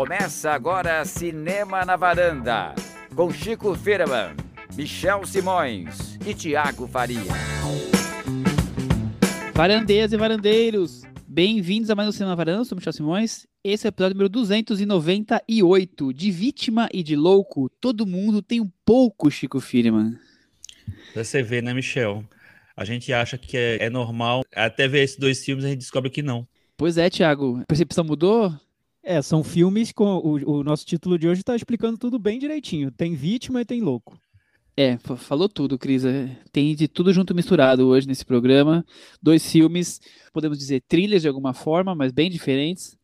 Começa 0.00 0.52
agora 0.52 1.04
Cinema 1.04 1.84
na 1.84 1.94
Varanda, 1.94 2.74
com 3.14 3.30
Chico 3.30 3.74
Firman, 3.74 4.34
Michel 4.74 5.26
Simões 5.26 6.18
e 6.26 6.32
Tiago 6.32 6.88
Faria. 6.88 7.20
Varandeiras 9.54 10.14
e 10.14 10.16
varandeiros, 10.16 11.02
bem-vindos 11.28 11.90
a 11.90 11.94
mais 11.94 12.08
um 12.08 12.12
Cinema 12.12 12.30
na 12.30 12.34
Varanda, 12.34 12.60
eu 12.62 12.64
sou 12.64 12.76
Michel 12.76 12.94
Simões. 12.94 13.46
Esse 13.62 13.86
é 13.86 13.88
o 13.88 13.90
episódio 13.90 14.14
número 14.14 14.30
298, 14.30 16.14
de 16.14 16.30
Vítima 16.30 16.88
e 16.94 17.02
de 17.02 17.14
Louco, 17.14 17.68
todo 17.78 18.06
mundo 18.06 18.40
tem 18.40 18.58
um 18.58 18.72
pouco, 18.86 19.30
Chico 19.30 19.60
Firman. 19.60 20.16
Você 21.14 21.42
vê, 21.42 21.60
né, 21.60 21.74
Michel? 21.74 22.24
A 22.74 22.86
gente 22.86 23.12
acha 23.12 23.36
que 23.36 23.54
é, 23.54 23.84
é 23.84 23.90
normal, 23.90 24.46
até 24.56 24.88
ver 24.88 25.02
esses 25.02 25.18
dois 25.18 25.44
filmes 25.44 25.66
a 25.66 25.68
gente 25.68 25.80
descobre 25.80 26.08
que 26.08 26.22
não. 26.22 26.48
Pois 26.74 26.96
é, 26.96 27.10
Tiago, 27.10 27.60
a 27.60 27.66
percepção 27.66 28.02
mudou? 28.02 28.50
É, 29.02 29.22
são 29.22 29.42
filmes 29.42 29.92
com. 29.92 30.16
O, 30.18 30.58
o 30.58 30.64
nosso 30.64 30.84
título 30.84 31.18
de 31.18 31.26
hoje 31.26 31.40
está 31.40 31.56
explicando 31.56 31.96
tudo 31.96 32.18
bem 32.18 32.38
direitinho. 32.38 32.90
Tem 32.90 33.14
vítima 33.14 33.60
e 33.60 33.64
tem 33.64 33.80
louco. 33.80 34.18
É, 34.76 34.98
falou 35.16 35.48
tudo, 35.48 35.78
Cris. 35.78 36.04
É, 36.04 36.36
tem 36.52 36.74
de 36.74 36.86
tudo 36.88 37.12
junto 37.12 37.34
misturado 37.34 37.86
hoje 37.86 38.06
nesse 38.06 38.24
programa. 38.24 38.84
Dois 39.22 39.50
filmes, 39.50 40.00
podemos 40.32 40.58
dizer, 40.58 40.82
trilhas 40.86 41.22
de 41.22 41.28
alguma 41.28 41.52
forma, 41.52 41.94
mas 41.94 42.12
bem 42.12 42.30
diferentes. 42.30 42.96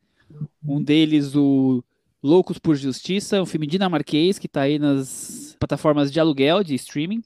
Um 0.67 0.83
deles, 0.83 1.35
o 1.35 1.85
Loucos 2.23 2.59
por 2.59 2.77
Justiça, 2.77 3.43
um 3.43 3.47
filme 3.47 3.67
dinamarquês 3.67 4.39
que 4.39 4.47
está 4.47 4.63
aí 4.63 4.79
nas 4.79 5.57
plataformas 5.59 6.11
de 6.11 6.19
aluguel, 6.19 6.63
de 6.63 6.75
streaming. 6.75 7.23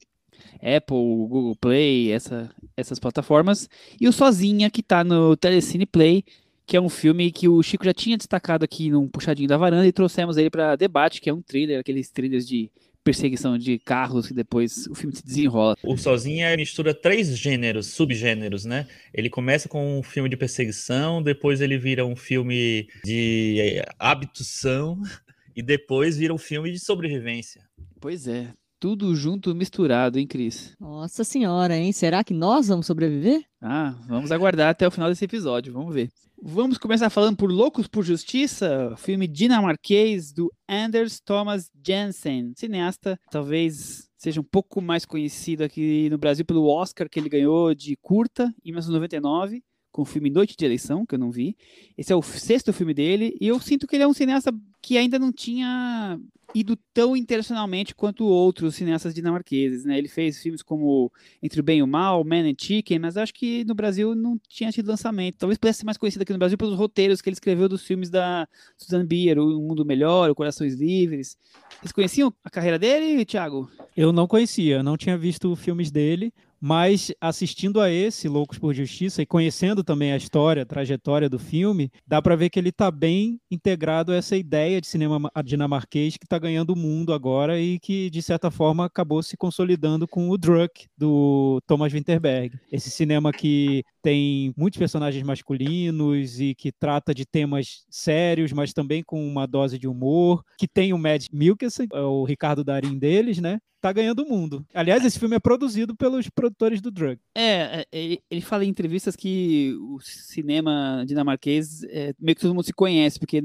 Apple, 0.56 0.96
Google 1.28 1.56
Play, 1.56 2.10
essa, 2.12 2.50
essas 2.76 2.98
plataformas. 2.98 3.68
E 4.00 4.08
o 4.08 4.12
Sozinha, 4.12 4.70
que 4.70 4.80
está 4.80 5.02
no 5.02 5.36
Telecine 5.36 5.86
Play, 5.86 6.24
que 6.70 6.76
é 6.76 6.80
um 6.80 6.88
filme 6.88 7.32
que 7.32 7.48
o 7.48 7.60
Chico 7.64 7.84
já 7.84 7.92
tinha 7.92 8.16
destacado 8.16 8.64
aqui 8.64 8.90
num 8.90 9.08
puxadinho 9.08 9.48
da 9.48 9.56
varanda 9.56 9.88
e 9.88 9.90
trouxemos 9.90 10.36
ele 10.36 10.48
para 10.48 10.76
debate, 10.76 11.20
que 11.20 11.28
é 11.28 11.34
um 11.34 11.42
thriller, 11.42 11.80
aqueles 11.80 12.12
thrillers 12.12 12.46
de 12.46 12.70
perseguição 13.02 13.58
de 13.58 13.76
carros 13.80 14.28
que 14.28 14.34
depois 14.34 14.86
o 14.86 14.94
filme 14.94 15.16
se 15.16 15.24
desenrola. 15.24 15.74
O 15.82 15.96
Sozinha 15.96 16.56
mistura 16.56 16.94
três 16.94 17.36
gêneros, 17.36 17.88
subgêneros, 17.88 18.64
né? 18.64 18.86
Ele 19.12 19.28
começa 19.28 19.68
com 19.68 19.98
um 19.98 20.00
filme 20.00 20.28
de 20.28 20.36
perseguição, 20.36 21.20
depois 21.20 21.60
ele 21.60 21.76
vira 21.76 22.06
um 22.06 22.14
filme 22.14 22.86
de 23.04 23.56
eh, 23.58 23.84
abdução 23.98 24.96
e 25.56 25.62
depois 25.64 26.18
vira 26.18 26.32
um 26.32 26.38
filme 26.38 26.70
de 26.70 26.78
sobrevivência. 26.78 27.68
Pois 28.00 28.28
é, 28.28 28.54
tudo 28.78 29.12
junto, 29.16 29.56
misturado, 29.56 30.20
hein, 30.20 30.26
Cris? 30.26 30.76
Nossa 30.78 31.24
senhora, 31.24 31.76
hein? 31.76 31.90
Será 31.90 32.22
que 32.22 32.32
nós 32.32 32.68
vamos 32.68 32.86
sobreviver? 32.86 33.42
Ah, 33.60 33.96
vamos 34.06 34.30
aguardar 34.30 34.70
até 34.70 34.86
o 34.86 34.90
final 34.92 35.08
desse 35.08 35.24
episódio, 35.24 35.72
vamos 35.72 35.92
ver. 35.92 36.08
Vamos 36.42 36.78
começar 36.78 37.10
falando 37.10 37.36
por 37.36 37.52
Loucos 37.52 37.86
por 37.86 38.02
Justiça, 38.02 38.94
filme 38.96 39.28
dinamarquês 39.28 40.32
do 40.32 40.50
Anders 40.66 41.20
Thomas 41.20 41.70
Jensen, 41.86 42.54
cineasta, 42.56 43.20
talvez 43.30 44.08
seja 44.16 44.40
um 44.40 44.44
pouco 44.44 44.80
mais 44.80 45.04
conhecido 45.04 45.62
aqui 45.62 46.08
no 46.08 46.16
Brasil 46.16 46.44
pelo 46.46 46.66
Oscar 46.66 47.10
que 47.10 47.20
ele 47.20 47.28
ganhou 47.28 47.74
de 47.74 47.94
curta 48.00 48.44
em 48.64 48.70
1999 48.70 49.62
com 49.92 50.02
o 50.02 50.06
filme 50.06 50.30
Noite 50.30 50.56
de 50.56 50.64
Eleição, 50.64 51.04
que 51.04 51.14
eu 51.14 51.18
não 51.18 51.30
vi. 51.30 51.56
Esse 51.98 52.12
é 52.12 52.16
o 52.16 52.22
sexto 52.22 52.72
filme 52.72 52.94
dele, 52.94 53.36
e 53.40 53.48
eu 53.48 53.60
sinto 53.60 53.86
que 53.86 53.96
ele 53.96 54.04
é 54.04 54.08
um 54.08 54.14
cineasta 54.14 54.50
que 54.82 54.96
ainda 54.96 55.18
não 55.18 55.32
tinha 55.32 56.18
ido 56.54 56.76
tão 56.92 57.16
internacionalmente 57.16 57.94
quanto 57.94 58.24
outros 58.24 58.74
cineastas 58.74 59.14
dinamarqueses, 59.14 59.84
né? 59.84 59.96
Ele 59.98 60.08
fez 60.08 60.42
filmes 60.42 60.62
como 60.62 61.12
Entre 61.42 61.60
o 61.60 61.62
Bem 61.62 61.78
e 61.78 61.82
o 61.82 61.86
Mal, 61.86 62.24
Man 62.24 62.48
and 62.50 62.54
Chicken, 62.58 62.98
mas 62.98 63.16
acho 63.16 63.32
que 63.32 63.64
no 63.64 63.74
Brasil 63.74 64.14
não 64.14 64.38
tinha 64.48 64.72
tido 64.72 64.88
lançamento. 64.88 65.38
Talvez 65.38 65.58
pudesse 65.58 65.80
ser 65.80 65.84
mais 65.84 65.96
conhecido 65.96 66.22
aqui 66.22 66.32
no 66.32 66.38
Brasil 66.38 66.58
pelos 66.58 66.76
roteiros 66.76 67.20
que 67.20 67.28
ele 67.28 67.34
escreveu 67.34 67.68
dos 67.68 67.84
filmes 67.84 68.10
da 68.10 68.48
Susan 68.76 69.04
Bier, 69.04 69.38
O 69.38 69.60
Mundo 69.60 69.84
Melhor, 69.84 70.30
O 70.30 70.34
Corações 70.34 70.74
Livres. 70.74 71.36
Vocês 71.80 71.92
conheciam 71.92 72.32
a 72.44 72.50
carreira 72.50 72.78
dele, 72.78 73.24
Thiago? 73.24 73.70
Eu 73.96 74.12
não 74.12 74.26
conhecia, 74.26 74.82
não 74.82 74.96
tinha 74.96 75.16
visto 75.16 75.54
filmes 75.56 75.90
dele, 75.90 76.32
mas 76.60 77.12
assistindo 77.20 77.80
a 77.80 77.90
esse 77.90 78.28
Loucos 78.28 78.58
por 78.58 78.74
Justiça 78.74 79.22
e 79.22 79.26
conhecendo 79.26 79.82
também 79.82 80.12
a 80.12 80.16
história, 80.16 80.62
a 80.62 80.66
trajetória 80.66 81.28
do 81.28 81.38
filme, 81.38 81.90
dá 82.06 82.20
para 82.20 82.36
ver 82.36 82.50
que 82.50 82.58
ele 82.58 82.68
está 82.68 82.90
bem 82.90 83.40
integrado 83.50 84.12
a 84.12 84.16
essa 84.16 84.36
ideia 84.36 84.80
de 84.80 84.86
cinema 84.86 85.30
dinamarquês 85.44 86.16
que 86.16 86.24
está 86.24 86.38
ganhando 86.38 86.74
o 86.74 86.76
mundo 86.76 87.14
agora 87.14 87.58
e 87.58 87.78
que 87.78 88.10
de 88.10 88.20
certa 88.20 88.50
forma 88.50 88.84
acabou 88.84 89.22
se 89.22 89.36
consolidando 89.36 90.06
com 90.06 90.28
o 90.28 90.36
Druck 90.36 90.86
do 90.96 91.60
Thomas 91.66 91.92
Winterberg. 91.92 92.58
Esse 92.70 92.90
cinema 92.90 93.32
que 93.32 93.82
tem 94.02 94.52
muitos 94.56 94.78
personagens 94.78 95.22
masculinos 95.24 96.40
e 96.40 96.54
que 96.54 96.72
trata 96.72 97.14
de 97.14 97.24
temas 97.24 97.84
sérios, 97.88 98.52
mas 98.52 98.72
também 98.72 99.02
com 99.02 99.26
uma 99.26 99.46
dose 99.46 99.78
de 99.78 99.88
humor, 99.88 100.42
que 100.58 100.68
tem 100.68 100.92
o 100.92 100.98
Mads 100.98 101.28
Mikkelsen, 101.32 101.86
é 101.92 102.00
o 102.00 102.24
Ricardo 102.24 102.64
Darim 102.64 102.98
deles, 102.98 103.38
né? 103.38 103.58
Tá 103.80 103.92
ganhando 103.92 104.22
o 104.22 104.28
mundo. 104.28 104.64
Aliás, 104.74 105.04
esse 105.04 105.18
filme 105.18 105.36
é 105.36 105.40
produzido 105.40 105.96
pelos 105.96 106.28
produtores 106.28 106.82
do 106.82 106.90
Drug. 106.90 107.18
É, 107.34 107.86
é 107.90 108.18
ele 108.30 108.40
fala 108.42 108.64
em 108.64 108.68
entrevistas 108.68 109.16
que 109.16 109.74
o 109.80 109.98
cinema 110.00 111.02
dinamarquês 111.06 111.82
é, 111.84 112.12
meio 112.20 112.36
que 112.36 112.42
todo 112.42 112.54
mundo 112.54 112.64
se 112.64 112.74
conhece, 112.74 113.18
porque 113.18 113.42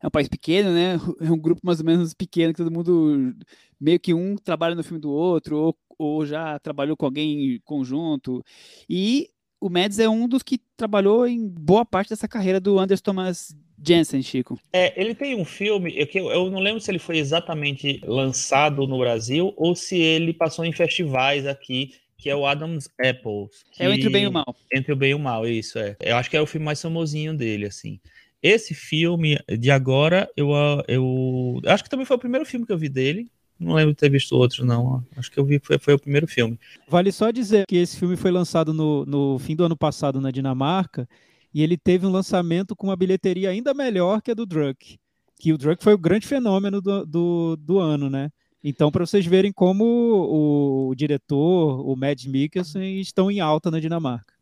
é 0.00 0.06
um 0.06 0.10
país 0.10 0.28
pequeno, 0.28 0.70
né? 0.70 0.94
É 1.20 1.30
um 1.30 1.38
grupo 1.38 1.60
mais 1.62 1.80
ou 1.80 1.86
menos 1.86 2.14
pequeno 2.14 2.52
que 2.52 2.62
todo 2.62 2.72
mundo 2.72 3.34
meio 3.78 4.00
que 4.00 4.14
um 4.14 4.36
trabalha 4.36 4.74
no 4.74 4.82
filme 4.84 5.00
do 5.00 5.10
outro 5.10 5.58
ou, 5.58 5.76
ou 5.98 6.24
já 6.24 6.58
trabalhou 6.58 6.96
com 6.96 7.04
alguém 7.04 7.56
em 7.56 7.60
conjunto. 7.60 8.42
E 8.88 9.28
o 9.60 9.70
Mads 9.70 9.98
é 9.98 10.08
um 10.08 10.28
dos 10.28 10.42
que 10.42 10.60
trabalhou 10.76 11.26
em 11.26 11.48
boa 11.48 11.84
parte 11.84 12.10
dessa 12.10 12.28
carreira 12.28 12.60
do 12.60 12.78
Anders 12.78 13.00
Thomas 13.00 13.54
Jensen, 13.82 14.22
Chico. 14.22 14.58
É, 14.72 14.98
ele 15.00 15.14
tem 15.14 15.34
um 15.34 15.44
filme, 15.44 15.94
eu, 15.96 16.30
eu 16.30 16.50
não 16.50 16.60
lembro 16.60 16.80
se 16.80 16.90
ele 16.90 16.98
foi 16.98 17.18
exatamente 17.18 18.00
lançado 18.04 18.86
no 18.86 18.98
Brasil 18.98 19.52
ou 19.56 19.74
se 19.74 19.96
ele 19.96 20.32
passou 20.32 20.64
em 20.64 20.72
festivais 20.72 21.46
aqui 21.46 21.92
que 22.24 22.30
é 22.30 22.34
o 22.34 22.46
Adam's 22.46 22.88
Apples. 22.98 23.64
É 23.78 23.86
o 23.86 23.92
Entre 23.92 24.08
o 24.08 24.10
Bem 24.10 24.24
e 24.24 24.26
o 24.26 24.32
Mal. 24.32 24.56
Entre 24.72 24.92
o 24.94 24.96
Bem 24.96 25.10
e 25.10 25.14
o 25.14 25.18
Mal, 25.18 25.46
isso 25.46 25.78
é. 25.78 25.94
Eu 26.00 26.16
acho 26.16 26.30
que 26.30 26.36
é 26.36 26.40
o 26.40 26.46
filme 26.46 26.64
mais 26.64 26.80
famosinho 26.80 27.36
dele, 27.36 27.66
assim. 27.66 28.00
Esse 28.42 28.72
filme 28.72 29.38
de 29.58 29.70
agora, 29.70 30.26
eu, 30.34 30.50
eu, 30.88 31.60
eu 31.62 31.70
acho 31.70 31.84
que 31.84 31.90
também 31.90 32.06
foi 32.06 32.16
o 32.16 32.20
primeiro 32.20 32.46
filme 32.46 32.64
que 32.64 32.72
eu 32.72 32.78
vi 32.78 32.88
dele. 32.88 33.30
Não 33.58 33.74
lembro 33.74 33.92
de 33.92 33.98
ter 33.98 34.10
visto 34.10 34.32
outros, 34.32 34.66
não. 34.66 35.04
Acho 35.16 35.30
que 35.30 35.38
eu 35.38 35.44
vi, 35.44 35.60
foi, 35.62 35.78
foi 35.78 35.94
o 35.94 35.98
primeiro 35.98 36.26
filme. 36.26 36.58
Vale 36.88 37.12
só 37.12 37.30
dizer 37.30 37.66
que 37.68 37.76
esse 37.76 37.98
filme 37.98 38.16
foi 38.16 38.30
lançado 38.30 38.72
no, 38.72 39.04
no 39.04 39.38
fim 39.38 39.54
do 39.54 39.64
ano 39.64 39.76
passado 39.76 40.18
na 40.20 40.30
Dinamarca 40.30 41.08
e 41.54 41.62
ele 41.62 41.78
teve 41.78 42.04
um 42.04 42.10
lançamento 42.10 42.74
com 42.74 42.88
uma 42.88 42.96
bilheteria 42.96 43.48
ainda 43.48 43.72
melhor 43.72 44.20
que 44.20 44.32
a 44.32 44.34
do 44.34 44.44
Druck. 44.44 44.98
Que 45.38 45.52
o 45.52 45.58
Druck 45.58 45.84
foi 45.84 45.94
o 45.94 45.98
grande 45.98 46.26
fenômeno 46.26 46.80
do, 46.80 47.06
do, 47.06 47.56
do 47.56 47.78
ano, 47.78 48.10
né? 48.10 48.30
Então, 48.62 48.90
para 48.90 49.06
vocês 49.06 49.24
verem 49.24 49.52
como 49.52 49.84
o, 49.84 50.88
o, 50.88 50.94
diretor, 50.94 51.86
o 51.86 51.94
Mads 51.94 52.26
Mikkelsen, 52.26 53.00
estão 53.00 53.30
em 53.30 53.38
alta 53.38 53.70
na 53.70 53.78
Dinamarca. 53.78 54.34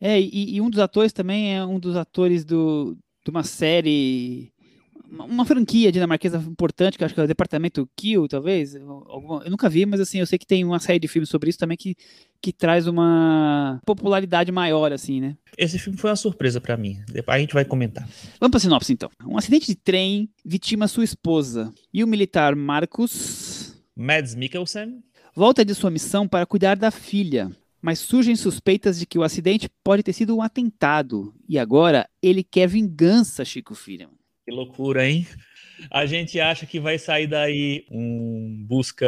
É, 0.00 0.20
e, 0.20 0.56
e 0.56 0.60
um 0.60 0.68
dos 0.68 0.80
atores 0.80 1.12
também 1.12 1.56
é 1.56 1.64
um 1.64 1.78
dos 1.78 1.96
atores 1.96 2.44
do, 2.44 2.96
de 3.24 3.30
uma 3.30 3.42
série 3.42 4.52
uma 5.18 5.44
franquia 5.44 5.92
dinamarquesa 5.92 6.38
importante, 6.38 6.98
que 6.98 7.04
acho 7.04 7.14
que 7.14 7.20
é 7.20 7.24
o 7.24 7.28
Departamento 7.28 7.88
Kill, 7.96 8.26
talvez. 8.26 8.74
Alguma, 8.76 9.44
eu 9.44 9.50
nunca 9.50 9.68
vi, 9.68 9.86
mas 9.86 10.00
assim, 10.00 10.18
eu 10.18 10.26
sei 10.26 10.38
que 10.38 10.46
tem 10.46 10.64
uma 10.64 10.78
série 10.78 10.98
de 10.98 11.08
filmes 11.08 11.28
sobre 11.28 11.50
isso 11.50 11.58
também 11.58 11.76
que, 11.76 11.94
que 12.40 12.52
traz 12.52 12.86
uma 12.86 13.80
popularidade 13.84 14.50
maior, 14.50 14.92
assim, 14.92 15.20
né? 15.20 15.36
Esse 15.56 15.78
filme 15.78 15.98
foi 15.98 16.10
uma 16.10 16.16
surpresa 16.16 16.60
para 16.60 16.76
mim. 16.76 17.00
Depois 17.12 17.36
a 17.36 17.38
gente 17.38 17.54
vai 17.54 17.64
comentar. 17.64 18.08
Vamos 18.40 18.50
pra 18.50 18.60
sinopse, 18.60 18.92
então. 18.92 19.10
Um 19.26 19.38
acidente 19.38 19.66
de 19.66 19.76
trem 19.76 20.28
vitima 20.44 20.88
sua 20.88 21.04
esposa 21.04 21.72
e 21.92 22.02
o 22.02 22.06
militar 22.06 22.56
Marcus... 22.56 23.74
Mads 23.96 24.34
Mikkelsen. 24.34 25.02
Volta 25.36 25.64
de 25.64 25.74
sua 25.74 25.90
missão 25.90 26.26
para 26.26 26.46
cuidar 26.46 26.76
da 26.76 26.90
filha, 26.90 27.50
mas 27.80 27.98
surgem 27.98 28.34
suspeitas 28.34 28.98
de 28.98 29.06
que 29.06 29.18
o 29.18 29.22
acidente 29.22 29.68
pode 29.82 30.02
ter 30.02 30.12
sido 30.12 30.36
um 30.36 30.42
atentado. 30.42 31.34
E 31.48 31.58
agora 31.58 32.08
ele 32.22 32.42
quer 32.42 32.68
vingança, 32.68 33.44
Chico 33.44 33.74
Filho. 33.74 34.08
Que 34.44 34.50
loucura, 34.50 35.08
hein? 35.08 35.26
A 35.90 36.06
gente 36.06 36.38
acha 36.38 36.66
que 36.66 36.78
vai 36.78 36.98
sair 36.98 37.26
daí 37.26 37.84
um 37.90 38.64
busca. 38.66 39.06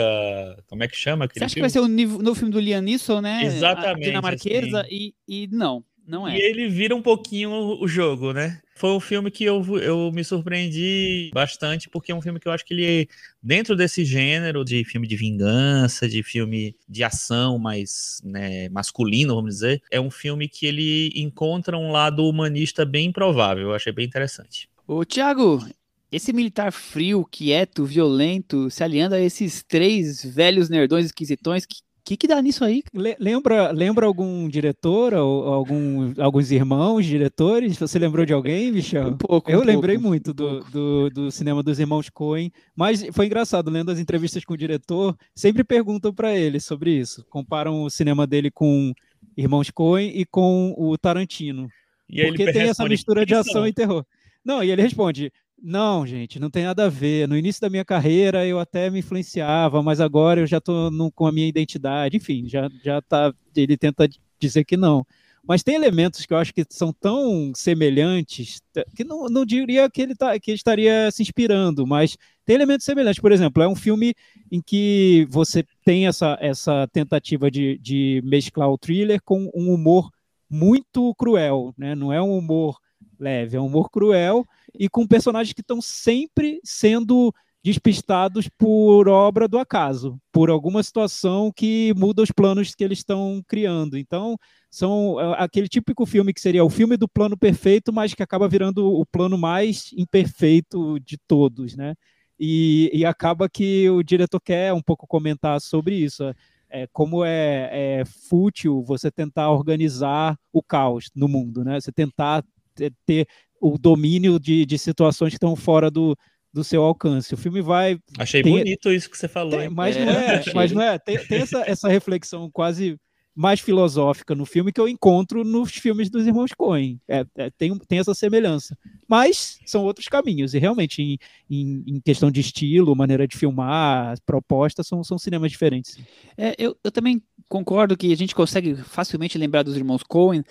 Como 0.67 0.83
é 0.83 0.88
que 0.88 0.97
chama? 0.97 1.27
Você 1.27 1.44
acha 1.44 1.55
filme? 1.55 1.55
que 1.55 1.61
vai 1.61 1.71
ser 1.71 1.81
o 1.81 2.23
novo 2.23 2.35
filme 2.35 2.53
do 2.53 2.61
Liam 2.61 2.81
Neeson, 2.81 3.21
né? 3.21 3.44
Exatamente. 3.44 4.05
A 4.05 4.09
dinamarquesa, 4.09 4.81
assim. 4.81 4.88
e, 5.29 5.44
e 5.44 5.49
não, 5.53 5.85
não 6.06 6.27
é. 6.27 6.37
E 6.37 6.41
ele 6.41 6.69
vira 6.69 6.94
um 6.94 7.03
pouquinho 7.03 7.50
o 7.50 7.87
jogo, 7.87 8.33
né? 8.33 8.61
Foi 8.77 8.91
um 8.91 9.00
filme 9.00 9.31
que 9.31 9.43
eu, 9.43 9.65
eu 9.79 10.12
me 10.12 10.23
surpreendi 10.23 11.31
bastante, 11.33 11.88
porque 11.88 12.12
é 12.12 12.15
um 12.15 12.21
filme 12.21 12.38
que 12.38 12.47
eu 12.47 12.53
acho 12.53 12.65
que 12.65 12.75
ele, 12.75 13.09
dentro 13.43 13.75
desse 13.75 14.05
gênero 14.05 14.65
de 14.65 14.85
filme 14.85 15.06
de 15.06 15.17
vingança, 15.17 16.06
de 16.06 16.23
filme 16.23 16.77
de 16.87 17.03
ação 17.03 17.59
mais 17.59 18.21
né, 18.23 18.69
masculino, 18.69 19.35
vamos 19.35 19.55
dizer, 19.55 19.83
é 19.91 19.99
um 19.99 20.11
filme 20.11 20.47
que 20.47 20.67
ele 20.67 21.11
encontra 21.17 21.77
um 21.77 21.91
lado 21.91 22.29
humanista 22.29 22.85
bem 22.85 23.06
improvável. 23.06 23.69
Eu 23.69 23.75
achei 23.75 23.93
bem 23.93 24.05
interessante. 24.05 24.69
Ô, 24.87 25.05
Thiago, 25.05 25.65
esse 26.12 26.33
militar 26.33 26.73
frio, 26.73 27.25
quieto, 27.25 27.85
violento, 27.85 28.71
se 28.71 28.85
aliando 28.85 29.15
a 29.15 29.21
esses 29.21 29.62
três 29.62 30.25
velhos 30.25 30.69
nerdões 30.69 31.06
esquisitões, 31.06 31.67
que, 31.67 31.79
que, 32.05 32.17
que 32.17 32.29
dá 32.29 32.41
nisso 32.41 32.65
aí? 32.65 32.85
Le- 32.94 33.17
lembra, 33.19 33.73
lembra 33.73 34.06
algum 34.06 34.49
diretor 34.49 35.12
ou 35.15 35.53
algum, 35.53 36.15
alguns 36.19 36.53
irmãos 36.53 37.05
diretores? 37.05 37.77
Você 37.77 37.99
lembrou 37.99 38.25
de 38.25 38.33
alguém, 38.33 38.71
Michel? 38.71 39.09
Um 39.09 39.17
pouco. 39.17 39.50
Eu 39.50 39.61
um 39.61 39.65
lembrei 39.65 39.97
pouco, 39.97 40.09
muito 40.09 40.31
um 40.31 40.35
do, 40.35 40.61
do, 40.61 41.11
do 41.11 41.31
cinema 41.33 41.65
dos 41.65 41.81
irmãos 41.81 42.09
Coen, 42.09 42.53
mas 42.77 43.05
foi 43.12 43.27
engraçado, 43.27 43.69
lendo 43.69 43.91
as 43.91 43.99
entrevistas 43.99 44.44
com 44.44 44.55
o 44.55 44.59
diretor, 44.59 45.17
sempre 45.35 45.65
perguntam 45.65 46.15
para 46.15 46.37
ele 46.37 46.61
sobre 46.61 46.93
isso. 46.93 47.27
Comparam 47.29 47.83
o 47.83 47.91
cinema 47.91 48.25
dele 48.25 48.53
com 48.53 48.93
Irmãos 49.37 49.69
Coen 49.71 50.12
e 50.15 50.25
com 50.25 50.73
o 50.79 50.97
Tarantino. 50.97 51.69
E 52.09 52.25
porque 52.25 52.53
tem 52.53 52.62
essa 52.69 52.85
mistura 52.88 53.27
de 53.27 53.33
"Isso 53.33 53.41
ação 53.41 53.62
não." 53.62 53.69
e 53.69 53.73
terror. 53.73 54.06
Não, 54.47 54.63
e 54.63 54.71
ele 54.71 54.81
responde: 54.81 55.33
Não, 55.61 56.07
gente, 56.07 56.39
não 56.39 56.49
tem 56.49 56.65
nada 56.65 56.87
a 56.87 56.89
ver. 56.89 57.27
No 57.27 57.37
início 57.37 57.61
da 57.61 57.69
minha 57.69 57.85
carreira 57.85 58.47
eu 58.47 58.61
até 58.61 58.89
me 58.89 59.01
influenciava, 59.01 59.83
mas 59.83 60.01
agora 60.01 60.41
eu 60.41 60.47
já 60.47 60.59
estou 60.59 60.89
com 61.13 61.27
a 61.27 61.33
minha 61.33 61.49
identidade. 61.49 62.17
Enfim, 62.17 62.49
já, 62.49 62.69
já 62.85 63.03
tá. 63.03 63.35
Ele 63.57 63.77
tenta 63.77 64.09
dizer 64.39 64.65
que 64.65 64.77
não. 64.77 65.05
Mas 65.49 65.63
tem 65.65 65.75
elementos 65.75 66.25
que 66.27 66.33
eu 66.33 66.39
acho 66.39 66.55
que 66.55 66.65
são 66.71 66.93
tão 66.93 67.53
semelhantes 67.55 68.61
que 68.95 69.05
não, 69.05 69.27
não 69.27 69.45
diria 69.45 69.89
que 69.91 70.03
ele, 70.03 70.15
tá, 70.15 70.39
que 70.41 70.51
ele 70.51 70.57
estaria 70.57 71.09
se 71.13 71.23
inspirando, 71.23 71.87
mas 71.87 72.17
tem 72.45 72.57
elementos 72.57 72.85
semelhantes. 72.85 73.21
Por 73.21 73.31
exemplo, 73.31 73.63
é 73.63 73.69
um 73.69 73.77
filme 73.77 74.15
em 74.51 74.61
que 74.61 75.27
você 75.31 75.65
tem 75.85 76.07
essa, 76.07 76.37
essa 76.41 76.89
tentativa 76.93 77.49
de, 77.51 77.79
de 77.79 78.21
mesclar 78.25 78.69
o 78.69 78.79
thriller 78.79 79.21
com 79.25 79.49
um 79.55 79.73
humor 79.73 80.11
muito 80.51 81.15
cruel, 81.15 81.73
né? 81.79 81.95
Não 81.95 82.13
é 82.13 82.21
um 82.21 82.37
humor 82.37 82.79
leve, 83.19 83.57
é 83.57 83.61
um 83.61 83.67
humor 83.67 83.91
cruel 83.91 84.47
e 84.79 84.89
com 84.89 85.07
personagens 85.07 85.53
que 85.53 85.61
estão 85.61 85.81
sempre 85.81 86.61
sendo 86.65 87.33
despistados 87.67 88.49
por 88.57 89.09
obra 89.09 89.49
do 89.49 89.59
acaso, 89.59 90.21
por 90.31 90.51
alguma 90.51 90.81
situação 90.85 91.51
que 91.51 91.93
muda 91.97 92.23
os 92.23 92.31
planos 92.31 92.73
que 92.73 92.85
eles 92.85 92.99
estão 92.99 93.43
criando. 93.49 93.99
Então, 93.99 94.39
são 94.71 95.21
é, 95.21 95.43
aquele 95.43 95.67
típico 95.69 96.07
filme 96.07 96.33
que 96.33 96.41
seria 96.41 96.65
o 96.65 96.71
filme 96.71 96.97
do 96.97 97.09
plano 97.09 97.37
perfeito, 97.37 97.93
mas 97.93 98.15
que 98.15 98.23
acaba 98.23 98.49
virando 98.49 98.87
o 98.87 99.05
plano 99.05 99.37
mais 99.37 99.91
imperfeito 99.97 101.01
de 101.01 101.19
todos, 101.27 101.75
né? 101.75 101.97
E, 102.39 102.89
e 102.95 103.05
acaba 103.05 103.49
que 103.49 103.91
o 103.91 104.01
diretor 104.01 104.41
quer 104.41 104.73
um 104.73 104.83
pouco 104.83 105.05
comentar 105.05 105.61
sobre 105.61 105.97
isso. 105.97 106.23
É, 106.71 106.87
como 106.93 107.25
é, 107.25 108.01
é 108.01 108.05
fútil 108.05 108.81
você 108.83 109.11
tentar 109.11 109.51
organizar 109.51 110.39
o 110.53 110.62
caos 110.62 111.11
no 111.17 111.27
mundo, 111.27 111.65
né? 111.65 111.81
Você 111.81 111.91
tentar 111.91 112.45
ter, 112.76 112.93
ter 113.05 113.26
o 113.61 113.76
domínio 113.78 114.38
de, 114.38 114.64
de 114.64 114.78
situações 114.78 115.31
que 115.31 115.37
estão 115.37 115.56
fora 115.56 115.90
do, 115.90 116.17
do 116.52 116.62
seu 116.62 116.82
alcance. 116.82 117.34
O 117.34 117.37
filme 117.38 117.61
vai 117.61 117.99
Achei 118.19 118.43
Tem- 118.43 118.52
bonito 118.52 118.93
isso 118.93 119.11
que 119.11 119.19
você 119.19 119.26
falou. 119.26 119.50
tem- 119.52 119.62
hein? 119.62 119.70
mas 119.75 119.96
É, 119.96 120.05
não 120.05 120.12
é, 120.12 120.37
achei. 120.37 120.52
mas 120.55 120.73
não 120.73 120.82
é. 120.82 120.99
Tem, 120.99 121.19
tem 121.26 121.40
essa, 121.40 121.64
essa 121.67 121.88
reflexão 121.88 122.49
quase 122.50 122.96
mais 123.38 123.61
filosófica 123.61 124.34
no 124.34 124.46
filme 124.46 124.73
que 124.73 124.81
eu 124.81 124.88
encontro 124.88 125.44
nos 125.44 125.70
filmes 125.73 126.08
dos 126.08 126.26
irmãos 126.26 126.52
Coen. 126.56 126.99
É, 127.06 127.23
é, 127.37 127.50
tem, 127.50 127.76
tem 127.81 127.99
essa 127.99 128.14
semelhança. 128.14 128.75
Mas 129.06 129.58
são 129.67 129.84
outros 129.84 130.08
caminhos. 130.08 130.55
E 130.55 130.58
realmente, 130.58 131.02
em, 131.02 131.19
em, 131.50 131.84
em 131.87 132.00
questão 132.00 132.31
de 132.31 132.40
estilo, 132.40 132.96
maneira 132.96 133.28
de 133.28 133.37
filmar, 133.37 134.17
propostas, 134.25 134.87
são, 134.87 135.05
são 135.05 135.19
cinemas 135.19 135.50
diferentes. 135.50 135.99
É, 136.37 136.55
eu, 136.58 136.75
eu 136.82 136.90
também 136.90 137.23
concordo 137.46 137.94
que 137.94 138.11
a 138.11 138.17
gente 138.17 138.34
consegue 138.34 138.75
facilmente 138.76 139.37
lembrar 139.37 139.62
dos 139.64 139.76
irmãos 139.76 140.02
Coen 140.02 140.43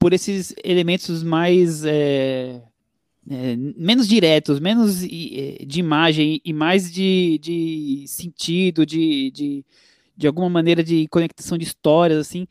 por 0.00 0.14
esses 0.14 0.54
elementos 0.64 1.22
mais 1.22 1.84
é, 1.84 2.62
é, 3.30 3.54
menos 3.76 4.08
diretos, 4.08 4.58
menos 4.58 5.04
eh, 5.04 5.62
de 5.64 5.78
imagem 5.78 6.40
e 6.42 6.54
mais 6.54 6.90
de, 6.90 7.38
de 7.38 8.04
sentido, 8.08 8.86
de, 8.86 9.30
de, 9.30 9.64
de 10.16 10.26
alguma 10.26 10.48
maneira 10.48 10.82
de 10.82 11.06
conexão 11.08 11.58
de 11.58 11.64
histórias, 11.64 12.18
assim. 12.18 12.46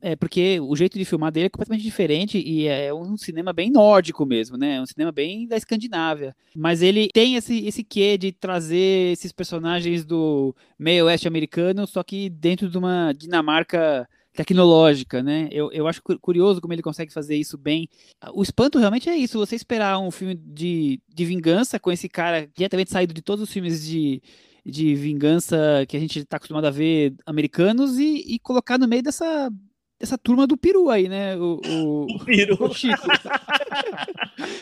É 0.00 0.16
porque 0.16 0.58
o 0.58 0.74
jeito 0.74 0.98
de 0.98 1.04
filmar 1.04 1.30
dele 1.30 1.46
é 1.46 1.50
completamente 1.50 1.84
diferente 1.84 2.38
e 2.38 2.66
é 2.66 2.92
um 2.92 3.16
cinema 3.16 3.52
bem 3.52 3.70
nórdico 3.70 4.24
mesmo, 4.24 4.56
né? 4.56 4.76
É 4.76 4.80
um 4.80 4.86
cinema 4.86 5.12
bem 5.12 5.46
da 5.46 5.56
Escandinávia. 5.56 6.34
Mas 6.56 6.80
ele 6.80 7.08
tem 7.12 7.36
esse, 7.36 7.66
esse 7.66 7.84
quê 7.84 8.16
de 8.16 8.32
trazer 8.32 9.12
esses 9.12 9.32
personagens 9.32 10.02
do 10.04 10.56
meio 10.78 11.04
oeste 11.04 11.28
americano, 11.28 11.86
só 11.86 12.02
que 12.02 12.30
dentro 12.30 12.70
de 12.70 12.78
uma 12.78 13.12
Dinamarca 13.12 14.08
tecnológica, 14.36 15.22
né? 15.22 15.48
Eu, 15.50 15.70
eu 15.72 15.88
acho 15.88 16.02
cu- 16.02 16.18
curioso 16.20 16.60
como 16.60 16.72
ele 16.72 16.82
consegue 16.82 17.12
fazer 17.12 17.36
isso 17.36 17.58
bem. 17.58 17.88
O 18.34 18.42
espanto 18.42 18.78
realmente 18.78 19.08
é 19.08 19.16
isso, 19.16 19.38
você 19.38 19.56
esperar 19.56 19.98
um 19.98 20.10
filme 20.10 20.34
de, 20.34 21.00
de 21.08 21.24
vingança 21.24 21.78
com 21.80 21.90
esse 21.90 22.08
cara 22.08 22.48
diretamente 22.56 22.90
saído 22.92 23.14
de 23.14 23.22
todos 23.22 23.42
os 23.42 23.52
filmes 23.52 23.84
de, 23.86 24.22
de 24.64 24.94
vingança 24.94 25.84
que 25.88 25.96
a 25.96 26.00
gente 26.00 26.20
está 26.20 26.36
acostumado 26.36 26.66
a 26.66 26.70
ver 26.70 27.14
americanos 27.26 27.98
e, 27.98 28.22
e 28.34 28.38
colocar 28.38 28.78
no 28.78 28.88
meio 28.88 29.02
dessa, 29.02 29.50
dessa 29.98 30.18
turma 30.18 30.46
do 30.46 30.56
peru 30.56 30.90
aí, 30.90 31.08
né? 31.08 31.36
O, 31.36 31.60
o- 31.66 32.06
Peru. 32.24 32.56
o 32.60 32.74
Chico. 32.74 33.06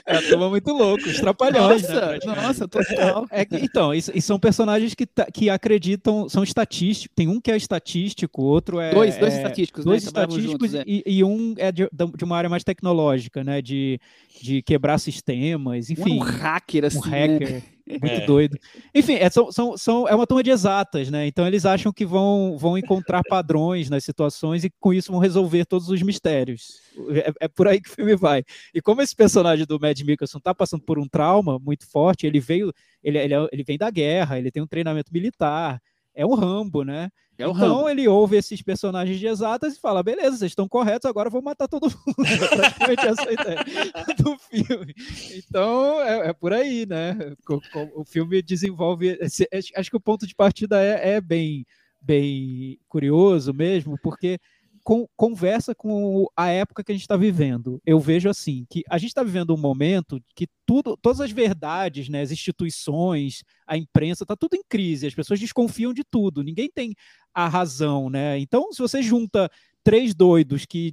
É, 0.07 0.21
turma 0.29 0.49
muito 0.49 0.73
os 1.09 1.21
trapalhões. 1.21 1.83
né, 1.89 2.19
Nossa, 2.25 2.43
nossa, 2.43 2.69
total. 2.69 3.27
É 3.31 3.45
que- 3.45 3.57
então, 3.57 3.95
e, 3.95 3.99
e 3.99 4.23
são 4.23 4.39
personagens 4.39 4.95
que, 4.95 5.07
ta- 5.07 5.27
que 5.33 5.51
acreditam, 5.51 6.29
são 6.29 6.43
estatísticos. 6.43 7.15
Tem 7.15 7.29
um 7.29 7.41
que 7.41 7.51
é 7.51 7.57
estatístico, 7.57 8.43
outro 8.43 8.79
é. 8.81 8.93
Dois, 8.93 9.17
dois 9.19 9.35
é- 9.35 9.37
estatísticos, 9.39 9.85
dois 9.85 10.03
né? 10.03 10.07
Estatísticos 10.09 10.71
juntos, 10.71 10.75
é. 10.75 10.85
e, 10.87 11.03
e 11.07 11.25
um 11.25 11.55
é 11.59 11.73
de, 11.73 11.89
de 12.17 12.25
uma 12.25 12.37
área 12.37 12.51
mais 12.51 12.63
tecnológica, 12.65 13.43
né? 13.43 13.61
De, 13.61 14.01
de 14.41 14.63
quebrar 14.63 14.99
sistemas, 14.99 15.91
é 15.91 15.93
enfim. 15.95 16.15
um 16.19 16.19
hacker, 16.21 16.85
assim, 16.85 16.99
um 16.99 17.03
né? 17.51 17.63
Muito 18.03 18.23
É. 18.23 18.27
doido. 18.27 18.59
Enfim, 18.95 19.15
é, 19.15 19.29
são, 19.31 19.51
são, 19.53 19.77
são, 19.77 20.09
é 20.09 20.15
uma 20.15 20.27
turma 20.27 20.43
de 20.43 20.51
exatas, 20.51 21.11
né? 21.11 21.27
Então 21.27 21.47
eles 21.47 21.65
acham 21.67 21.93
que 21.93 22.05
vão, 22.05 22.57
vão 22.59 22.77
encontrar 22.79 23.23
padrões 23.29 23.89
nas 23.91 24.05
situações 24.05 24.65
e 24.65 24.71
com 24.81 24.93
isso 24.93 25.11
vão 25.13 25.21
resolver 25.21 25.65
todos 25.65 25.89
os 25.89 26.03
mistérios. 26.03 26.81
É, 27.11 27.33
é 27.47 27.49
por 27.49 27.67
aí 27.69 27.81
que 27.81 27.91
o 27.91 27.93
filme 27.95 28.17
vai. 28.17 28.43
E 28.75 28.81
como 28.81 29.03
esse 29.03 29.15
personagem 29.15 29.67
do 29.67 29.79
Mad 29.81 29.99
Mikkelsen 30.01 30.41
tá 30.41 30.55
passando 30.55 30.83
por 30.85 30.99
um 30.99 31.09
trauma 31.09 31.59
muito 31.59 31.89
forte, 31.91 32.27
ele 32.27 32.41
veio, 32.41 32.73
ele, 33.03 33.19
ele, 33.19 33.35
é- 33.35 33.49
ele 33.53 33.65
vem 33.65 33.77
da 33.79 33.91
guerra, 33.91 34.39
ele 34.39 34.51
tem 34.51 34.63
um 34.63 34.67
treinamento 34.67 35.13
militar, 35.13 35.81
é 36.15 36.25
um 36.25 36.35
Rambo, 36.35 36.83
né? 36.85 37.11
É 37.37 37.47
o 37.49 37.51
então 37.51 37.77
Rambo. 37.79 37.89
ele 37.89 38.07
ouve 38.07 38.37
esses 38.37 38.63
personagens 38.63 39.19
de 39.19 39.27
exatas 39.27 39.75
e 39.77 39.81
fala: 39.81 40.03
beleza, 40.03 40.37
vocês 40.37 40.53
estão 40.53 40.69
corretos, 40.69 41.09
agora 41.11 41.27
eu 41.27 41.33
vou 41.33 41.43
matar 41.43 41.67
todo 41.67 41.89
mundo. 41.91 42.17
É 42.25 42.47
praticamente 42.57 43.07
essa 43.07 43.33
ideia 43.33 43.65
do 44.23 44.39
filme. 44.39 44.95
Então 45.37 46.01
é, 46.01 46.29
é 46.29 46.33
por 46.33 46.53
aí, 46.53 46.87
né? 46.87 47.17
Co- 47.45 47.61
O 47.97 48.05
filme 48.05 48.41
desenvolve. 48.41 49.19
esse- 49.21 49.49
acho- 49.53 49.73
Acho 49.77 49.91
que 49.91 49.97
o 49.97 50.01
ponto 50.01 50.27
de 50.27 50.35
partida 50.35 50.81
é, 50.81 51.15
é 51.15 51.21
bem, 51.21 51.67
bem 52.01 52.79
curioso 52.89 53.53
mesmo, 53.53 53.99
porque 54.03 54.39
con- 54.85 55.09
conversa 55.17 55.75
com 55.75 56.27
a 56.37 56.49
época 56.51 56.85
que 56.85 56.93
a 56.93 56.95
gente 56.95 57.03
está 57.03 57.17
vivendo. 57.17 57.81
Eu 57.85 57.99
vejo 57.99 58.29
assim 58.29 58.67
que 58.69 58.85
a 58.89 58.99
gente 58.99 59.09
está 59.09 59.23
vivendo 59.23 59.55
um 59.55 59.59
momento 59.59 60.21
que 60.37 60.47
tudo, 60.67 60.97
todas 60.97 61.21
as 61.21 61.33
verdades, 61.33 62.09
né, 62.09 62.21
as 62.21 62.31
instituições, 62.31 63.43
a 63.67 63.77
imprensa, 63.77 64.25
está 64.25 64.37
tudo 64.37 64.55
em 64.55 64.63
crise. 64.69 65.07
As 65.07 65.15
pessoas 65.15 65.41
desconfiam 65.41 65.93
de 65.95 66.05
tudo. 66.05 66.45
Ninguém 66.45 66.71
tem 66.73 66.95
a 67.33 67.49
razão, 67.49 68.11
né? 68.11 68.39
Então, 68.39 68.73
se 68.73 68.81
você 68.81 69.03
junta 69.03 69.51
três 69.83 70.15
doidos 70.15 70.67
que 70.67 70.93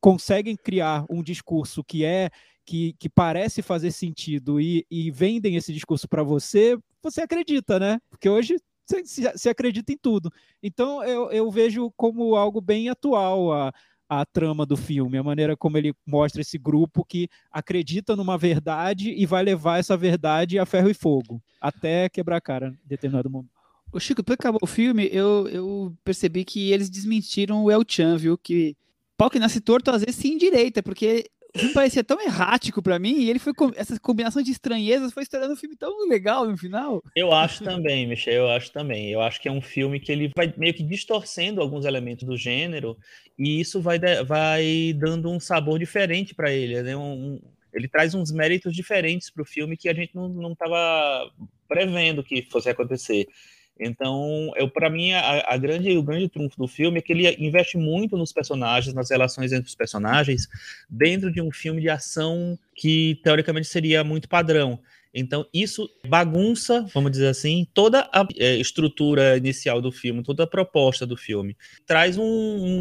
conseguem 0.00 0.56
criar 0.56 1.04
um 1.08 1.22
discurso 1.22 1.82
que 1.84 2.04
é 2.04 2.30
que, 2.66 2.92
que 2.98 3.08
parece 3.08 3.62
fazer 3.62 3.90
sentido 3.92 4.60
e, 4.60 4.84
e 4.90 5.10
vendem 5.10 5.56
esse 5.56 5.72
discurso 5.72 6.06
para 6.06 6.22
você, 6.22 6.76
você 7.02 7.22
acredita, 7.22 7.78
né? 7.78 7.98
Porque 8.10 8.28
hoje 8.28 8.56
você 8.88 9.04
se, 9.04 9.38
se 9.38 9.48
acredita 9.48 9.92
em 9.92 9.96
tudo. 9.96 10.32
Então 10.62 11.04
eu, 11.04 11.30
eu 11.30 11.50
vejo 11.50 11.92
como 11.96 12.34
algo 12.34 12.60
bem 12.60 12.88
atual 12.88 13.52
a, 13.52 13.72
a 14.08 14.24
trama 14.24 14.64
do 14.64 14.76
filme, 14.76 15.18
a 15.18 15.22
maneira 15.22 15.56
como 15.56 15.76
ele 15.76 15.94
mostra 16.06 16.40
esse 16.40 16.56
grupo 16.56 17.04
que 17.04 17.28
acredita 17.50 18.16
numa 18.16 18.38
verdade 18.38 19.10
e 19.10 19.26
vai 19.26 19.42
levar 19.42 19.78
essa 19.78 19.96
verdade 19.96 20.58
a 20.58 20.64
ferro 20.64 20.88
e 20.88 20.94
fogo, 20.94 21.42
até 21.60 22.08
quebrar 22.08 22.36
a 22.36 22.40
cara 22.40 22.68
em 22.68 22.88
determinado 22.88 23.28
momento. 23.28 23.50
Ô 23.92 23.98
Chico, 23.98 24.22
depois 24.22 24.36
que 24.36 24.42
acabou 24.42 24.60
o 24.62 24.66
filme, 24.66 25.08
eu, 25.10 25.48
eu 25.48 25.96
percebi 26.04 26.44
que 26.44 26.72
eles 26.72 26.90
desmentiram 26.90 27.64
o 27.64 27.70
El 27.70 27.82
Chan, 27.86 28.16
viu? 28.16 28.36
Que 28.36 28.76
pau 29.16 29.30
que 29.30 29.38
nasce 29.38 29.60
torto, 29.60 29.90
às 29.90 30.02
vezes 30.02 30.16
sim 30.16 30.36
direita, 30.36 30.82
porque 30.82 31.30
o 31.54 31.58
filme 31.58 31.74
parecia 31.74 32.04
tão 32.04 32.20
errático 32.20 32.82
pra 32.82 32.98
mim, 32.98 33.20
e 33.20 33.30
ele 33.30 33.38
foi 33.38 33.54
com 33.54 33.70
essa 33.74 33.98
combinação 33.98 34.42
de 34.42 34.50
estranhezas 34.50 35.12
foi 35.12 35.22
estourando 35.22 35.54
um 35.54 35.56
filme 35.56 35.76
tão 35.76 36.06
legal 36.08 36.46
no 36.46 36.56
final. 36.56 37.02
Eu 37.16 37.32
acho 37.32 37.64
também, 37.64 38.06
Michel, 38.06 38.44
eu 38.44 38.50
acho 38.50 38.70
também. 38.70 39.10
Eu 39.10 39.20
acho 39.20 39.40
que 39.40 39.48
é 39.48 39.52
um 39.52 39.62
filme 39.62 39.98
que 39.98 40.12
ele 40.12 40.30
vai 40.36 40.52
meio 40.56 40.74
que 40.74 40.82
distorcendo 40.82 41.60
alguns 41.60 41.84
elementos 41.84 42.26
do 42.26 42.36
gênero 42.36 42.96
e 43.38 43.60
isso 43.60 43.80
vai, 43.80 43.98
vai 44.26 44.94
dando 44.96 45.30
um 45.30 45.40
sabor 45.40 45.78
diferente 45.78 46.34
para 46.34 46.52
ele. 46.52 46.82
Né? 46.82 46.96
Um- 46.96 47.00
um- 47.34 47.40
ele 47.72 47.86
traz 47.88 48.14
uns 48.14 48.32
méritos 48.32 48.74
diferentes 48.74 49.30
para 49.30 49.42
o 49.42 49.46
filme 49.46 49.76
que 49.76 49.88
a 49.88 49.94
gente 49.94 50.14
não 50.14 50.52
estava 50.52 51.30
prevendo 51.68 52.24
que 52.24 52.42
fosse 52.50 52.68
acontecer. 52.68 53.26
Então, 53.78 54.52
eu 54.56 54.68
para 54.68 54.90
mim 54.90 55.12
a, 55.12 55.54
a 55.54 55.56
grande 55.56 55.96
o 55.96 56.02
grande 56.02 56.28
trunfo 56.28 56.56
do 56.56 56.66
filme 56.66 56.98
é 56.98 57.02
que 57.02 57.12
ele 57.12 57.36
investe 57.38 57.76
muito 57.76 58.16
nos 58.16 58.32
personagens, 58.32 58.94
nas 58.94 59.10
relações 59.10 59.52
entre 59.52 59.68
os 59.68 59.74
personagens, 59.74 60.48
dentro 60.88 61.30
de 61.30 61.40
um 61.40 61.50
filme 61.50 61.80
de 61.80 61.88
ação 61.88 62.58
que 62.74 63.20
teoricamente 63.22 63.68
seria 63.68 64.02
muito 64.02 64.28
padrão. 64.28 64.80
Então, 65.12 65.46
isso 65.52 65.88
bagunça, 66.06 66.86
vamos 66.92 67.10
dizer 67.10 67.28
assim, 67.28 67.66
toda 67.72 68.08
a 68.12 68.26
é, 68.36 68.56
estrutura 68.56 69.36
inicial 69.36 69.80
do 69.80 69.90
filme, 69.90 70.22
toda 70.22 70.44
a 70.44 70.46
proposta 70.46 71.06
do 71.06 71.16
filme. 71.16 71.56
Traz 71.86 72.18
um, 72.18 72.24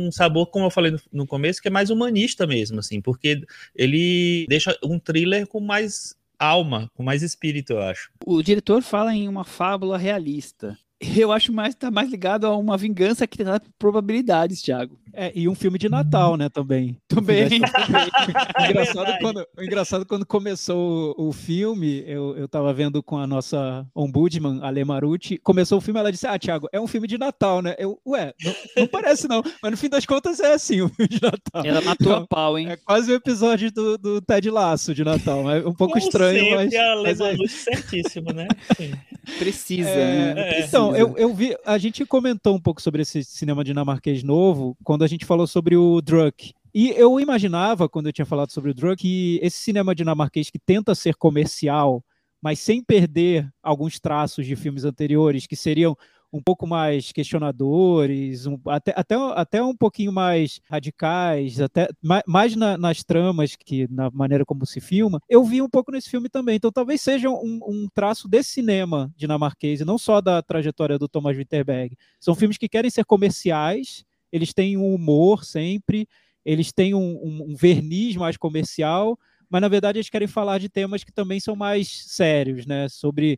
um 0.08 0.12
sabor, 0.12 0.48
como 0.48 0.66
eu 0.66 0.70
falei 0.70 0.92
no, 0.92 1.00
no, 1.12 1.27
começo, 1.27 1.62
que 1.62 1.68
é 1.68 1.72
mais 1.72 1.89
humanista 1.89 2.46
mesmo, 2.46 2.80
assim, 2.80 3.01
porque 3.01 3.42
ele 3.75 4.46
deixa 4.50 4.77
um 4.84 5.00
thriller 5.00 5.48
com 5.48 5.60
mais 5.60 6.16
alma, 6.38 6.92
com 6.94 7.01
mais 7.01 7.24
espírito, 7.24 7.74
eu 7.74 7.82
acho. 7.82 8.12
O 8.25 8.44
diretor 8.44 8.82
fala 8.82 9.13
em 9.16 9.27
uma 9.27 9.44
fábula 9.44 9.98
realista. 9.98 10.77
Eu 11.00 11.32
acho 11.32 11.54
mais 11.54 11.75
tá 11.75 11.92
mais 11.92 12.10
ligado 12.10 12.48
a 12.48 12.56
uma 12.56 12.77
vingança 12.77 13.27
que 13.27 13.38
tem 13.38 13.46
probabilidades, 13.77 14.62
Thiago. 14.62 14.98
É, 15.20 15.32
e 15.34 15.50
um 15.50 15.56
filme 15.56 15.80
de 15.80 15.89
Natal, 15.89 16.38
né, 16.38 16.48
também. 16.48 16.96
Também. 17.08 17.48
engraçado, 18.70 19.10
é 19.10 19.20
quando, 19.20 19.48
engraçado 19.60 20.06
quando 20.06 20.25
começou 20.27 21.16
o, 21.18 21.30
o, 21.30 21.34
filme, 21.34 22.04
eu, 22.06 22.38
eu 22.38 22.48
tava 22.48 22.72
vendo 22.72 23.01
com 23.01 23.18
a 23.18 23.25
nossa 23.25 23.84
ombudsman, 23.96 24.60
Ale 24.62 24.86
Marucci, 24.86 25.39
começou 25.39 25.80
o 25.80 25.82
filme, 25.82 26.00
ela 26.00 26.12
disse, 26.12 26.27
ah, 26.27 26.38
Thiago, 26.38 26.70
é 26.72 26.80
um 26.80 26.86
filme 26.86 27.08
de 27.08 27.18
Natal, 27.18 27.63
né? 27.63 27.75
Eu, 27.80 28.00
ué, 28.06 28.32
não, 28.44 28.56
não 28.77 28.88
parece 28.88 29.27
não, 29.27 29.42
mas 29.60 29.72
no 29.72 29.77
fim 29.77 29.89
das 29.89 30.06
contas 30.06 30.39
é 30.39 30.54
assim, 30.54 30.84
um 30.84 30.89
filme 30.89 31.10
de 31.10 31.20
Natal. 31.20 31.66
Ela 31.66 31.82
matou 31.82 32.12
então, 32.12 32.24
a 32.24 32.27
pau, 32.27 32.60
hein? 32.60 32.70
É 32.70 32.77
quase 32.77 33.10
o 33.10 33.13
um 33.13 33.18
episódio 33.18 33.72
do, 33.72 33.98
do 33.98 34.22
Ted 34.22 34.51
Laço 34.51 34.94
de 34.94 35.04
Natal, 35.04 35.50
é 35.50 35.60
um 35.60 35.74
pouco 35.74 35.94
Como 35.94 36.06
estranho, 36.06 36.39
sempre, 36.44 36.56
mas... 36.56 36.74
a 36.75 36.92
Ale 36.92 37.04
mas 37.04 37.20
é. 37.22 37.48
Certíssimo, 37.48 38.34
né? 38.34 38.48
Sim. 38.77 38.94
Precisa, 39.39 39.89
é, 39.89 40.34
né? 40.36 40.44
Precisa. 40.44 40.68
Então, 40.68 40.87
eu, 40.96 41.17
eu 41.17 41.34
vi, 41.34 41.56
a 41.65 41.77
gente 41.77 42.06
comentou 42.06 42.56
um 42.56 42.60
pouco 42.60 42.82
sobre 42.82 43.01
esse 43.01 43.24
cinema 43.24 43.63
dinamarquês 43.63 44.24
novo, 44.24 44.77
quando 44.84 45.03
a 45.03 45.08
gente 45.08 45.25
falou 45.25 45.48
sobre 45.48 45.75
o 45.75 46.01
Druck. 46.01 46.53
E 46.74 46.89
eu 46.91 47.20
imaginava, 47.20 47.89
quando 47.89 48.08
eu 48.08 48.13
tinha 48.13 48.25
falado 48.25 48.51
sobre 48.51 48.72
o 48.72 48.74
Druck, 48.74 49.01
que 49.01 49.39
esse 49.41 49.58
cinema 49.58 49.96
dinamarquês 49.96 50.50
que 50.50 50.60
tenta 50.60 50.94
ser 50.94 51.15
comercial, 51.15 52.03
mas 52.41 52.60
sem 52.60 52.84
perder 52.84 53.50
alguns 53.63 54.00
traços 54.00 54.46
de 54.46 54.56
filmes 54.56 54.84
anteriores, 54.84 55.48
que 55.48 55.56
seriam 55.56 55.98
um 56.31 56.41
pouco 56.41 56.67
mais 56.67 57.12
questionadores, 57.12 58.46
um, 58.46 58.60
até, 58.67 58.93
até, 58.96 59.15
até 59.15 59.63
um 59.63 59.75
pouquinho 59.75 60.12
mais 60.12 60.60
radicais, 60.69 61.60
até 61.62 61.88
mais, 62.01 62.24
mais 62.27 62.55
na, 62.55 62.77
nas 62.77 63.03
tramas 63.03 63.55
que 63.55 63.88
na 63.89 64.10
maneira 64.12 64.46
como 64.46 64.65
se 64.65 64.81
filma, 64.81 65.19
eu 65.29 65.43
vi 65.43 65.62
um 65.62 65.69
pouco 65.69 65.91
nesse 65.91 66.10
filme 66.10 66.29
também. 66.29 66.55
Então 66.55 66.72
talvez 66.72 67.01
seja 67.01 67.29
um, 67.29 67.60
um 67.65 67.88
traço 67.93 68.27
desse 68.27 68.50
cinema 68.51 69.12
dinamarquês, 69.15 69.81
e 69.81 69.86
não 69.86 69.98
só 69.98 70.22
da 70.22 70.41
trajetória 70.41 70.98
do 71.00 71.07
Thomas 71.07 71.38
Winterberg. 71.38 71.96
São 72.19 72.36
filmes 72.36 72.57
que 72.57 72.67
querem 72.69 72.91
ser 72.91 73.05
comerciais, 73.05 74.03
eles 74.31 74.53
têm 74.53 74.77
um 74.77 74.93
humor 74.93 75.46
sempre, 75.46 76.07
eles 76.43 76.72
têm 76.72 76.93
um, 76.93 77.00
um, 77.00 77.51
um 77.51 77.55
verniz 77.55 78.15
mais 78.15 78.38
comercial, 78.38 79.17
mas 79.50 79.62
na 79.62 79.67
verdade 79.67 79.98
eles 79.98 80.10
querem 80.10 80.27
falar 80.27 80.60
de 80.60 80.69
temas 80.69 81.03
que 81.03 81.12
também 81.12 81.39
são 81.39 81.55
mais 81.55 82.05
sérios, 82.07 82.65
né? 82.65 82.89
Sobre 82.89 83.38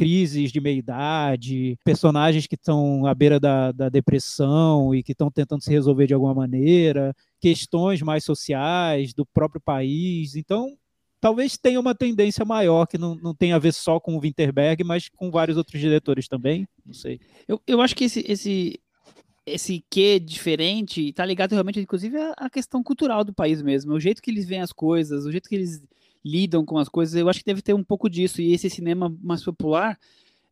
crises 0.00 0.50
de 0.50 0.62
meia-idade, 0.62 1.78
personagens 1.84 2.46
que 2.46 2.54
estão 2.54 3.04
à 3.04 3.14
beira 3.14 3.38
da, 3.38 3.70
da 3.70 3.90
depressão 3.90 4.94
e 4.94 5.02
que 5.02 5.12
estão 5.12 5.30
tentando 5.30 5.62
se 5.62 5.70
resolver 5.70 6.06
de 6.06 6.14
alguma 6.14 6.32
maneira, 6.32 7.14
questões 7.38 8.00
mais 8.00 8.24
sociais 8.24 9.12
do 9.12 9.26
próprio 9.26 9.60
país. 9.60 10.36
Então, 10.36 10.74
talvez 11.20 11.58
tenha 11.58 11.78
uma 11.78 11.94
tendência 11.94 12.46
maior 12.46 12.86
que 12.86 12.96
não, 12.96 13.14
não 13.14 13.34
tem 13.34 13.52
a 13.52 13.58
ver 13.58 13.74
só 13.74 14.00
com 14.00 14.16
o 14.16 14.20
Winterberg, 14.20 14.82
mas 14.84 15.10
com 15.10 15.30
vários 15.30 15.58
outros 15.58 15.78
diretores 15.78 16.26
também. 16.26 16.66
Não 16.82 16.94
sei. 16.94 17.20
Eu, 17.46 17.60
eu 17.66 17.82
acho 17.82 17.94
que 17.94 18.04
esse, 18.04 18.24
esse, 18.26 18.80
esse 19.44 19.84
quê 19.90 20.18
diferente 20.18 21.10
está 21.10 21.26
ligado 21.26 21.52
realmente, 21.52 21.78
inclusive, 21.78 22.16
à 22.38 22.48
questão 22.48 22.82
cultural 22.82 23.22
do 23.22 23.34
país 23.34 23.60
mesmo. 23.60 23.92
O 23.92 24.00
jeito 24.00 24.22
que 24.22 24.30
eles 24.30 24.46
veem 24.46 24.62
as 24.62 24.72
coisas, 24.72 25.26
o 25.26 25.30
jeito 25.30 25.46
que 25.46 25.56
eles 25.56 25.82
lidam 26.24 26.64
com 26.64 26.78
as 26.78 26.88
coisas, 26.88 27.14
eu 27.14 27.28
acho 27.28 27.40
que 27.40 27.46
deve 27.46 27.62
ter 27.62 27.74
um 27.74 27.84
pouco 27.84 28.08
disso. 28.08 28.40
E 28.40 28.52
esse 28.52 28.68
cinema 28.68 29.14
mais 29.22 29.42
popular, 29.42 29.98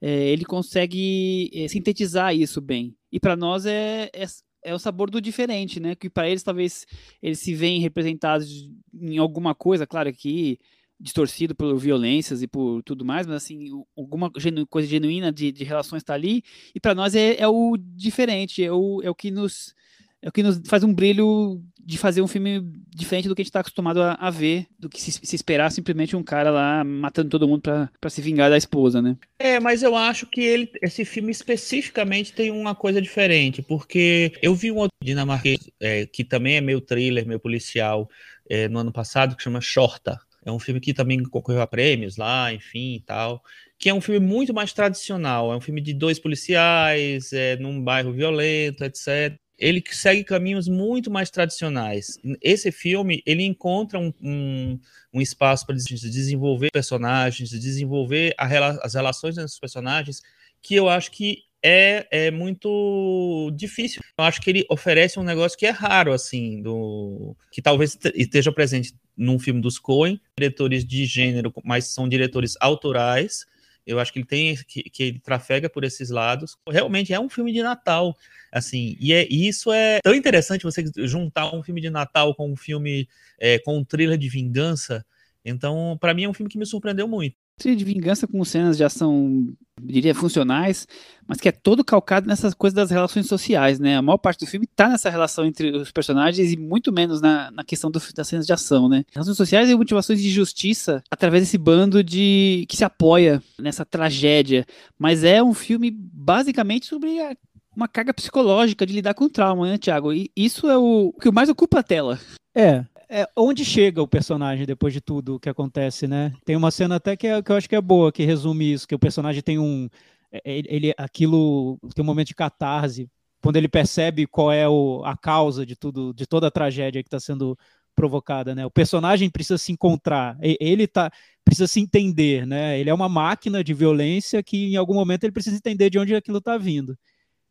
é, 0.01 0.29
ele 0.29 0.45
consegue 0.45 1.51
é, 1.53 1.69
sintetizar 1.69 2.35
isso 2.35 2.61
bem. 2.61 2.95
E 3.11 3.19
para 3.19 3.37
nós 3.37 3.67
é, 3.67 4.11
é, 4.13 4.25
é, 4.63 4.75
o 4.75 4.79
sabor 4.79 5.11
do 5.11 5.21
diferente, 5.21 5.81
né? 5.81 5.95
Que 5.95 6.09
para 6.09 6.29
eles 6.29 6.43
talvez 6.43 6.87
eles 7.23 7.41
se 7.41 7.55
veem 7.55 7.81
representados 7.81 8.69
em 8.95 9.19
alguma 9.19 9.55
coisa, 9.55 9.87
claro 9.87 10.13
que 10.13 10.59
distorcido 11.01 11.55
por 11.55 11.77
violências 11.77 12.43
e 12.43 12.49
por 12.49 12.83
tudo 12.83 13.05
mais, 13.05 13.27
mas 13.27 13.37
assim, 13.37 13.71
alguma 13.97 14.33
genu 14.37 14.67
coisa 14.67 14.89
genuína 14.89 15.31
de, 15.31 15.53
de 15.53 15.63
relações 15.63 16.03
está 16.03 16.15
ali, 16.15 16.43
e 16.75 16.81
para 16.81 16.95
nós 16.95 17.15
é, 17.15 17.37
é, 17.37 17.47
o 17.47 17.77
diferente, 17.77 18.65
é 18.65 18.73
o, 18.73 19.01
é 19.03 19.09
o 19.09 19.15
que 19.15 19.31
nos 19.31 19.75
é 20.23 20.29
o 20.29 20.33
que 20.33 20.43
nos 20.43 20.61
faz 20.67 20.83
um 20.83 20.93
brilho 20.93 21.63
de 21.89 21.97
fazer 21.97 22.21
um 22.21 22.29
filme 22.29 22.61
diferente 22.95 23.29
do 23.29 23.35
que 23.35 23.41
a 23.41 23.45
gente 23.45 23.49
está 23.49 23.61
acostumado 23.61 24.03
a, 24.03 24.13
a, 24.13 24.29
ver, 24.29 24.67
do 24.79 24.91
que 24.91 25.01
se, 25.01 25.11
se, 25.11 25.35
esperar 25.35 25.73
simplesmente 25.73 26.15
um 26.15 26.23
cara 26.23 26.51
lá 26.51 26.85
matando 26.85 27.31
todo 27.31 27.49
mundo 27.49 27.63
para 27.63 28.11
se 28.11 28.21
vingar 28.21 28.51
da 28.51 28.59
esposa, 28.59 29.01
né? 29.01 29.17
É, 29.39 29.59
mas 29.59 29.83
eu 29.83 29.97
acho 29.97 30.27
que 30.27 30.43
ele, 30.43 30.71
esse 30.83 31.03
filme 31.07 31.31
especificamente 31.31 32.35
tem 32.35 32.51
uma 32.51 32.75
coisa 32.75 33.01
diferente, 33.01 33.63
porque 33.63 34.33
eu 34.43 34.55
vi 34.55 34.71
um 34.71 34.77
outro 34.77 34.95
dinamarquês 35.03 35.71
é, 35.81 36.05
que 36.05 36.25
também 36.25 36.57
é 36.57 36.61
meio 36.61 36.83
thriller, 36.83 37.27
meio 37.27 37.41
policial, 37.41 38.11
é, 38.51 38.69
no 38.69 38.81
ano 38.81 38.93
passado, 38.93 39.35
que 39.35 39.43
chama 39.43 39.61
Shorta. 39.61 40.19
É 40.45 40.53
um 40.53 40.59
filme 40.59 40.81
que 40.81 40.93
também 40.93 41.23
concorreu 41.23 41.63
a 41.63 41.67
prêmios 41.67 42.19
lá, 42.19 42.53
enfim 42.53 42.97
e 42.97 43.01
tal. 43.01 43.43
Que 43.79 43.89
é 43.89 43.95
um 43.95 44.01
filme 44.01 44.25
muito 44.25 44.53
mais 44.53 44.73
tradicional. 44.73 45.53
É 45.53 45.57
um 45.57 45.61
filme 45.61 45.81
de 45.81 45.93
dois 45.93 46.19
policiais, 46.19 47.33
é, 47.33 47.57
num 47.57 47.83
bairro 47.83 48.13
violento, 48.13 48.85
etc. 48.85 49.39
Ele 49.59 49.83
segue 49.91 50.23
caminhos 50.23 50.69
muito 50.69 51.11
mais 51.11 51.31
tradicionais. 51.31 52.19
Esse 52.41 52.71
filme, 52.71 53.23
ele 53.27 53.43
encontra 53.43 53.99
um, 53.99 54.13
um, 54.23 54.79
um 55.13 55.21
espaço 55.21 55.67
para 55.67 55.75
desenvolver 55.75 56.71
personagens, 56.71 57.51
desenvolver 57.51 58.35
a, 58.39 58.47
as 58.85 58.95
relações 58.95 59.37
entre 59.37 59.47
os 59.47 59.59
personagens, 59.59 60.23
que 60.63 60.75
eu 60.75 60.89
acho 60.89 61.11
que 61.11 61.43
é, 61.63 62.07
é 62.11 62.31
muito 62.31 63.51
difícil. 63.55 64.01
Eu 64.17 64.25
acho 64.25 64.41
que 64.41 64.49
ele 64.51 64.65
oferece 64.71 65.19
um 65.19 65.25
negócio 65.25 65.59
que 65.59 65.67
é 65.67 65.71
raro, 65.71 66.13
assim, 66.13 66.63
do 66.63 67.37
que 67.51 67.61
talvez 67.61 67.99
esteja 68.15 68.53
presente 68.53 68.95
num 69.17 69.39
filme 69.39 69.61
dos 69.61 69.79
Coen, 69.79 70.21
diretores 70.39 70.85
de 70.85 71.05
gênero, 71.05 71.53
mas 71.65 71.87
são 71.87 72.09
diretores 72.09 72.55
autorais. 72.61 73.45
Eu 73.89 73.99
acho 73.99 74.13
que 74.13 74.19
ele 74.19 74.27
tem 74.27 74.55
que, 74.67 74.83
que 74.85 75.03
ele 75.03 75.19
trafega 75.19 75.69
por 75.69 75.83
esses 75.83 76.11
lados. 76.11 76.57
Realmente 76.69 77.13
é 77.13 77.19
um 77.19 77.29
filme 77.29 77.53
de 77.53 77.63
Natal, 77.63 78.15
assim, 78.53 78.97
e, 79.01 79.13
é, 79.13 79.27
e 79.31 79.49
isso 79.49 79.73
é 79.73 79.99
tão 80.03 80.15
interessante 80.15 80.63
você 80.63 80.85
juntar 80.99 81.55
um 81.55 81.63
filme 81.63 81.81
de 81.81 81.89
Natal 81.89 82.35
com 82.35 82.53
um 82.53 82.57
filme 82.57 83.09
é, 83.41 83.59
com 83.59 83.79
um 83.79 83.85
thriller 83.85 84.19
de 84.19 84.29
vingança. 84.29 85.05
Então, 85.45 85.97
para 86.01 86.13
mim 86.13 86.25
é 86.25 86.29
um 86.29 86.35
filme 86.35 86.51
que 86.51 86.59
me 86.59 86.67
surpreendeu 86.67 87.09
muito 87.09 87.48
de 87.59 87.85
vingança 87.85 88.27
com 88.27 88.45
cenas 88.45 88.77
de 88.77 88.85
ação, 88.85 89.49
diria, 89.81 90.15
funcionais, 90.15 90.87
mas 91.27 91.41
que 91.41 91.49
é 91.49 91.53
todo 91.53 91.85
calcado 91.85 92.27
nessas 92.27 92.55
coisas 92.55 92.75
das 92.75 92.91
relações 92.91 93.27
sociais, 93.27 93.79
né? 93.79 93.97
A 93.97 94.03
maior 94.03 94.19
parte 94.19 94.41
do 94.41 94.47
filme 94.47 94.67
está 94.71 94.89
nessa 94.89 95.11
relação 95.11 95.45
entre 95.45 95.77
os 95.77 95.91
personagens 95.91 96.53
e 96.53 96.57
muito 96.57 96.93
menos 96.93 97.21
na, 97.21 97.51
na 97.51 97.65
questão 97.65 97.91
do, 97.91 98.01
das 98.15 98.29
cenas 98.29 98.47
de 98.47 98.53
ação, 98.53 98.89
né? 98.89 99.05
Relações 99.13 99.37
sociais 99.37 99.69
e 99.69 99.75
motivações 99.75 100.21
de 100.21 100.31
justiça 100.31 101.03
através 101.11 101.43
desse 101.43 101.59
bando 101.59 102.03
de 102.03 102.65
que 102.69 102.77
se 102.77 102.85
apoia 102.85 103.43
nessa 103.59 103.85
tragédia, 103.85 104.65
mas 104.99 105.25
é 105.25 105.43
um 105.43 105.55
filme 105.55 105.91
basicamente 105.91 106.87
sobre 106.87 107.21
a, 107.21 107.37
uma 107.77 107.89
carga 107.89 108.13
psicológica 108.15 108.87
de 108.87 108.95
lidar 108.95 109.15
com 109.15 109.29
trauma, 109.29 109.69
né, 109.69 109.79
Tiago? 109.79 110.13
E 110.13 110.31
isso 110.37 110.69
é 110.69 110.77
o, 110.77 111.13
o 111.15 111.21
que 111.21 111.31
mais 111.31 111.49
ocupa 111.49 111.81
a 111.81 111.83
tela. 111.83 112.19
É, 112.55 112.85
é, 113.09 113.27
onde 113.37 113.65
chega 113.65 114.03
o 114.03 114.09
personagem 114.09 114.67
depois 114.67 114.93
de 114.93 115.01
tudo 115.01 115.41
que 115.41 115.49
acontece, 115.49 116.07
né? 116.07 116.33
Tem 116.45 116.57
uma 116.57 116.71
cena 116.71 116.97
até 116.97 117.17
que, 117.17 117.27
é, 117.27 117.43
que 117.43 117.51
eu 117.51 117.57
acho 117.57 117.69
que 117.69 117.77
é 117.77 117.81
boa, 117.81 118.13
que 118.13 118.25
resume 118.25 118.73
isso, 118.73 118.87
que 118.87 118.95
o 118.95 118.99
personagem 118.99 119.43
tem 119.43 119.59
um. 119.59 119.89
É, 120.31 120.41
ele, 120.45 120.69
ele 120.71 120.95
aquilo 120.99 121.79
tem 121.95 122.03
um 122.03 122.07
momento 122.07 122.29
de 122.29 122.35
catarse, 122.35 123.09
quando 123.43 123.57
ele 123.57 123.69
percebe 123.69 124.27
qual 124.27 124.53
é 124.53 124.69
o, 124.69 125.03
a 125.05 125.17
causa 125.17 125.65
de 125.65 125.75
tudo, 125.75 126.13
de 126.13 126.27
toda 126.27 126.49
a 126.49 126.51
tragédia 126.51 127.03
que 127.03 127.07
está 127.07 127.19
sendo 127.19 127.57
provocada, 127.95 128.55
né? 128.55 128.65
O 128.67 128.71
personagem 128.71 129.31
precisa 129.31 129.59
se 129.59 129.73
encontrar, 129.73 130.37
ele 130.41 130.87
tá 130.87 131.11
precisa 131.45 131.67
se 131.67 131.81
entender, 131.81 132.47
né? 132.47 132.79
Ele 132.79 132.91
é 132.91 132.95
uma 132.95 133.09
máquina 133.09 133.65
de 133.65 133.73
violência 133.73 134.43
que 134.43 134.73
em 134.73 134.77
algum 134.77 134.95
momento 134.95 135.25
ele 135.25 135.33
precisa 135.33 135.57
entender 135.57 135.89
de 135.89 135.99
onde 135.99 136.15
aquilo 136.15 136.39
está 136.39 136.59
vindo. 136.59 136.97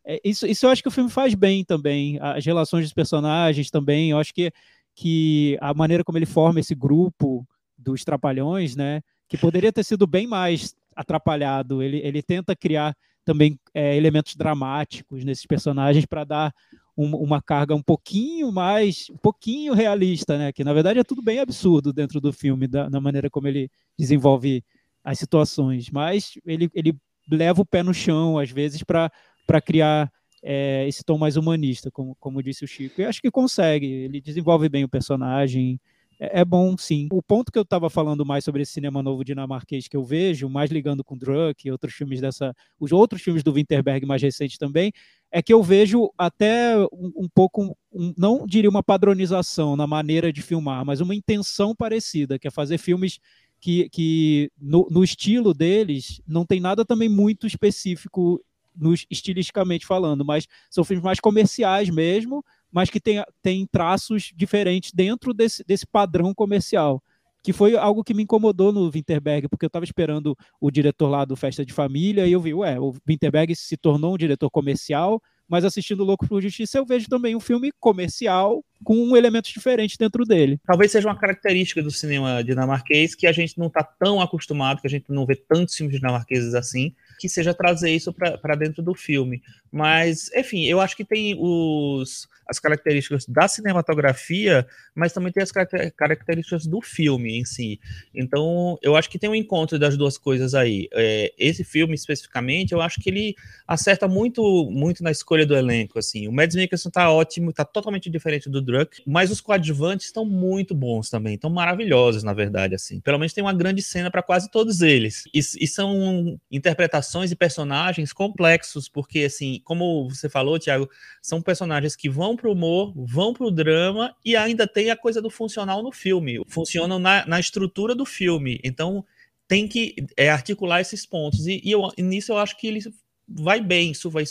É, 0.05 0.21
isso, 0.23 0.47
isso 0.47 0.65
eu 0.65 0.69
acho 0.69 0.81
que 0.81 0.87
o 0.87 0.91
filme 0.91 1.09
faz 1.09 1.33
bem 1.33 1.65
também, 1.65 2.17
as 2.21 2.45
relações 2.45 2.85
dos 2.85 2.93
personagens 2.93 3.69
também. 3.69 4.11
Eu 4.11 4.19
acho 4.19 4.33
que 4.33 4.51
que 4.97 5.55
a 5.61 5.75
maneira 5.75 6.03
como 6.03 6.17
ele 6.17 6.25
forma 6.25 6.59
esse 6.59 6.73
grupo 6.73 7.47
dos 7.77 8.03
trapalhões, 8.03 8.75
né, 8.75 9.01
que 9.29 9.37
poderia 9.37 9.71
ter 9.71 9.83
sido 9.83 10.07
bem 10.07 10.25
mais 10.25 10.75
atrapalhado, 10.95 11.83
ele, 11.83 11.97
ele 12.03 12.23
tenta 12.23 12.55
criar 12.55 12.95
também 13.23 13.59
é, 13.75 13.95
elementos 13.95 14.35
dramáticos 14.35 15.23
nesses 15.23 15.45
personagens 15.45 16.03
para 16.07 16.23
dar 16.23 16.53
um, 16.97 17.15
uma 17.15 17.39
carga 17.39 17.75
um 17.75 17.81
pouquinho 17.81 18.51
mais, 18.51 19.07
um 19.11 19.17
pouquinho 19.17 19.75
realista, 19.75 20.35
né, 20.35 20.51
que 20.51 20.63
na 20.63 20.73
verdade 20.73 20.97
é 20.97 21.03
tudo 21.03 21.21
bem 21.21 21.37
absurdo 21.37 21.93
dentro 21.93 22.19
do 22.19 22.33
filme, 22.33 22.67
da, 22.67 22.89
na 22.89 22.99
maneira 22.99 23.29
como 23.29 23.47
ele 23.47 23.69
desenvolve 23.95 24.63
as 25.03 25.19
situações, 25.19 25.91
mas 25.91 26.39
ele, 26.43 26.71
ele 26.73 26.97
leva 27.31 27.61
o 27.61 27.65
pé 27.65 27.83
no 27.83 27.93
chão, 27.93 28.39
às 28.39 28.49
vezes, 28.49 28.81
para 28.83 29.61
criar 29.63 30.11
é, 30.49 30.87
esse 30.87 31.03
tom 31.03 31.17
mais 31.17 31.35
humanista, 31.35 31.91
como, 31.91 32.15
como 32.21 32.41
disse 32.41 32.63
o 32.63 32.67
Chico. 32.67 33.01
E 33.01 33.03
acho 33.03 33.21
que 33.21 33.29
consegue. 33.29 33.85
Ele 33.85 34.21
desenvolve 34.21 34.69
bem 34.69 34.85
o 34.85 34.89
personagem, 34.89 35.77
é, 36.17 36.39
é 36.39 36.45
bom, 36.45 36.77
sim. 36.77 37.09
O 37.11 37.21
ponto 37.21 37.51
que 37.51 37.59
eu 37.59 37.63
estava 37.63 37.89
falando 37.89 38.25
mais 38.25 38.45
sobre 38.45 38.61
esse 38.61 38.71
cinema 38.71 39.03
novo 39.03 39.25
dinamarquês 39.25 39.89
que 39.89 39.97
eu 39.97 40.05
vejo, 40.05 40.47
mais 40.47 40.71
ligando 40.71 41.03
com 41.03 41.17
Druck 41.17 41.67
e 41.67 41.71
outros 41.71 41.93
filmes 41.93 42.21
dessa, 42.21 42.55
os 42.79 42.93
outros 42.93 43.21
filmes 43.21 43.43
do 43.43 43.51
Winterberg 43.51 44.05
mais 44.05 44.21
recentes 44.21 44.57
também, 44.57 44.93
é 45.29 45.41
que 45.41 45.51
eu 45.51 45.61
vejo 45.61 46.09
até 46.17 46.77
um, 46.93 47.11
um 47.17 47.27
pouco, 47.27 47.77
um, 47.91 48.13
não 48.17 48.45
diria 48.45 48.69
uma 48.69 48.81
padronização 48.81 49.75
na 49.75 49.85
maneira 49.85 50.31
de 50.31 50.41
filmar, 50.41 50.85
mas 50.85 51.01
uma 51.01 51.13
intenção 51.13 51.75
parecida, 51.75 52.39
que 52.39 52.47
é 52.47 52.51
fazer 52.51 52.77
filmes 52.77 53.19
que, 53.59 53.89
que 53.89 54.49
no, 54.57 54.87
no 54.89 55.03
estilo 55.03 55.53
deles 55.53 56.21
não 56.25 56.45
tem 56.45 56.61
nada 56.61 56.85
também 56.85 57.09
muito 57.09 57.45
específico 57.45 58.41
nos, 58.77 59.05
estilisticamente 59.09 59.85
falando, 59.85 60.23
mas 60.23 60.47
são 60.69 60.83
filmes 60.83 61.03
mais 61.03 61.19
comerciais 61.19 61.89
mesmo, 61.89 62.43
mas 62.71 62.89
que 62.89 62.99
tem, 62.99 63.23
tem 63.41 63.65
traços 63.65 64.31
diferentes 64.35 64.91
dentro 64.91 65.33
desse, 65.33 65.63
desse 65.65 65.85
padrão 65.85 66.33
comercial. 66.33 67.01
Que 67.43 67.53
foi 67.53 67.77
algo 67.77 68.03
que 68.03 68.13
me 68.13 68.23
incomodou 68.23 68.73
no 68.73 68.91
Winterberg, 68.91 69.47
porque 69.47 69.65
eu 69.65 69.67
estava 69.67 69.85
esperando 69.85 70.35
o 70.59 70.69
diretor 70.69 71.07
lá 71.07 71.23
do 71.23 71.35
Festa 71.35 71.65
de 71.65 71.71
Família 71.71 72.27
e 72.27 72.31
eu 72.31 72.41
vi, 72.41 72.53
ué, 72.53 72.79
o 72.79 72.93
Winterberg 73.07 73.55
se 73.55 73.77
tornou 73.77 74.15
um 74.15 74.17
diretor 74.17 74.49
comercial, 74.49 75.21
mas 75.47 75.63
assistindo 75.63 76.03
Louco 76.03 76.27
por 76.27 76.41
Justiça 76.41 76.77
eu 76.77 76.85
vejo 76.85 77.07
também 77.07 77.35
um 77.35 77.39
filme 77.39 77.71
comercial 77.79 78.63
com 78.83 79.15
elementos 79.15 79.51
diferentes 79.51 79.95
dentro 79.95 80.25
dele. 80.25 80.59
Talvez 80.65 80.91
seja 80.91 81.07
uma 81.07 81.17
característica 81.17 81.81
do 81.81 81.89
cinema 81.89 82.43
dinamarquês 82.43 83.15
que 83.15 83.25
a 83.25 83.31
gente 83.31 83.57
não 83.57 83.67
está 83.67 83.83
tão 83.83 84.19
acostumado, 84.19 84.81
que 84.81 84.87
a 84.87 84.89
gente 84.89 85.09
não 85.09 85.25
vê 85.25 85.35
tantos 85.35 85.75
filmes 85.75 85.95
dinamarqueses 85.95 86.53
assim, 86.53 86.93
que 87.17 87.27
seja 87.27 87.53
trazer 87.53 87.91
isso 87.91 88.13
para 88.13 88.55
dentro 88.55 88.83
do 88.83 88.93
filme. 88.93 89.41
Mas, 89.77 90.31
enfim, 90.33 90.65
eu 90.65 90.81
acho 90.81 90.97
que 90.97 91.05
tem 91.05 91.37
os, 91.39 92.27
as 92.47 92.59
características 92.59 93.27
da 93.27 93.47
cinematografia, 93.47 94.65
mas 94.95 95.13
também 95.13 95.31
tem 95.31 95.43
as 95.43 95.51
características 95.51 96.65
do 96.65 96.81
filme 96.81 97.37
em 97.37 97.45
si. 97.45 97.79
Então, 98.11 98.79
eu 98.81 98.95
acho 98.95 99.07
que 99.07 99.19
tem 99.19 99.29
um 99.29 99.35
encontro 99.35 99.77
das 99.77 99.95
duas 99.95 100.17
coisas 100.17 100.55
aí. 100.55 100.87
É, 100.93 101.31
esse 101.37 101.63
filme, 101.63 101.93
especificamente, 101.93 102.73
eu 102.73 102.81
acho 102.81 102.99
que 102.99 103.07
ele 103.07 103.35
acerta 103.67 104.07
muito 104.07 104.67
muito 104.71 105.03
na 105.03 105.11
escolha 105.11 105.45
do 105.45 105.55
elenco. 105.55 105.99
Assim. 105.99 106.27
O 106.27 106.31
Mads 106.31 106.55
Mikkelsen 106.55 106.91
tá 106.91 107.11
ótimo, 107.11 107.53
tá 107.53 107.63
totalmente 107.63 108.09
diferente 108.09 108.49
do 108.49 108.61
Druck, 108.61 109.03
mas 109.05 109.29
os 109.29 109.41
coadjuvantes 109.41 110.07
estão 110.07 110.25
muito 110.25 110.73
bons 110.73 111.07
também, 111.11 111.35
estão 111.35 111.51
maravilhosos, 111.51 112.23
na 112.23 112.33
verdade. 112.33 112.73
assim. 112.73 112.99
Pelo 112.99 113.19
menos 113.19 113.31
tem 113.31 113.43
uma 113.43 113.53
grande 113.53 113.83
cena 113.83 114.09
para 114.09 114.23
quase 114.23 114.49
todos 114.49 114.81
eles. 114.81 115.25
E, 115.31 115.37
e 115.39 115.67
são 115.67 116.39
interpretações 116.51 117.31
e 117.31 117.35
personagens 117.35 118.11
complexos, 118.11 118.89
porque, 118.89 119.19
assim, 119.19 119.61
como 119.67 120.09
você 120.09 120.29
falou, 120.29 120.57
Thiago, 120.57 120.89
são 121.21 121.41
personagens 121.41 121.93
que 121.93 122.09
vão 122.09 122.37
pro 122.37 122.53
humor, 122.53 122.93
vão 122.95 123.33
pro 123.33 123.51
drama 123.51 124.15
e 124.23 124.33
ainda 124.33 124.65
tem 124.65 124.89
a 124.89 124.95
coisa 124.95 125.21
do 125.21 125.29
funcional 125.29 125.83
no 125.83 125.91
filme. 125.91 126.41
Funcionam 126.47 126.97
na, 126.97 127.25
na 127.27 127.37
estrutura 127.37 127.93
do 127.93 128.05
filme. 128.05 128.61
Então 128.63 129.03
tem 129.45 129.67
que 129.67 129.93
é, 130.15 130.29
articular 130.29 130.79
esses 130.79 131.05
pontos. 131.05 131.45
E, 131.47 131.61
e, 131.61 131.71
eu, 131.71 131.81
nisso 131.97 132.31
eu 132.31 132.37
acho 132.37 132.57
que 132.57 132.65
ele 132.65 132.79
vai 133.27 133.59
bem, 133.59 133.91
isso 133.91 134.09
vai 134.09 134.23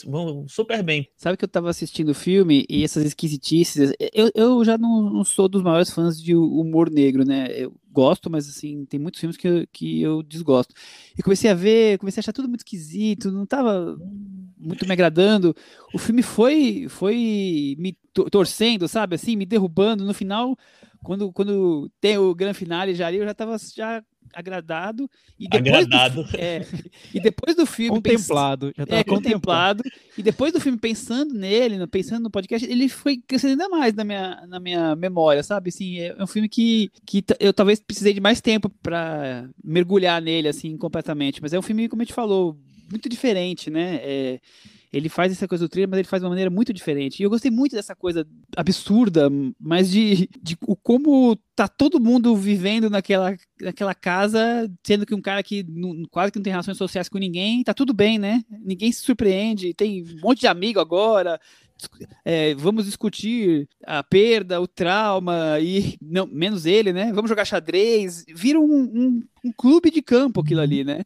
super 0.49 0.83
bem. 0.83 1.07
Sabe 1.19 1.37
que 1.37 1.45
eu 1.45 1.49
tava 1.49 1.69
assistindo 1.69 2.09
o 2.09 2.15
filme 2.15 2.65
e 2.67 2.83
essas 2.83 3.05
esquisitices. 3.05 3.93
Eu, 4.15 4.31
eu 4.35 4.65
já 4.65 4.79
não, 4.79 5.03
não, 5.03 5.23
sou 5.25 5.51
dos 5.51 5.63
maiores 5.63 5.91
fãs 5.91 6.19
de 6.19 6.35
humor 6.35 6.91
negro, 6.91 7.27
né? 7.27 7.49
Eu 7.51 7.75
gosto, 7.93 8.31
mas 8.31 8.49
assim, 8.49 8.87
tem 8.87 8.99
muitos 8.99 9.21
filmes 9.21 9.37
que 9.37 9.47
eu, 9.47 9.67
que 9.71 10.01
eu 10.01 10.23
desgosto. 10.23 10.75
E 11.19 11.23
comecei 11.23 11.51
a 11.51 11.55
ver, 11.55 11.99
comecei 11.99 12.21
a 12.21 12.23
achar 12.23 12.33
tudo 12.33 12.49
muito 12.49 12.61
esquisito, 12.61 13.31
não 13.31 13.45
tava 13.45 13.99
muito 14.57 14.87
me 14.87 14.93
agradando. 14.93 15.55
O 15.93 15.99
filme 15.99 16.23
foi 16.23 16.87
foi 16.89 17.77
me 17.79 17.97
torcendo, 18.31 18.89
sabe? 18.89 19.15
Assim, 19.15 19.37
me 19.37 19.47
derrubando. 19.47 20.05
No 20.05 20.15
final, 20.15 20.57
quando, 21.03 21.33
quando 21.33 21.91
tem 22.01 22.19
o 22.19 22.35
grande 22.35 22.59
finale 22.59 22.95
já 22.95 23.07
ali, 23.07 23.19
eu 23.19 23.25
já 23.25 23.35
tava 23.35 23.57
já 23.75 24.03
agradado 24.35 25.09
e 25.39 25.49
depois 25.49 25.85
agradado. 25.85 26.25
Do, 26.25 26.37
é, 26.37 26.67
e 27.15 27.21
depois 27.21 27.55
do 27.55 27.65
filme 27.65 27.91
contemplado, 27.97 28.73
já 28.77 28.85
é, 28.89 29.05
contemplado 29.05 29.83
e 30.19 30.23
depois 30.23 30.53
do 30.53 30.61
filme 30.61 30.79
pensando 30.79 31.33
nele, 31.33 31.87
pensando 31.87 32.25
no 32.25 32.31
podcast, 32.31 32.69
ele 32.69 32.89
foi 32.89 33.19
crescendo 33.19 33.53
ainda 33.53 33.69
mais 33.69 33.95
na 33.95 34.05
minha, 34.05 34.47
na 34.49 34.61
minha 34.61 34.97
memória, 34.97 35.43
sabe? 35.43 35.69
Assim, 35.69 36.01
é 36.01 36.17
um 36.21 36.27
filme 36.27 36.49
que, 36.49 36.91
que 37.07 37.25
eu 37.39 37.53
talvez 37.53 37.81
precisei 37.81 38.13
de 38.13 38.21
mais 38.21 38.41
tempo 38.41 38.69
para 38.83 39.49
mergulhar 39.63 40.21
nele 40.21 40.49
assim 40.49 40.77
completamente, 40.77 41.41
mas 41.41 41.53
é 41.53 41.59
um 41.59 41.63
filme 41.63 41.89
como 41.89 42.03
a 42.03 42.05
gente 42.05 42.15
falou 42.15 42.59
muito 42.91 43.09
diferente, 43.09 43.71
né? 43.71 43.97
É, 44.03 44.41
ele 44.93 45.09
faz 45.09 45.33
essa 45.33 45.47
coisa 45.47 45.67
do 45.67 45.69
thriller, 45.69 45.89
mas 45.89 45.99
ele 45.99 46.09
faz 46.09 46.21
de 46.21 46.25
uma 46.25 46.31
maneira 46.31 46.51
muito 46.51 46.73
diferente. 46.73 47.21
E 47.21 47.23
eu 47.23 47.31
gostei 47.31 47.51
muito 47.51 47.75
dessa 47.75 47.95
coisa 47.95 48.27
absurda, 48.57 49.29
mas 49.61 49.91
de, 49.91 50.29
de 50.43 50.57
como 50.83 51.37
tá 51.55 51.69
todo 51.69 52.01
mundo 52.01 52.35
vivendo 52.37 52.89
naquela, 52.89 53.37
naquela 53.61 53.95
casa, 53.95 54.71
sendo 54.83 55.05
que 55.05 55.15
um 55.15 55.21
cara 55.21 55.43
que 55.43 55.65
não, 55.69 56.05
quase 56.11 56.33
que 56.33 56.39
não 56.39 56.43
tem 56.43 56.53
relações 56.53 56.79
sociais 56.79 57.09
com 57.09 57.19
ninguém, 57.19 57.63
tá 57.63 57.75
tudo 57.75 57.93
bem, 57.93 58.19
né? 58.19 58.43
Ninguém 58.49 58.91
se 58.91 59.03
surpreende, 59.03 59.75
tem 59.75 60.03
um 60.03 60.21
monte 60.23 60.41
de 60.41 60.47
amigo 60.47 60.81
agora, 60.81 61.39
é, 62.25 62.55
vamos 62.55 62.87
discutir 62.87 63.69
a 63.85 64.03
perda, 64.03 64.61
o 64.61 64.67
trauma 64.67 65.59
e 65.61 65.97
não 66.01 66.27
menos 66.27 66.67
ele, 66.67 66.93
né? 66.93 67.13
Vamos 67.13 67.29
jogar 67.29 67.45
xadrez. 67.45 68.25
Vira 68.35 68.59
um, 68.59 68.65
um, 68.65 69.23
um 69.45 69.53
clube 69.53 69.91
de 69.91 70.03
campo 70.03 70.41
aquilo 70.41 70.61
ali, 70.61 70.85
né? 70.85 71.03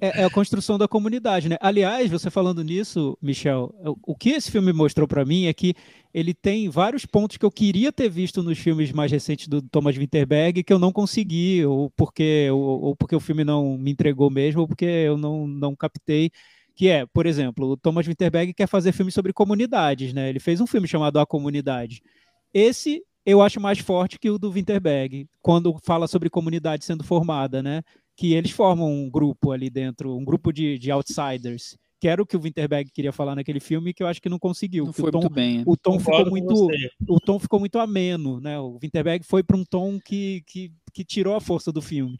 É, 0.00 0.20
é, 0.20 0.24
a 0.24 0.30
construção 0.30 0.76
da 0.76 0.86
comunidade, 0.86 1.48
né? 1.48 1.56
Aliás, 1.60 2.10
você 2.10 2.30
falando 2.30 2.62
nisso, 2.62 3.16
Michel, 3.20 3.74
o 4.02 4.14
que 4.14 4.30
esse 4.30 4.50
filme 4.50 4.70
mostrou 4.72 5.08
para 5.08 5.24
mim 5.24 5.46
é 5.46 5.54
que 5.54 5.74
ele 6.12 6.34
tem 6.34 6.68
vários 6.68 7.06
pontos 7.06 7.38
que 7.38 7.44
eu 7.44 7.50
queria 7.50 7.90
ter 7.90 8.10
visto 8.10 8.42
nos 8.42 8.58
filmes 8.58 8.92
mais 8.92 9.10
recentes 9.10 9.48
do 9.48 9.62
Thomas 9.62 9.96
Winterberg 9.96 10.62
que 10.62 10.72
eu 10.72 10.78
não 10.78 10.92
consegui, 10.92 11.64
ou 11.64 11.90
porque, 11.96 12.48
ou, 12.50 12.82
ou 12.82 12.96
porque 12.96 13.16
o 13.16 13.20
filme 13.20 13.42
não 13.42 13.78
me 13.78 13.90
entregou 13.90 14.30
mesmo, 14.30 14.62
ou 14.62 14.68
porque 14.68 14.84
eu 14.84 15.16
não, 15.16 15.46
não 15.46 15.74
captei. 15.74 16.30
Que 16.74 16.88
é, 16.88 17.06
por 17.06 17.24
exemplo, 17.24 17.70
o 17.70 17.76
Thomas 17.76 18.06
Winterberg 18.06 18.52
quer 18.52 18.66
fazer 18.66 18.92
filmes 18.92 19.14
sobre 19.14 19.32
comunidades, 19.32 20.12
né? 20.12 20.28
Ele 20.28 20.38
fez 20.38 20.60
um 20.60 20.66
filme 20.66 20.86
chamado 20.86 21.18
A 21.18 21.24
Comunidade. 21.26 22.02
Esse 22.52 23.02
eu 23.24 23.42
acho 23.42 23.60
mais 23.60 23.78
forte 23.78 24.18
que 24.18 24.30
o 24.30 24.38
do 24.38 24.52
Winterberg, 24.52 25.26
quando 25.42 25.76
fala 25.82 26.06
sobre 26.06 26.30
comunidade 26.30 26.84
sendo 26.84 27.02
formada, 27.02 27.62
né? 27.62 27.82
Que 28.16 28.32
eles 28.32 28.50
formam 28.50 28.90
um 28.90 29.10
grupo 29.10 29.52
ali 29.52 29.68
dentro, 29.68 30.16
um 30.16 30.24
grupo 30.24 30.50
de, 30.50 30.78
de 30.78 30.90
outsiders, 30.90 31.76
que 32.00 32.08
era 32.08 32.22
o 32.22 32.26
que 32.26 32.36
o 32.36 32.40
Winterberg 32.40 32.90
queria 32.90 33.12
falar 33.12 33.34
naquele 33.34 33.60
filme 33.60 33.92
que 33.92 34.02
eu 34.02 34.06
acho 34.06 34.20
que 34.20 34.28
não 34.28 34.38
conseguiu. 34.38 34.86
Não 34.86 34.92
foi 34.92 35.08
o 35.08 35.12
tom, 35.12 35.20
muito 35.20 35.34
bem. 35.34 35.62
O 35.66 35.76
tom 35.76 35.98
ficou 35.98 36.26
muito, 36.26 36.68
o 37.08 37.20
tom 37.20 37.38
ficou 37.38 37.60
muito 37.60 37.78
ameno, 37.78 38.40
né? 38.40 38.58
O 38.58 38.78
Winterberg 38.82 39.24
foi 39.24 39.42
para 39.42 39.56
um 39.56 39.64
tom 39.64 39.98
que, 40.00 40.42
que, 40.46 40.72
que 40.92 41.04
tirou 41.04 41.34
a 41.34 41.40
força 41.40 41.70
do 41.70 41.82
filme. 41.82 42.18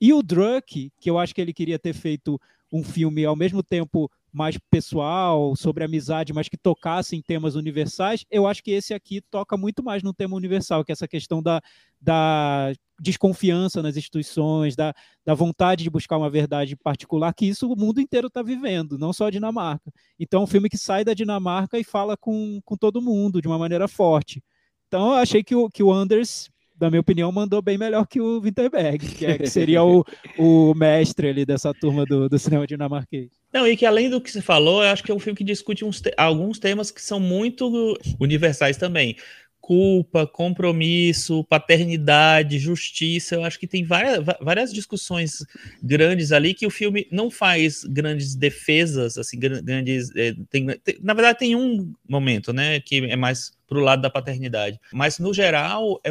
E 0.00 0.12
o 0.12 0.22
Druck, 0.22 0.90
que 1.00 1.10
eu 1.10 1.18
acho 1.18 1.34
que 1.34 1.40
ele 1.40 1.52
queria 1.52 1.78
ter 1.78 1.92
feito 1.92 2.40
um 2.72 2.84
filme 2.84 3.24
ao 3.24 3.36
mesmo 3.36 3.62
tempo 3.62 4.10
mais 4.32 4.56
pessoal, 4.70 5.54
sobre 5.56 5.84
amizade, 5.84 6.32
mas 6.32 6.48
que 6.48 6.56
tocasse 6.56 7.16
em 7.16 7.22
temas 7.22 7.54
universais, 7.54 8.24
eu 8.30 8.46
acho 8.46 8.62
que 8.62 8.70
esse 8.70 8.94
aqui 8.94 9.20
toca 9.30 9.56
muito 9.56 9.82
mais 9.82 10.02
no 10.02 10.14
tema 10.14 10.36
universal, 10.36 10.84
que 10.84 10.92
é 10.92 10.94
essa 10.94 11.08
questão 11.08 11.42
da, 11.42 11.60
da 12.00 12.72
desconfiança 13.00 13.82
nas 13.82 13.96
instituições, 13.96 14.76
da, 14.76 14.94
da 15.24 15.34
vontade 15.34 15.82
de 15.82 15.90
buscar 15.90 16.16
uma 16.16 16.30
verdade 16.30 16.76
particular, 16.76 17.34
que 17.34 17.46
isso 17.46 17.70
o 17.70 17.76
mundo 17.76 18.00
inteiro 18.00 18.28
está 18.28 18.42
vivendo, 18.42 18.98
não 18.98 19.12
só 19.12 19.26
a 19.26 19.30
Dinamarca. 19.30 19.92
Então 20.18 20.40
é 20.40 20.44
um 20.44 20.46
filme 20.46 20.68
que 20.68 20.78
sai 20.78 21.04
da 21.04 21.14
Dinamarca 21.14 21.78
e 21.78 21.84
fala 21.84 22.16
com, 22.16 22.60
com 22.64 22.76
todo 22.76 23.02
mundo 23.02 23.40
de 23.40 23.48
uma 23.48 23.58
maneira 23.58 23.88
forte. 23.88 24.42
Então 24.86 25.10
eu 25.10 25.14
achei 25.14 25.42
que 25.42 25.54
o, 25.54 25.68
que 25.70 25.82
o 25.82 25.92
Anders 25.92 26.50
na 26.80 26.88
minha 26.88 27.00
opinião, 27.00 27.30
mandou 27.30 27.60
bem 27.60 27.76
melhor 27.76 28.06
que 28.06 28.20
o 28.20 28.40
Winterberg, 28.40 29.06
que, 29.14 29.26
é, 29.26 29.36
que 29.36 29.46
seria 29.46 29.84
o, 29.84 30.02
o 30.38 30.74
mestre 30.74 31.28
ali 31.28 31.44
dessa 31.44 31.74
turma 31.74 32.06
do, 32.06 32.26
do 32.26 32.38
cinema 32.38 32.66
dinamarquês. 32.66 33.39
Não, 33.52 33.66
e 33.66 33.76
que 33.76 33.84
além 33.84 34.08
do 34.08 34.20
que 34.20 34.30
você 34.30 34.40
falou, 34.40 34.82
eu 34.82 34.90
acho 34.90 35.02
que 35.02 35.10
é 35.10 35.14
um 35.14 35.18
filme 35.18 35.36
que 35.36 35.44
discute 35.44 35.84
te 35.84 36.12
alguns 36.16 36.58
temas 36.58 36.90
que 36.90 37.02
são 37.02 37.18
muito 37.18 37.98
universais 38.20 38.76
também. 38.76 39.16
Culpa, 39.60 40.26
compromisso, 40.26 41.44
paternidade, 41.44 42.58
justiça. 42.58 43.34
Eu 43.34 43.44
acho 43.44 43.58
que 43.58 43.66
tem 43.66 43.84
várias, 43.84 44.24
várias 44.40 44.72
discussões 44.72 45.44
grandes 45.82 46.32
ali 46.32 46.54
que 46.54 46.66
o 46.66 46.70
filme 46.70 47.06
não 47.10 47.30
faz 47.30 47.84
grandes 47.84 48.34
defesas, 48.34 49.18
assim, 49.18 49.38
grandes. 49.38 50.14
É, 50.16 50.34
tem, 50.48 50.66
tem, 50.78 50.98
na 51.02 51.14
verdade, 51.14 51.38
tem 51.40 51.56
um 51.56 51.92
momento, 52.08 52.52
né, 52.52 52.80
que 52.80 53.04
é 53.04 53.16
mais 53.16 53.52
para 53.68 53.78
o 53.78 53.82
lado 53.82 54.02
da 54.02 54.10
paternidade. 54.10 54.80
Mas, 54.92 55.18
no 55.18 55.34
geral, 55.34 56.00
é, 56.04 56.10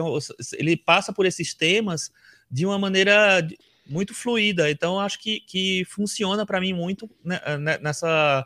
ele 0.58 0.78
passa 0.78 1.12
por 1.12 1.25
esses 1.25 1.54
temas 1.54 2.12
de 2.52 2.65
uma 2.65 2.78
maneira 2.80 3.45
muito 3.89 4.13
fluida. 4.13 4.69
Então, 4.69 4.99
acho 4.99 5.19
que, 5.19 5.39
que 5.41 5.84
funciona 5.86 6.45
para 6.45 6.62
mim 6.62 6.73
muito 6.73 7.10
né, 7.23 7.39
né, 7.58 7.78
nessa 7.80 8.45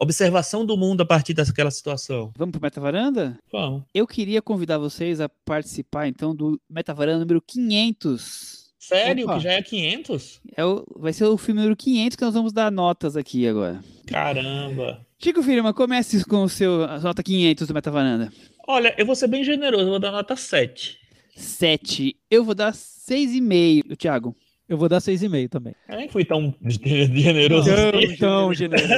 observação 0.00 0.64
do 0.64 0.76
mundo 0.76 1.02
a 1.02 1.06
partir 1.06 1.34
daquela 1.34 1.70
situação. 1.70 2.32
Vamos 2.36 2.52
para 2.52 2.58
o 2.58 2.62
Metavaranda? 2.62 3.38
Vamos. 3.52 3.82
Eu 3.92 4.06
queria 4.06 4.40
convidar 4.40 4.78
vocês 4.78 5.20
a 5.20 5.28
participar, 5.28 6.06
então, 6.06 6.34
do 6.34 6.60
Metavaranda 6.68 7.20
número 7.20 7.42
500. 7.42 8.68
Sério? 8.78 9.24
Opa. 9.24 9.36
Que 9.36 9.42
já 9.42 9.52
é 9.52 9.62
500? 9.62 10.40
É 10.56 10.64
o, 10.64 10.86
vai 10.96 11.12
ser 11.12 11.24
o 11.24 11.36
filme 11.36 11.60
número 11.60 11.76
500 11.76 12.16
que 12.16 12.24
nós 12.24 12.34
vamos 12.34 12.52
dar 12.52 12.70
notas 12.70 13.16
aqui 13.16 13.46
agora. 13.46 13.80
Caramba! 14.06 15.04
Chico 15.18 15.42
Firma, 15.42 15.74
comece 15.74 16.24
com 16.24 16.44
o 16.44 16.48
seu 16.48 16.86
nota 17.02 17.22
500 17.22 17.66
do 17.66 17.74
Metavaranda. 17.74 18.32
Olha, 18.66 18.94
eu 18.96 19.04
vou 19.04 19.16
ser 19.16 19.26
bem 19.26 19.42
generoso, 19.42 19.84
eu 19.84 19.90
vou 19.90 19.98
dar 19.98 20.12
nota 20.12 20.36
7. 20.36 20.96
7. 21.34 22.16
Eu 22.30 22.44
vou 22.44 22.54
dar 22.54 22.72
6,5, 22.72 23.96
Thiago. 23.96 24.36
Eu 24.68 24.76
vou 24.76 24.88
dar 24.88 24.98
6,5 24.98 25.48
também. 25.48 25.74
Eu 25.88 25.96
nem 25.96 26.08
fui 26.08 26.24
tão 26.24 26.54
generoso. 26.62 27.70
Tão, 27.70 27.98
assim. 27.98 28.16
tão 28.16 28.54
generoso. 28.54 28.94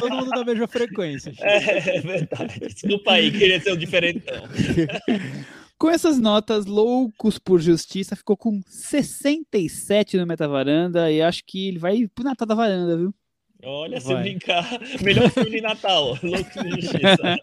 Todo 0.00 0.16
mundo 0.16 0.30
da 0.30 0.44
mesma 0.44 0.66
frequência. 0.66 1.32
É, 1.40 1.98
é 1.98 2.00
verdade. 2.00 2.58
Desculpa 2.58 3.12
aí, 3.12 3.30
queria 3.30 3.60
ser 3.60 3.72
um 3.72 3.76
diferentão. 3.76 4.42
Com 5.78 5.90
essas 5.90 6.18
notas, 6.18 6.66
Loucos 6.66 7.38
por 7.40 7.60
Justiça 7.60 8.14
ficou 8.14 8.36
com 8.36 8.60
67 8.68 10.16
no 10.16 10.24
Metavaranda 10.24 11.10
e 11.10 11.20
acho 11.20 11.42
que 11.44 11.66
ele 11.68 11.78
vai 11.80 12.06
pro 12.14 12.22
Natal 12.22 12.46
da 12.46 12.54
Varanda, 12.54 12.96
viu? 12.96 13.12
Olha, 13.64 14.00
se 14.00 14.12
Vai. 14.12 14.22
brincar, 14.22 14.64
melhor 15.02 15.28
filme 15.30 15.50
de 15.50 15.60
Natal, 15.60 16.16
Loucos 16.22 16.52
de 16.62 16.70
Justiça. 16.82 17.36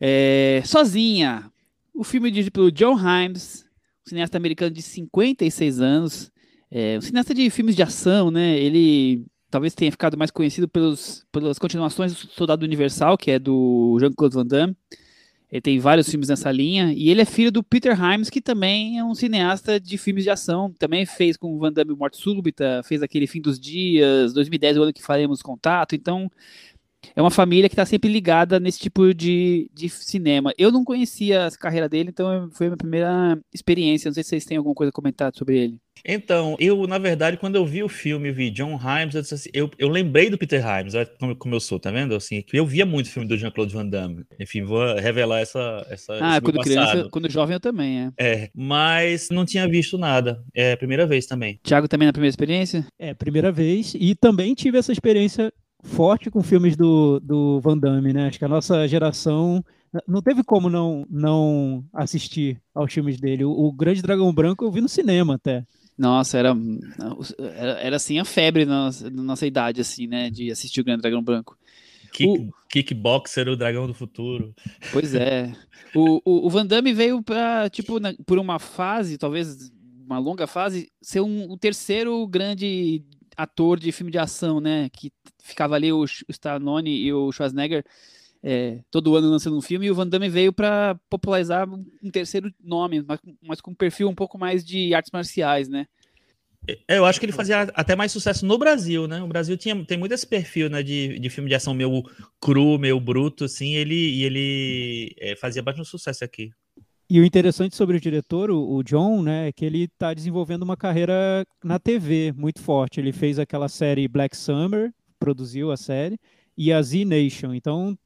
É, 0.00 0.62
Sozinha, 0.64 1.50
o 1.94 2.02
filme 2.02 2.30
dirigido 2.30 2.52
pelo 2.52 2.72
John 2.72 2.96
Himes, 2.98 3.64
cineasta 4.10 4.36
americano 4.36 4.70
de 4.70 4.82
56 4.82 5.80
anos, 5.80 6.30
é, 6.70 6.98
um 6.98 7.00
cineasta 7.00 7.34
de 7.34 7.48
filmes 7.50 7.74
de 7.74 7.82
ação, 7.82 8.30
né? 8.30 8.58
Ele 8.58 9.24
talvez 9.50 9.74
tenha 9.74 9.90
ficado 9.90 10.16
mais 10.16 10.30
conhecido 10.30 10.68
pelos, 10.68 11.26
pelas 11.32 11.58
continuações 11.58 12.12
do 12.12 12.30
Soldado 12.32 12.64
Universal, 12.64 13.18
que 13.18 13.32
é 13.32 13.38
do 13.38 13.96
Jean-Claude 13.98 14.34
Van 14.34 14.46
Damme. 14.46 14.76
Ele 15.50 15.60
tem 15.60 15.80
vários 15.80 16.08
filmes 16.08 16.28
nessa 16.28 16.52
linha, 16.52 16.92
e 16.92 17.10
ele 17.10 17.22
é 17.22 17.24
filho 17.24 17.50
do 17.50 17.60
Peter 17.60 17.98
Himes, 17.98 18.30
que 18.30 18.40
também 18.40 19.00
é 19.00 19.04
um 19.04 19.16
cineasta 19.16 19.80
de 19.80 19.98
filmes 19.98 20.22
de 20.22 20.30
ação, 20.30 20.72
também 20.78 21.04
fez 21.04 21.36
com 21.36 21.52
o 21.52 21.58
Van 21.58 21.72
Damme 21.72 21.92
Morte 21.96 22.18
Súbita, 22.18 22.82
fez 22.84 23.02
aquele 23.02 23.26
Fim 23.26 23.40
dos 23.40 23.58
Dias, 23.58 24.32
2010 24.32 24.78
o 24.78 24.82
ano 24.84 24.92
que 24.92 25.02
faremos 25.02 25.42
contato, 25.42 25.96
então 25.96 26.30
é 27.14 27.20
uma 27.20 27.30
família 27.30 27.68
que 27.68 27.74
está 27.74 27.84
sempre 27.84 28.10
ligada 28.10 28.60
nesse 28.60 28.78
tipo 28.78 29.12
de, 29.14 29.70
de 29.72 29.88
cinema. 29.88 30.52
Eu 30.58 30.70
não 30.70 30.84
conhecia 30.84 31.46
a 31.46 31.50
carreira 31.50 31.88
dele, 31.88 32.10
então 32.10 32.48
foi 32.52 32.66
a 32.66 32.70
minha 32.70 32.76
primeira 32.76 33.38
experiência. 33.52 34.08
Não 34.08 34.14
sei 34.14 34.22
se 34.22 34.30
vocês 34.30 34.44
têm 34.44 34.56
alguma 34.56 34.74
coisa 34.74 34.90
a 34.90 34.92
comentar 34.92 35.32
sobre 35.34 35.58
ele. 35.58 35.78
Então, 36.04 36.56
eu, 36.58 36.86
na 36.86 36.98
verdade, 36.98 37.36
quando 37.36 37.56
eu 37.56 37.66
vi 37.66 37.82
o 37.82 37.88
filme, 37.88 38.32
vi 38.32 38.50
John 38.50 38.78
Himes, 38.78 39.14
eu, 39.14 39.20
assim, 39.20 39.50
eu, 39.52 39.70
eu 39.78 39.88
lembrei 39.88 40.30
do 40.30 40.38
Peter 40.38 40.64
Himes, 40.64 40.94
olha 40.94 41.06
como, 41.18 41.36
como 41.36 41.54
eu 41.54 41.60
sou, 41.60 41.78
tá 41.78 41.90
vendo? 41.90 42.14
Assim, 42.14 42.42
que 42.42 42.58
eu 42.58 42.66
via 42.66 42.86
muito 42.86 43.06
o 43.06 43.10
filme 43.10 43.28
do 43.28 43.36
Jean-Claude 43.36 43.74
Van 43.74 43.86
Damme. 43.86 44.24
Enfim, 44.38 44.62
vou 44.62 44.94
revelar 44.96 45.40
essa. 45.40 45.86
essa 45.90 46.14
Ah, 46.20 46.40
quando 46.40 46.60
criança, 46.60 47.08
quando 47.10 47.30
jovem 47.30 47.54
eu 47.54 47.60
também, 47.60 48.00
é. 48.00 48.12
É, 48.18 48.50
mas 48.54 49.28
não 49.30 49.44
tinha 49.44 49.68
visto 49.68 49.98
nada. 49.98 50.42
É 50.54 50.72
a 50.72 50.76
primeira 50.76 51.06
vez 51.06 51.26
também. 51.26 51.60
Thiago 51.62 51.88
também 51.88 52.06
na 52.06 52.12
primeira 52.12 52.30
experiência? 52.30 52.86
É, 52.98 53.12
primeira 53.12 53.52
vez. 53.52 53.94
E 53.98 54.14
também 54.14 54.54
tive 54.54 54.78
essa 54.78 54.92
experiência 54.92 55.52
forte 55.82 56.30
com 56.30 56.42
filmes 56.42 56.76
do, 56.76 57.20
do 57.20 57.60
Van 57.60 57.76
Damme, 57.78 58.12
né? 58.12 58.28
Acho 58.28 58.38
que 58.38 58.44
a 58.44 58.48
nossa 58.48 58.86
geração 58.86 59.64
não 60.06 60.22
teve 60.22 60.44
como 60.44 60.70
não, 60.70 61.04
não 61.10 61.84
assistir 61.92 62.60
aos 62.74 62.92
filmes 62.92 63.18
dele. 63.20 63.44
O, 63.44 63.50
o 63.50 63.72
Grande 63.72 64.02
Dragão 64.02 64.32
Branco 64.32 64.64
eu 64.64 64.70
vi 64.70 64.80
no 64.80 64.88
cinema 64.88 65.34
até. 65.34 65.64
Nossa, 65.98 66.38
era, 66.38 66.56
era, 67.38 67.72
era 67.80 67.96
assim 67.96 68.18
a 68.18 68.24
febre 68.24 68.64
na 68.64 68.84
nossa, 68.86 69.10
na 69.10 69.22
nossa 69.22 69.46
idade, 69.46 69.80
assim, 69.80 70.06
né? 70.06 70.30
De 70.30 70.50
assistir 70.50 70.80
o 70.80 70.84
Grande 70.84 71.02
Dragão 71.02 71.22
Branco. 71.22 71.56
Kick, 72.12 72.50
Kickboxer, 72.68 73.48
o 73.48 73.56
dragão 73.56 73.86
do 73.86 73.94
futuro. 73.94 74.52
Pois 74.92 75.14
é. 75.14 75.52
O, 75.94 76.20
o, 76.24 76.46
o 76.46 76.50
Van 76.50 76.66
Damme 76.66 76.92
veio 76.92 77.22
pra, 77.22 77.68
tipo, 77.70 78.00
na- 78.00 78.14
por 78.26 78.38
uma 78.38 78.58
fase, 78.58 79.16
talvez 79.16 79.70
uma 80.06 80.18
longa 80.18 80.46
fase, 80.46 80.90
ser 81.00 81.20
um, 81.20 81.48
o 81.50 81.56
terceiro 81.56 82.26
grande 82.26 83.04
ator 83.42 83.78
de 83.78 83.92
filme 83.92 84.12
de 84.12 84.18
ação, 84.18 84.60
né? 84.60 84.88
Que 84.90 85.12
ficava 85.42 85.74
ali 85.74 85.92
o, 85.92 86.04
Stallone 86.28 86.90
e 86.90 87.12
o 87.12 87.32
Schwarzenegger 87.32 87.84
é, 88.42 88.80
todo 88.90 89.14
ano 89.16 89.30
lançando 89.30 89.56
um 89.56 89.62
filme, 89.62 89.86
e 89.86 89.90
o 89.90 89.94
Van 89.94 90.06
Damme 90.06 90.28
veio 90.28 90.52
para 90.52 90.98
popularizar 91.10 91.68
um 91.68 92.10
terceiro 92.10 92.52
nome, 92.62 93.04
mas, 93.06 93.20
mas 93.42 93.60
com 93.60 93.70
um 93.70 93.74
perfil 93.74 94.08
um 94.08 94.14
pouco 94.14 94.38
mais 94.38 94.64
de 94.64 94.94
artes 94.94 95.10
marciais, 95.12 95.68
né? 95.68 95.86
É, 96.88 96.98
Eu 96.98 97.04
acho 97.04 97.18
que 97.18 97.26
ele 97.26 97.32
fazia 97.32 97.62
até 97.74 97.96
mais 97.96 98.12
sucesso 98.12 98.44
no 98.46 98.58
Brasil, 98.58 99.06
né? 99.06 99.22
O 99.22 99.26
Brasil 99.26 99.56
tinha, 99.56 99.84
tem 99.84 99.98
muito 99.98 100.12
esse 100.12 100.26
perfil, 100.26 100.68
né? 100.70 100.82
De, 100.82 101.18
de 101.18 101.30
filme 101.30 101.48
de 101.48 101.54
ação 101.54 101.74
meio 101.74 102.02
cru, 102.40 102.78
meio 102.78 103.00
bruto, 103.00 103.44
assim. 103.44 103.74
Ele, 103.74 103.94
e 103.94 104.24
ele 104.24 105.14
é, 105.18 105.36
fazia 105.36 105.62
bastante 105.62 105.88
sucesso 105.88 106.24
aqui. 106.24 106.50
E 107.10 107.18
o 107.20 107.24
interessante 107.24 107.74
sobre 107.74 107.96
o 107.96 108.00
diretor, 108.00 108.52
o, 108.52 108.84
John, 108.84 109.20
né, 109.20 109.48
é 109.48 109.52
que 109.52 109.64
ele 109.64 109.82
está 109.82 110.14
desenvolvendo 110.14 110.62
uma 110.62 110.76
carreira 110.76 111.44
na 111.62 111.76
TV 111.76 112.32
muito 112.36 112.62
forte. 112.62 113.00
Ele 113.00 113.10
fez 113.10 113.36
aquela 113.36 113.68
série 113.68 114.06
Black 114.06 114.36
Summer, 114.36 114.94
produziu 115.18 115.72
a 115.72 115.76
série, 115.76 116.20
e 116.56 116.72
a 116.72 116.80
Z 116.80 117.04
Nation. 117.04 117.52
Então, 117.52 117.98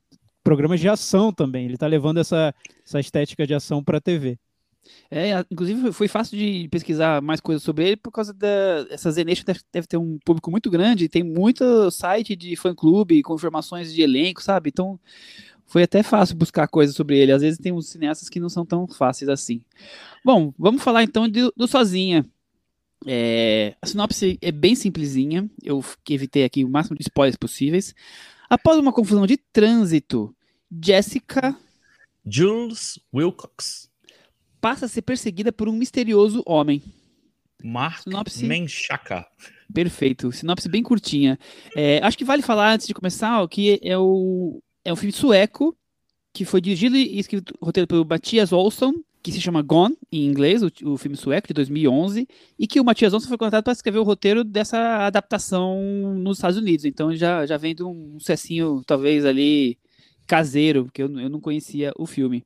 programas 0.42 0.80
de 0.80 0.88
ação 0.88 1.30
também. 1.30 1.66
Ele 1.66 1.74
está 1.74 1.86
levando 1.86 2.16
essa, 2.16 2.54
essa 2.82 2.98
estética 2.98 3.46
de 3.46 3.52
ação 3.52 3.84
para 3.84 3.98
a 3.98 4.00
TV. 4.00 4.38
É, 5.10 5.32
inclusive 5.50 5.92
foi- 5.92 6.08
fácil 6.08 6.38
de 6.38 6.68
pesquisar 6.70 7.20
mais 7.20 7.40
coisas 7.40 7.62
sobre 7.62 7.86
ele 7.86 7.96
por 7.96 8.10
causa 8.10 8.34
da 8.34 8.86
essa 8.90 9.10
Zenation 9.10 9.44
deve, 9.46 9.60
deve 9.72 9.86
ter 9.86 9.96
um 9.96 10.18
público 10.24 10.50
muito 10.50 10.70
grande, 10.70 11.08
tem 11.08 11.22
muito 11.22 11.90
site 11.90 12.36
de 12.36 12.54
fã-clube 12.54 13.22
com 13.22 13.34
informações 13.34 13.92
de 13.94 14.02
elenco, 14.02 14.42
sabe? 14.42 14.68
Então 14.68 15.00
foi 15.66 15.83
até 15.83 16.03
fácil 16.03 16.37
buscar 16.37 16.68
coisas 16.68 16.94
sobre 16.94 17.18
ele. 17.18 17.33
Às 17.33 17.42
vezes 17.42 17.59
tem 17.59 17.72
uns 17.72 17.88
cineastas 17.88 18.29
que 18.29 18.38
não 18.40 18.48
são 18.48 18.64
tão 18.64 18.87
fáceis 18.87 19.29
assim. 19.29 19.62
Bom, 20.24 20.53
vamos 20.59 20.83
falar 20.83 21.03
então 21.03 21.29
de- 21.29 21.50
do 21.57 21.66
Sozinha. 21.66 22.24
É, 23.07 23.74
a 23.83 23.87
sinopse 23.87 24.38
é 24.40 24.50
bem 24.50 24.74
simplesinha, 24.74 25.48
eu 25.62 25.85
evitei 26.09 26.42
aqui 26.44 26.64
o 26.64 26.70
máximo 26.70 26.96
de 26.96 27.03
spoilers 27.03 27.37
possíveis. 27.37 27.94
Após 28.48 28.79
uma 28.79 28.92
confusão 28.92 29.27
de 29.27 29.37
trânsito, 29.37 30.35
Jessica 30.83 31.55
Jules 32.27 32.98
Wilcox. 33.12 33.90
passa 34.61 34.87
a 34.87 34.88
ser 34.88 35.03
perseguida 35.03 35.53
por 35.53 35.68
um 35.68 35.72
misterioso 35.72 36.42
homem. 36.46 36.83
Mark 37.62 38.03
Sinopse. 38.05 38.44
Menchaca. 38.46 39.27
Perfeito, 39.72 40.31
sinopse 40.33 40.68
bem 40.68 40.83
curtinha. 40.83 41.38
É, 41.77 41.98
acho 42.03 42.16
que 42.16 42.24
vale 42.24 42.40
falar 42.42 42.72
antes 42.72 42.87
de 42.87 42.94
começar 42.94 43.42
ó, 43.42 43.46
que 43.48 43.79
é, 43.83 43.98
o, 43.98 44.62
é 44.85 44.92
um 44.92 44.97
filme 44.97 45.12
sueco 45.12 45.77
que 46.33 46.44
foi 46.44 46.61
dirigido 46.61 46.97
e 46.97 47.18
escrito 47.18 47.55
roteiro 47.62 47.87
pelo 47.87 48.05
Mattias 48.05 48.53
Olsson, 48.53 48.92
que 49.23 49.31
se 49.31 49.40
chama 49.40 49.62
Gone, 49.62 49.97
em 50.12 50.27
inglês, 50.27 50.62
o, 50.62 50.70
o 50.85 50.99
filme 50.99 51.16
sueco 51.16 51.49
de 51.49 51.55
2011, 51.55 52.29
e 52.59 52.66
que 52.66 52.81
o 52.81 52.85
Mattias 52.85 53.14
Olsson 53.14 53.29
foi 53.29 53.38
contratado 53.38 53.64
para 53.64 53.73
escrever 53.73 53.99
o 53.99 54.03
roteiro 54.03 54.42
dessa 54.42 55.07
adaptação 55.07 55.81
nos 56.16 56.38
Estados 56.38 56.59
Unidos. 56.59 56.85
Então 56.85 57.14
já, 57.14 57.47
já 57.47 57.57
vem 57.57 57.75
de 57.75 57.85
um 57.85 58.18
sucecinho, 58.18 58.83
talvez 58.85 59.25
ali 59.25 59.79
caseiro, 60.27 60.85
porque 60.85 61.03
eu, 61.03 61.20
eu 61.20 61.31
não 61.31 61.40
conhecia 61.40 61.92
o 61.97 62.05
filme. 62.05 62.42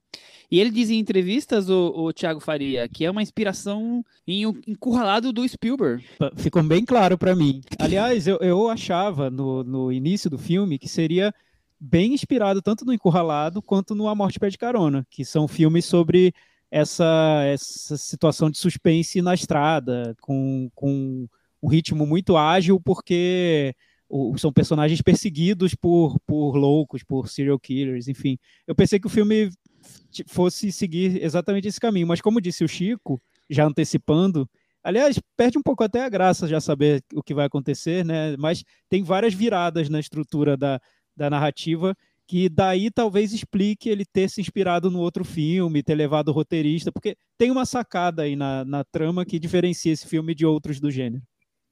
E 0.50 0.60
ele 0.60 0.70
diz 0.70 0.88
em 0.88 0.98
entrevistas, 0.98 1.68
o, 1.68 1.92
o 1.94 2.12
Thiago 2.12 2.40
Faria, 2.40 2.88
que 2.88 3.04
é 3.04 3.10
uma 3.10 3.22
inspiração 3.22 4.04
em 4.26 4.46
um 4.46 4.54
encurralado 4.66 5.32
do 5.32 5.46
Spielberg. 5.46 6.04
Ficou 6.36 6.62
bem 6.62 6.84
claro 6.84 7.18
para 7.18 7.34
mim. 7.34 7.60
Aliás, 7.78 8.26
eu, 8.26 8.38
eu 8.38 8.68
achava 8.68 9.30
no, 9.30 9.62
no 9.62 9.92
início 9.92 10.30
do 10.30 10.38
filme 10.38 10.78
que 10.78 10.88
seria 10.88 11.34
bem 11.80 12.14
inspirado 12.14 12.60
tanto 12.60 12.84
no 12.84 12.92
Encurralado 12.92 13.62
quanto 13.62 13.94
no 13.94 14.08
A 14.08 14.14
Morte 14.14 14.38
Pede 14.38 14.58
Carona, 14.58 15.06
que 15.10 15.24
são 15.24 15.46
filmes 15.46 15.84
sobre 15.84 16.32
essa, 16.70 17.42
essa 17.46 17.96
situação 17.96 18.50
de 18.50 18.58
suspense 18.58 19.22
na 19.22 19.34
estrada, 19.34 20.14
com, 20.20 20.70
com 20.74 21.26
um 21.62 21.68
ritmo 21.68 22.06
muito 22.06 22.36
ágil, 22.36 22.80
porque 22.80 23.74
são 24.36 24.52
personagens 24.52 25.02
perseguidos 25.02 25.74
por, 25.74 26.18
por 26.26 26.56
loucos, 26.56 27.02
por 27.02 27.28
serial 27.28 27.58
killers, 27.58 28.08
enfim. 28.08 28.38
Eu 28.66 28.74
pensei 28.74 28.98
que 28.98 29.06
o 29.06 29.10
filme 29.10 29.50
fosse 30.26 30.72
seguir 30.72 31.22
exatamente 31.22 31.68
esse 31.68 31.80
caminho, 31.80 32.06
mas 32.06 32.20
como 32.20 32.40
disse 32.40 32.64
o 32.64 32.68
Chico, 32.68 33.20
já 33.48 33.66
antecipando, 33.66 34.48
aliás, 34.82 35.20
perde 35.36 35.58
um 35.58 35.62
pouco 35.62 35.84
até 35.84 36.04
a 36.04 36.08
graça 36.08 36.48
já 36.48 36.60
saber 36.60 37.02
o 37.14 37.22
que 37.22 37.34
vai 37.34 37.46
acontecer, 37.46 38.04
né? 38.04 38.36
Mas 38.38 38.64
tem 38.88 39.02
várias 39.02 39.34
viradas 39.34 39.88
na 39.88 40.00
estrutura 40.00 40.56
da, 40.56 40.80
da 41.18 41.28
narrativa 41.28 41.94
que 42.28 42.46
daí 42.50 42.90
talvez 42.90 43.32
explique 43.32 43.88
ele 43.88 44.04
ter 44.04 44.28
se 44.28 44.38
inspirado 44.38 44.90
no 44.90 45.00
outro 45.00 45.24
filme, 45.24 45.82
ter 45.82 45.94
levado 45.94 46.28
o 46.28 46.32
roteirista, 46.32 46.92
porque 46.92 47.16
tem 47.38 47.50
uma 47.50 47.64
sacada 47.64 48.22
aí 48.22 48.36
na, 48.36 48.66
na 48.66 48.84
trama 48.84 49.24
que 49.24 49.38
diferencia 49.38 49.90
esse 49.90 50.06
filme 50.06 50.34
de 50.34 50.44
outros 50.44 50.78
do 50.78 50.90
gênero. 50.90 51.22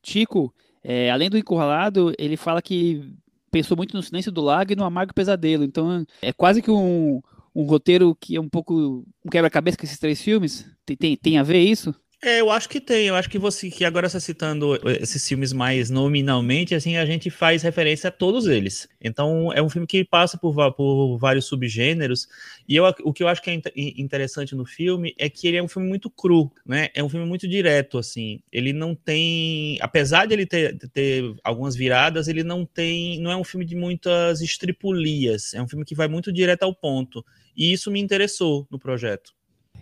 Chico, 0.02 0.54
é, 0.82 1.10
além 1.10 1.28
do 1.28 1.36
encurralado, 1.36 2.14
ele 2.18 2.38
fala 2.38 2.62
que 2.62 3.12
pensou 3.50 3.76
muito 3.76 3.94
no 3.94 4.02
Silêncio 4.02 4.32
do 4.32 4.40
Lago 4.40 4.72
e 4.72 4.76
no 4.76 4.84
Amargo 4.84 5.12
Pesadelo. 5.12 5.62
Então 5.62 6.06
é 6.22 6.32
quase 6.32 6.62
que 6.62 6.70
um, 6.70 7.20
um 7.54 7.64
roteiro 7.64 8.16
que 8.18 8.36
é 8.36 8.40
um 8.40 8.48
pouco 8.48 9.04
um 9.22 9.30
quebra-cabeça 9.30 9.76
com 9.76 9.84
esses 9.84 9.98
três 9.98 10.22
filmes. 10.22 10.66
Tem, 10.86 10.96
tem, 10.96 11.16
tem 11.16 11.38
a 11.38 11.42
ver 11.42 11.60
isso? 11.60 11.94
É, 12.24 12.40
eu 12.40 12.50
acho 12.50 12.68
que 12.68 12.80
tem. 12.80 13.06
Eu 13.08 13.14
acho 13.14 13.28
que 13.28 13.38
você 13.38 13.70
que 13.70 13.84
agora 13.84 14.08
você 14.08 14.18
citando 14.20 14.74
esses 15.00 15.26
filmes 15.28 15.52
mais 15.52 15.90
nominalmente, 15.90 16.74
assim, 16.74 16.96
a 16.96 17.04
gente 17.04 17.28
faz 17.30 17.62
referência 17.62 18.08
a 18.08 18.10
todos 18.10 18.46
eles. 18.46 18.88
Então, 19.00 19.52
é 19.52 19.60
um 19.62 19.68
filme 19.68 19.86
que 19.86 20.02
passa 20.02 20.38
por, 20.38 20.54
por 20.74 21.18
vários 21.18 21.44
subgêneros. 21.44 22.26
E 22.66 22.74
eu, 22.74 22.84
o 23.04 23.12
que 23.12 23.22
eu 23.22 23.28
acho 23.28 23.42
que 23.42 23.50
é 23.50 23.54
inte- 23.54 23.70
interessante 23.76 24.54
no 24.54 24.64
filme 24.64 25.14
é 25.18 25.28
que 25.28 25.46
ele 25.46 25.58
é 25.58 25.62
um 25.62 25.68
filme 25.68 25.86
muito 25.88 26.08
cru, 26.10 26.50
né? 26.64 26.88
É 26.94 27.04
um 27.04 27.08
filme 27.08 27.26
muito 27.26 27.46
direto, 27.46 27.98
assim. 27.98 28.40
Ele 28.50 28.72
não 28.72 28.94
tem, 28.94 29.76
apesar 29.82 30.26
de 30.26 30.32
ele 30.34 30.46
ter, 30.46 30.76
ter 30.94 31.22
algumas 31.44 31.76
viradas, 31.76 32.28
ele 32.28 32.42
não 32.42 32.64
tem, 32.64 33.20
não 33.20 33.30
é 33.30 33.36
um 33.36 33.44
filme 33.44 33.64
de 33.66 33.76
muitas 33.76 34.40
estripulias. 34.40 35.52
É 35.52 35.60
um 35.62 35.68
filme 35.68 35.84
que 35.84 35.94
vai 35.94 36.08
muito 36.08 36.32
direto 36.32 36.62
ao 36.62 36.74
ponto. 36.74 37.22
E 37.54 37.72
isso 37.72 37.90
me 37.90 38.00
interessou 38.00 38.66
no 38.70 38.78
projeto. 38.78 39.35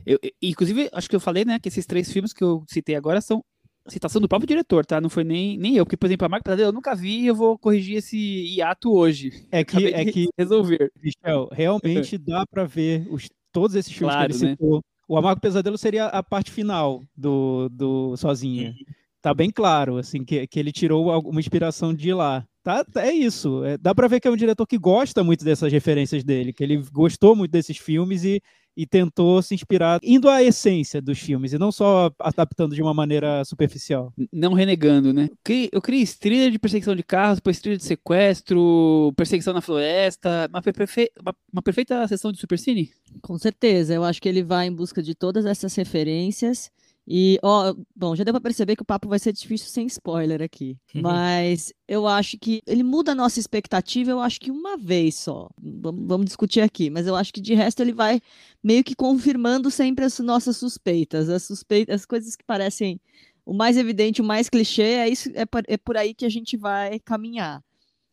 Eu, 0.06 0.18
eu- 0.22 0.30
inclusive, 0.42 0.88
acho 0.92 1.08
que 1.08 1.16
eu 1.16 1.20
falei, 1.20 1.44
né, 1.44 1.58
que 1.58 1.68
esses 1.68 1.86
três 1.86 2.10
filmes 2.12 2.32
que 2.32 2.42
eu 2.44 2.64
citei 2.68 2.94
agora 2.96 3.20
são 3.20 3.42
citação 3.86 4.20
do 4.20 4.28
próprio 4.28 4.48
diretor, 4.48 4.84
tá? 4.86 5.00
Não 5.00 5.10
foi 5.10 5.24
nem, 5.24 5.58
nem 5.58 5.76
eu, 5.76 5.84
porque, 5.84 5.96
por 5.96 6.06
exemplo, 6.06 6.24
a 6.24 6.28
Marca 6.28 6.44
Pesadelo 6.44 6.68
eu 6.70 6.72
nunca 6.72 6.94
vi 6.94 7.20
e 7.22 7.26
eu 7.26 7.34
vou 7.34 7.58
corrigir 7.58 7.96
esse 7.98 8.16
hiato 8.16 8.90
hoje. 8.92 9.46
É 9.50 9.62
que, 9.62 9.86
é 9.88 10.04
que 10.06 10.26
resolver. 10.38 10.90
Michel, 11.02 11.48
realmente 11.52 12.16
dá 12.16 12.46
pra 12.46 12.64
ver 12.64 13.06
os, 13.10 13.28
todos 13.52 13.76
esses 13.76 13.92
filmes 13.92 14.14
Claro, 14.14 14.30
que 14.30 14.36
ele 14.38 14.44
né? 14.46 14.50
citou. 14.52 14.82
O 15.06 15.18
Amargo 15.18 15.40
Pesadelo 15.40 15.76
seria 15.76 16.06
a 16.06 16.22
parte 16.22 16.50
final 16.50 17.02
do, 17.14 17.68
do 17.68 18.16
Sozinha. 18.16 18.74
Tá 19.20 19.34
bem 19.34 19.50
claro, 19.50 19.98
assim, 19.98 20.24
que, 20.24 20.46
que 20.46 20.58
ele 20.58 20.72
tirou 20.72 21.10
alguma 21.10 21.40
inspiração 21.40 21.92
de 21.94 22.12
lá. 22.12 22.44
Tá, 22.62 22.84
é 22.96 23.12
isso. 23.12 23.62
É, 23.64 23.76
dá 23.76 23.94
pra 23.94 24.08
ver 24.08 24.20
que 24.20 24.26
é 24.26 24.30
um 24.30 24.36
diretor 24.36 24.66
que 24.66 24.78
gosta 24.78 25.22
muito 25.22 25.44
dessas 25.44 25.70
referências 25.70 26.24
dele, 26.24 26.52
que 26.52 26.64
ele 26.64 26.82
gostou 26.90 27.36
muito 27.36 27.50
desses 27.50 27.76
filmes 27.76 28.24
e, 28.24 28.40
e 28.76 28.86
tentou 28.86 29.40
se 29.42 29.54
inspirar, 29.54 30.00
indo 30.02 30.28
à 30.28 30.42
essência 30.42 31.00
dos 31.00 31.18
filmes, 31.18 31.52
e 31.52 31.58
não 31.58 31.70
só 31.70 32.10
adaptando 32.18 32.74
de 32.74 32.82
uma 32.82 32.92
maneira 32.94 33.44
superficial. 33.44 34.12
Não 34.32 34.52
renegando, 34.52 35.12
né? 35.12 35.28
Eu 35.72 35.80
criei, 35.80 36.06
trilha 36.06 36.50
de 36.50 36.58
perseguição 36.58 36.94
de 36.96 37.02
carros, 37.02 37.36
depois 37.38 37.60
trilha 37.60 37.76
de 37.76 37.84
sequestro, 37.84 39.12
perseguição 39.16 39.52
na 39.54 39.60
floresta, 39.60 40.48
uma, 40.50 40.60
perfe- 40.62 41.10
uma- 41.20 41.34
uma 41.52 41.62
perfeita 41.62 42.06
sessão 42.08 42.32
de 42.32 42.38
Supercine. 42.38 42.90
Com 43.22 43.38
certeza, 43.38 43.94
eu 43.94 44.04
acho 44.04 44.20
que 44.20 44.28
ele 44.28 44.42
vai 44.42 44.66
em 44.66 44.72
busca 44.72 45.02
de 45.02 45.14
todas 45.14 45.46
essas 45.46 45.74
referências. 45.74 46.70
E, 47.06 47.38
ó, 47.42 47.74
bom, 47.94 48.16
já 48.16 48.24
deu 48.24 48.32
pra 48.32 48.40
perceber 48.40 48.76
que 48.76 48.82
o 48.82 48.86
papo 48.86 49.08
vai 49.08 49.18
ser 49.18 49.32
difícil 49.32 49.68
sem 49.68 49.86
spoiler 49.86 50.40
aqui. 50.40 50.78
Mas 50.94 51.72
eu 51.86 52.06
acho 52.06 52.38
que 52.38 52.62
ele 52.66 52.82
muda 52.82 53.12
a 53.12 53.14
nossa 53.14 53.38
expectativa, 53.38 54.10
eu 54.10 54.20
acho 54.20 54.40
que 54.40 54.50
uma 54.50 54.78
vez 54.78 55.16
só. 55.16 55.50
Vamos, 55.60 56.06
vamos 56.06 56.26
discutir 56.26 56.62
aqui. 56.62 56.88
Mas 56.88 57.06
eu 57.06 57.14
acho 57.14 57.32
que 57.32 57.42
de 57.42 57.52
resto 57.54 57.80
ele 57.80 57.92
vai 57.92 58.20
meio 58.62 58.82
que 58.82 58.94
confirmando 58.94 59.70
sempre 59.70 60.04
as 60.04 60.18
nossas 60.18 60.56
suspeitas. 60.56 61.28
As, 61.28 61.42
suspeitas, 61.42 61.94
as 61.96 62.06
coisas 62.06 62.34
que 62.34 62.44
parecem 62.44 62.98
o 63.44 63.52
mais 63.52 63.76
evidente, 63.76 64.22
o 64.22 64.24
mais 64.24 64.48
clichê, 64.48 64.82
é, 64.82 65.08
isso, 65.08 65.30
é, 65.34 65.44
por, 65.44 65.62
é 65.68 65.76
por 65.76 65.98
aí 65.98 66.14
que 66.14 66.24
a 66.24 66.30
gente 66.30 66.56
vai 66.56 66.98
caminhar. 67.00 67.62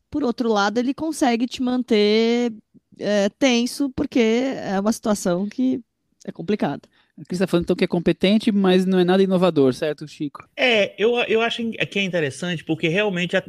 Por 0.09 0.23
outro 0.23 0.49
lado, 0.51 0.77
ele 0.77 0.93
consegue 0.93 1.47
te 1.47 1.63
manter 1.63 2.53
é, 2.99 3.29
tenso, 3.29 3.89
porque 3.91 4.19
é 4.19 4.77
uma 4.77 4.91
situação 4.91 5.47
que 5.47 5.81
é 6.25 6.31
complicada. 6.33 6.81
A 7.21 7.25
Cris 7.25 7.37
tá 7.37 7.45
falando 7.45 7.65
então 7.65 7.75
que 7.75 7.83
é 7.83 7.87
competente, 7.87 8.51
mas 8.51 8.83
não 8.83 8.97
é 8.97 9.03
nada 9.03 9.21
inovador, 9.21 9.73
certo, 9.75 10.07
Chico? 10.07 10.43
É, 10.57 10.95
eu, 10.97 11.15
eu 11.27 11.39
acho 11.41 11.61
que 11.87 11.99
é 11.99 12.01
interessante 12.01 12.63
porque 12.63 12.87
realmente 12.87 13.35
é 13.35 13.43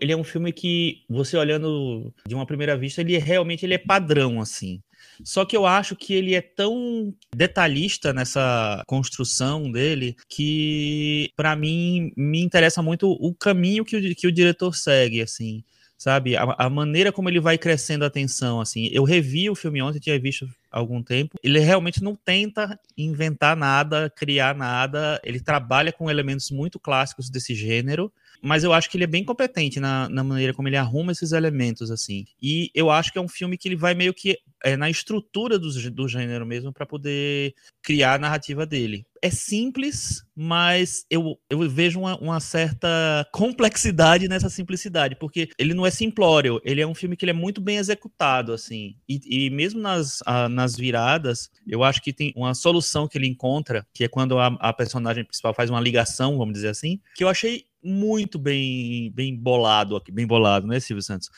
ele 0.00 0.12
é 0.12 0.16
um 0.16 0.24
filme 0.24 0.50
que 0.50 1.02
você 1.10 1.36
olhando 1.36 2.12
de 2.26 2.34
uma 2.34 2.46
primeira 2.46 2.74
vista, 2.76 3.02
ele 3.02 3.14
é- 3.14 3.18
realmente 3.18 3.66
ele 3.66 3.74
é 3.74 3.78
padrão 3.78 4.40
assim. 4.40 4.80
Só 5.22 5.44
que 5.44 5.56
eu 5.56 5.66
acho 5.66 5.94
que 5.94 6.14
ele 6.14 6.34
é 6.34 6.40
tão 6.40 7.12
detalhista 7.36 8.12
nessa 8.14 8.82
construção 8.86 9.70
dele 9.70 10.16
que 10.28 11.30
pra 11.36 11.54
mim 11.54 12.12
me 12.16 12.40
interessa 12.40 12.82
muito 12.82 13.10
o 13.10 13.34
caminho 13.34 13.84
que 13.84 13.96
o, 13.96 14.14
que 14.14 14.26
o 14.26 14.32
diretor 14.32 14.74
segue 14.74 15.20
assim. 15.20 15.62
Sabe, 15.98 16.36
a, 16.36 16.44
a 16.56 16.70
maneira 16.70 17.10
como 17.10 17.28
ele 17.28 17.40
vai 17.40 17.58
crescendo 17.58 18.04
a 18.04 18.10
tensão, 18.10 18.60
assim. 18.60 18.88
Eu 18.92 19.02
revi 19.02 19.50
o 19.50 19.56
filme 19.56 19.82
ontem, 19.82 19.98
tinha 19.98 20.18
visto 20.18 20.46
algum 20.70 21.02
tempo. 21.02 21.36
Ele 21.42 21.58
realmente 21.58 22.02
não 22.02 22.14
tenta 22.14 22.78
inventar 22.96 23.56
nada, 23.56 24.10
criar 24.10 24.54
nada. 24.54 25.20
Ele 25.24 25.40
trabalha 25.40 25.92
com 25.92 26.10
elementos 26.10 26.50
muito 26.50 26.78
clássicos 26.78 27.30
desse 27.30 27.54
gênero, 27.54 28.12
mas 28.42 28.64
eu 28.64 28.72
acho 28.72 28.90
que 28.90 28.96
ele 28.96 29.04
é 29.04 29.08
bem 29.08 29.24
competente 29.24 29.80
na, 29.80 30.08
na 30.08 30.22
maneira 30.24 30.54
como 30.54 30.68
ele 30.68 30.76
arruma 30.76 31.12
esses 31.12 31.32
elementos, 31.32 31.90
assim. 31.90 32.24
E 32.40 32.70
eu 32.74 32.90
acho 32.90 33.12
que 33.12 33.18
é 33.18 33.20
um 33.22 33.28
filme 33.28 33.56
que 33.58 33.68
ele 33.68 33.76
vai 33.76 33.94
meio 33.94 34.14
que 34.14 34.38
é, 34.64 34.76
na 34.76 34.90
estrutura 34.90 35.58
do, 35.58 35.68
do 35.90 36.08
gênero 36.08 36.44
mesmo 36.46 36.72
para 36.72 36.86
poder 36.86 37.54
criar 37.82 38.14
a 38.14 38.18
narrativa 38.18 38.66
dele. 38.66 39.06
É 39.20 39.30
simples, 39.30 40.22
mas 40.34 41.04
eu, 41.10 41.38
eu 41.50 41.68
vejo 41.68 41.98
uma, 42.00 42.16
uma 42.18 42.40
certa 42.40 43.26
complexidade 43.32 44.28
nessa 44.28 44.48
simplicidade, 44.48 45.16
porque 45.16 45.48
ele 45.58 45.74
não 45.74 45.84
é 45.84 45.90
simplório, 45.90 46.60
ele 46.64 46.80
é 46.80 46.86
um 46.86 46.94
filme 46.94 47.16
que 47.16 47.24
ele 47.24 47.30
é 47.30 47.34
muito 47.34 47.60
bem 47.60 47.78
executado, 47.78 48.52
assim. 48.52 48.94
E, 49.08 49.46
e 49.46 49.50
mesmo 49.50 49.80
nas, 49.80 50.20
a- 50.24 50.48
nas 50.48 50.76
viradas, 50.76 51.50
eu 51.66 51.82
acho 51.82 52.00
que 52.00 52.12
tem 52.12 52.32
uma 52.36 52.54
solução 52.54 53.08
que 53.08 53.18
ele 53.18 53.26
encontra, 53.26 53.86
que 53.92 54.04
é 54.04 54.08
quando 54.08 54.38
a, 54.38 54.46
a 54.60 54.72
personagem 54.72 55.24
principal 55.24 55.52
faz 55.54 55.68
uma 55.68 55.80
ligação, 55.80 56.38
vamos 56.38 56.54
dizer 56.54 56.68
assim, 56.68 57.00
que 57.14 57.24
eu 57.24 57.28
achei 57.28 57.64
muito 57.82 58.38
bem, 58.38 59.10
bem 59.12 59.36
bolado 59.36 59.96
aqui, 59.96 60.10
bem 60.10 60.26
bolado, 60.26 60.66
né, 60.66 60.80
Silvio 60.80 61.02
Santos? 61.02 61.30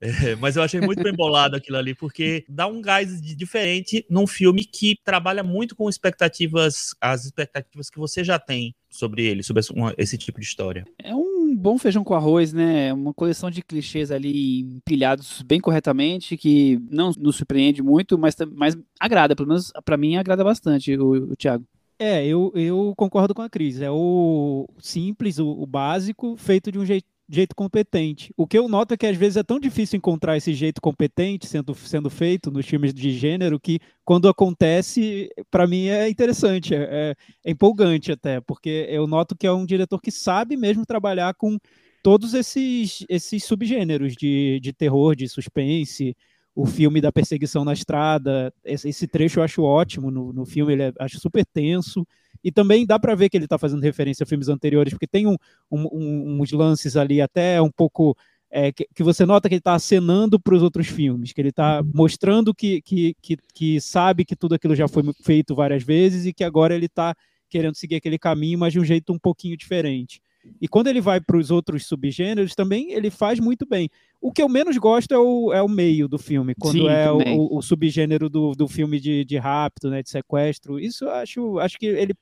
É, 0.00 0.34
mas 0.36 0.56
eu 0.56 0.62
achei 0.62 0.80
muito 0.80 1.02
bem 1.02 1.12
bolado 1.12 1.56
aquilo 1.56 1.76
ali, 1.76 1.94
porque 1.94 2.44
dá 2.48 2.66
um 2.66 2.80
gás 2.80 3.20
diferente 3.20 4.04
num 4.08 4.26
filme 4.26 4.64
que 4.64 4.98
trabalha 5.04 5.42
muito 5.42 5.76
com 5.76 5.88
expectativas, 5.88 6.94
as 7.00 7.24
expectativas 7.24 7.90
que 7.90 7.98
você 7.98 8.24
já 8.24 8.38
tem 8.38 8.74
sobre 8.88 9.24
ele, 9.26 9.42
sobre 9.42 9.62
esse, 9.98 10.16
tipo 10.16 10.40
de 10.40 10.46
história. 10.46 10.84
É 11.02 11.14
um 11.14 11.54
bom 11.54 11.76
feijão 11.78 12.02
com 12.02 12.14
arroz, 12.14 12.52
né? 12.52 12.92
Uma 12.92 13.12
coleção 13.12 13.50
de 13.50 13.62
clichês 13.62 14.10
ali 14.10 14.60
empilhados 14.60 15.42
bem 15.42 15.60
corretamente, 15.60 16.36
que 16.36 16.80
não 16.90 17.12
nos 17.18 17.36
surpreende 17.36 17.82
muito, 17.82 18.16
mas, 18.16 18.34
mas 18.52 18.76
agrada, 18.98 19.36
pelo 19.36 19.48
menos 19.48 19.72
pra 19.84 19.96
mim 19.96 20.16
agrada 20.16 20.42
bastante, 20.42 20.96
o, 20.96 21.32
o 21.32 21.36
Thiago. 21.36 21.64
É, 21.98 22.26
eu, 22.26 22.52
eu 22.54 22.92
concordo 22.96 23.34
com 23.34 23.42
a 23.42 23.48
Cris. 23.48 23.80
É 23.80 23.90
o 23.90 24.68
simples, 24.78 25.38
o, 25.38 25.48
o 25.48 25.66
básico, 25.66 26.36
feito 26.36 26.70
de 26.70 26.78
um 26.78 26.84
jeito, 26.84 27.06
jeito 27.28 27.54
competente. 27.56 28.32
O 28.36 28.46
que 28.46 28.58
eu 28.58 28.68
noto 28.68 28.92
é 28.94 28.96
que 28.98 29.06
às 29.06 29.16
vezes 29.16 29.36
é 29.38 29.42
tão 29.42 29.58
difícil 29.58 29.96
encontrar 29.96 30.36
esse 30.36 30.52
jeito 30.52 30.80
competente 30.80 31.46
sendo, 31.46 31.74
sendo 31.74 32.10
feito 32.10 32.50
nos 32.50 32.66
filmes 32.66 32.92
de 32.92 33.12
gênero 33.12 33.58
que 33.58 33.80
quando 34.04 34.28
acontece, 34.28 35.30
para 35.50 35.66
mim 35.66 35.86
é 35.86 36.08
interessante, 36.08 36.74
é, 36.74 37.12
é- 37.12 37.14
é 37.46 37.50
empolgante 37.50 38.12
até, 38.12 38.40
porque 38.42 38.86
eu 38.90 39.06
noto 39.06 39.34
que 39.36 39.46
é 39.46 39.52
um 39.52 39.64
diretor 39.66 40.00
que 40.00 40.10
sabe 40.10 40.56
mesmo 40.56 40.84
trabalhar 40.84 41.32
com 41.34 41.58
todos 42.02 42.34
esses, 42.34 43.04
esses 43.08 43.42
subgêneros 43.44 44.14
de, 44.14 44.60
de 44.60 44.72
terror, 44.72 45.16
de 45.16 45.28
suspense, 45.28 46.14
o 46.56 46.66
filme 46.66 47.00
da 47.02 47.12
perseguição 47.12 47.64
na 47.64 47.74
estrada. 47.74 48.52
Esse, 48.64 48.88
esse 48.88 49.08
trecho 49.08 49.40
eu 49.40 49.44
acho 49.44 49.62
ótimo 49.62 50.10
no, 50.10 50.32
no 50.32 50.46
filme, 50.46 50.72
ele 50.74 50.84
é, 50.84 50.92
acho 51.00 51.20
super 51.20 51.46
tenso. 51.46 52.06
E 52.44 52.52
também 52.52 52.86
dá 52.86 52.98
para 52.98 53.14
ver 53.14 53.28
que 53.30 53.36
ele 53.36 53.44
está 53.46 53.58
fazendo 53.58 53.82
referência 53.82 54.24
a 54.24 54.26
filmes 54.26 54.48
anteriores, 54.48 54.92
porque 54.94 55.06
tem 55.08 55.26
um, 55.26 55.36
um- 55.70 56.40
uns 56.40 56.52
lances 56.52 56.96
ali 56.96 57.20
até 57.20 57.60
um 57.62 57.70
pouco. 57.70 58.16
é, 58.50 58.72
que, 58.72 58.86
que 58.94 59.02
você 59.02 59.26
nota 59.26 59.48
que 59.48 59.54
ele 59.56 59.60
está 59.60 59.74
acenando 59.74 60.40
para 60.40 60.54
os 60.54 60.62
outros 60.62 60.86
filmes, 60.86 61.32
que 61.32 61.40
ele 61.40 61.48
está 61.50 61.82
mostrando 61.94 62.54
que, 62.54 62.80
que, 62.82 63.14
que, 63.20 63.36
que 63.54 63.80
sabe 63.80 64.24
que 64.24 64.36
tudo 64.36 64.54
aquilo 64.54 64.74
já 64.74 64.88
foi 64.88 65.02
feito 65.24 65.54
várias 65.54 65.82
vezes 65.82 66.26
e 66.26 66.32
que 66.32 66.44
agora 66.44 66.74
ele 66.74 66.86
está 66.86 67.14
querendo 67.50 67.74
seguir 67.76 67.96
aquele 67.96 68.18
caminho, 68.18 68.58
mas 68.58 68.72
de 68.72 68.80
um 68.80 68.84
jeito 68.84 69.12
um 69.12 69.18
pouquinho 69.18 69.56
diferente. 69.56 70.20
E 70.60 70.66
quando 70.66 70.86
ele 70.86 71.00
vai 71.00 71.20
para 71.20 71.36
os 71.36 71.50
outros 71.50 71.86
subgêneros, 71.86 72.54
também 72.54 72.92
ele 72.92 73.10
faz 73.10 73.38
muito 73.38 73.66
bem. 73.66 73.90
O 74.20 74.32
que 74.32 74.42
eu 74.42 74.48
menos 74.48 74.76
gosto 74.78 75.12
é 75.12 75.18
o, 75.18 75.52
é 75.52 75.62
o 75.62 75.68
meio 75.68 76.08
do 76.08 76.18
filme, 76.18 76.54
quando 76.58 76.78
Sim, 76.82 76.88
é 76.88 77.12
o, 77.12 77.56
o- 77.56 77.62
subgênero 77.62 78.28
do, 78.30 78.52
do 78.52 78.66
filme 78.66 78.98
de, 78.98 79.24
de 79.24 79.36
rapto, 79.36 79.90
né, 79.90 80.02
de 80.02 80.08
sequestro. 80.10 80.80
Isso 80.80 81.04
eu 81.04 81.10
acho, 81.10 81.58
acho 81.58 81.78
que 81.78 81.86
ele 81.86 82.14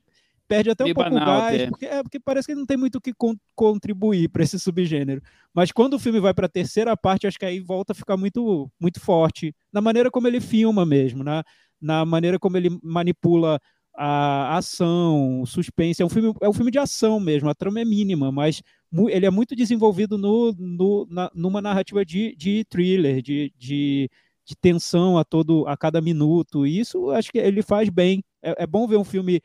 perde 0.49 0.71
até 0.71 0.85
um 0.85 0.93
pouco 0.93 1.15
o 1.15 1.19
gás, 1.19 1.55
até. 1.55 1.67
porque, 1.69 1.87
é, 1.87 2.03
porque 2.03 2.21
parece 2.21 2.47
que 2.47 2.53
ele 2.53 2.61
não 2.61 2.67
tem 2.67 2.77
muito 2.77 2.97
o 2.97 3.01
que 3.01 3.15
con- 3.15 3.37
contribuir 3.55 4.29
para 4.29 4.43
esse 4.43 4.59
subgênero. 4.59 5.23
Mas 5.55 5.73
quando 5.73 5.95
o 5.95 5.99
filme 5.99 6.21
vai 6.21 6.35
para 6.35 6.47
a 6.47 6.51
terceira 6.51 6.97
parte, 6.97 7.27
acho 7.27 7.39
que 7.39 7.47
aí 7.47 7.61
volta 7.61 7.93
a 7.93 7.95
ficar 7.97 8.17
muito, 8.17 8.71
muito 8.81 9.01
forte 9.01 9.55
na 9.73 9.81
maneira 9.81 10.11
como 10.11 10.27
ele 10.27 10.41
filma 10.41 10.85
mesmo, 10.85 11.23
na, 11.25 11.43
na 11.81 12.05
maneira 12.05 12.39
como 12.39 12.57
ele 12.57 12.79
manipula 12.83 13.61
a 13.97 14.57
ação, 14.57 15.41
o 15.43 15.47
suspense. 15.47 16.03
É 16.03 16.05
um 16.07 16.09
filme, 16.09 16.35
é 16.41 16.49
um 16.49 16.53
filme 16.53 16.71
de 16.71 16.79
ação 16.79 17.21
mesmo, 17.21 17.49
a 17.49 17.55
trama 17.55 17.81
é 17.81 17.85
mínima, 17.85 18.31
mas 18.33 18.63
ele 19.11 19.27
é 19.27 19.31
muito 19.31 19.55
desenvolvido 19.57 20.17
no, 20.19 20.53
no- 20.59 21.07
na- 21.11 21.31
numa 21.35 21.61
narrativa 21.63 22.05
de, 22.05 22.35
de 22.37 22.65
thriller, 22.69 23.23
de, 23.23 23.53
de, 23.59 24.11
de 24.45 24.57
tensão 24.61 25.19
a 25.19 25.25
todo 25.25 25.67
a 25.67 25.77
cada 25.77 26.01
minuto. 26.01 26.67
E 26.67 26.79
isso 26.81 27.11
acho 27.11 27.31
que 27.33 27.39
ele 27.39 27.63
faz 27.63 27.89
bem. 27.89 28.23
É, 28.43 28.65
é 28.65 28.67
bom 28.67 28.87
ver 28.87 28.97
um 28.97 29.05
filme 29.05 29.41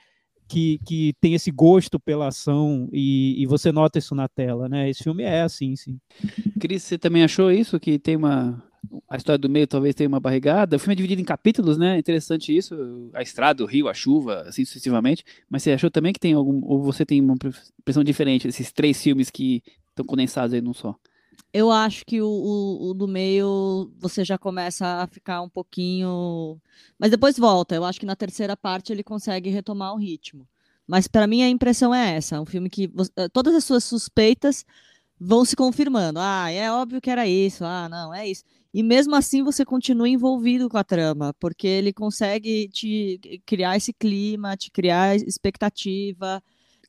que, 0.48 0.80
que 0.86 1.14
tem 1.22 1.36
esse 1.36 1.52
gosto 1.52 2.00
pela 2.00 2.28
ação 2.28 2.90
e, 2.92 3.42
e 3.42 3.46
você 3.46 3.72
nota 3.72 4.00
isso 4.00 4.16
na 4.16 4.28
tela, 4.28 4.68
né? 4.68 4.90
Esse 4.90 5.04
filme 5.04 5.24
é 5.24 5.42
assim, 5.42 5.76
sim. 5.76 6.00
Cris, 6.60 6.84
você 6.84 6.98
também 6.98 7.24
achou 7.24 7.52
isso? 7.52 7.80
Que 7.80 8.00
tem 8.00 8.16
uma. 8.16 8.64
A 9.10 9.18
história 9.18 9.38
do 9.38 9.50
meio 9.50 9.68
talvez 9.68 9.94
tenha 9.96 10.08
uma 10.08 10.20
barrigada. 10.20 10.76
O 10.76 10.80
filme 10.80 10.94
é 10.94 10.96
dividido 10.96 11.22
em 11.22 11.26
capítulos, 11.26 11.78
né? 11.78 11.98
Interessante 11.98 12.56
isso. 12.56 12.76
A 13.14 13.22
estrada, 13.22 13.64
o 13.64 13.68
rio, 13.68 13.88
a 13.88 13.94
chuva, 13.94 14.42
assim 14.48 14.66
sucessivamente. 14.66 15.24
Mas 15.50 15.64
você 15.64 15.72
achou 15.72 15.92
também 15.92 16.14
que 16.14 16.20
tem 16.20 16.34
algum. 16.34 16.62
Ou 16.66 16.82
você 16.82 17.06
tem 17.06 17.22
uma 17.22 17.36
impressão 17.80 18.04
diferente 18.04 18.48
desses 18.48 18.72
três 18.72 19.02
filmes 19.02 19.30
que 19.30 19.62
estão 19.90 20.06
condensados 20.06 20.54
aí 20.54 20.62
num 20.62 20.74
só? 20.74 20.96
Eu 21.54 21.72
acho 21.72 22.06
que 22.06 22.22
o, 22.22 22.28
o- 22.28 22.90
o 22.90 22.94
do 22.94 23.08
meio 23.08 23.92
você 23.98 24.24
já 24.24 24.38
começa 24.38 24.86
a 25.04 25.08
ficar 25.08 25.42
um 25.42 25.50
pouquinho. 25.50 26.60
Mas 26.98 27.12
depois 27.12 27.38
volta. 27.38 27.76
Eu 27.76 27.86
acho 27.86 28.00
que 28.00 28.06
na 28.06 28.16
terceira 28.16 28.56
parte 28.56 28.92
ele 28.92 29.04
consegue 29.04 29.50
retomar 29.50 29.94
o 29.94 29.98
ritmo. 29.98 30.48
Mas 30.88 31.08
para 31.08 31.28
mim 31.28 31.42
a 31.44 31.50
impressão 31.50 31.94
é 31.94 32.16
essa: 32.16 32.36
é 32.36 32.40
um 32.40 32.46
filme 32.46 32.70
que 32.70 32.92
eh, 33.16 33.30
todas 33.30 33.56
as 33.56 33.64
suas 33.64 33.84
suspeitas 33.84 34.66
vão 35.20 35.44
se 35.46 35.56
confirmando. 35.56 36.20
Ah, 36.22 36.50
é 36.52 36.72
óbvio 36.72 37.02
que 37.02 37.10
era 37.10 37.28
isso. 37.28 37.64
Ah, 37.66 37.88
não, 37.90 38.14
é 38.14 38.28
isso. 38.28 38.44
E 38.74 38.84
mesmo 38.84 39.16
assim 39.16 39.44
você 39.44 39.66
continua 39.66 40.08
envolvido 40.08 40.70
com 40.70 40.78
a 40.78 40.84
trama, 40.84 41.34
porque 41.40 41.68
ele 41.68 41.92
consegue 41.92 42.68
te 42.70 43.20
criar 43.46 43.78
esse 43.78 43.92
clima, 43.92 44.56
te 44.56 44.70
criar 44.70 45.16
expectativa, 45.16 46.42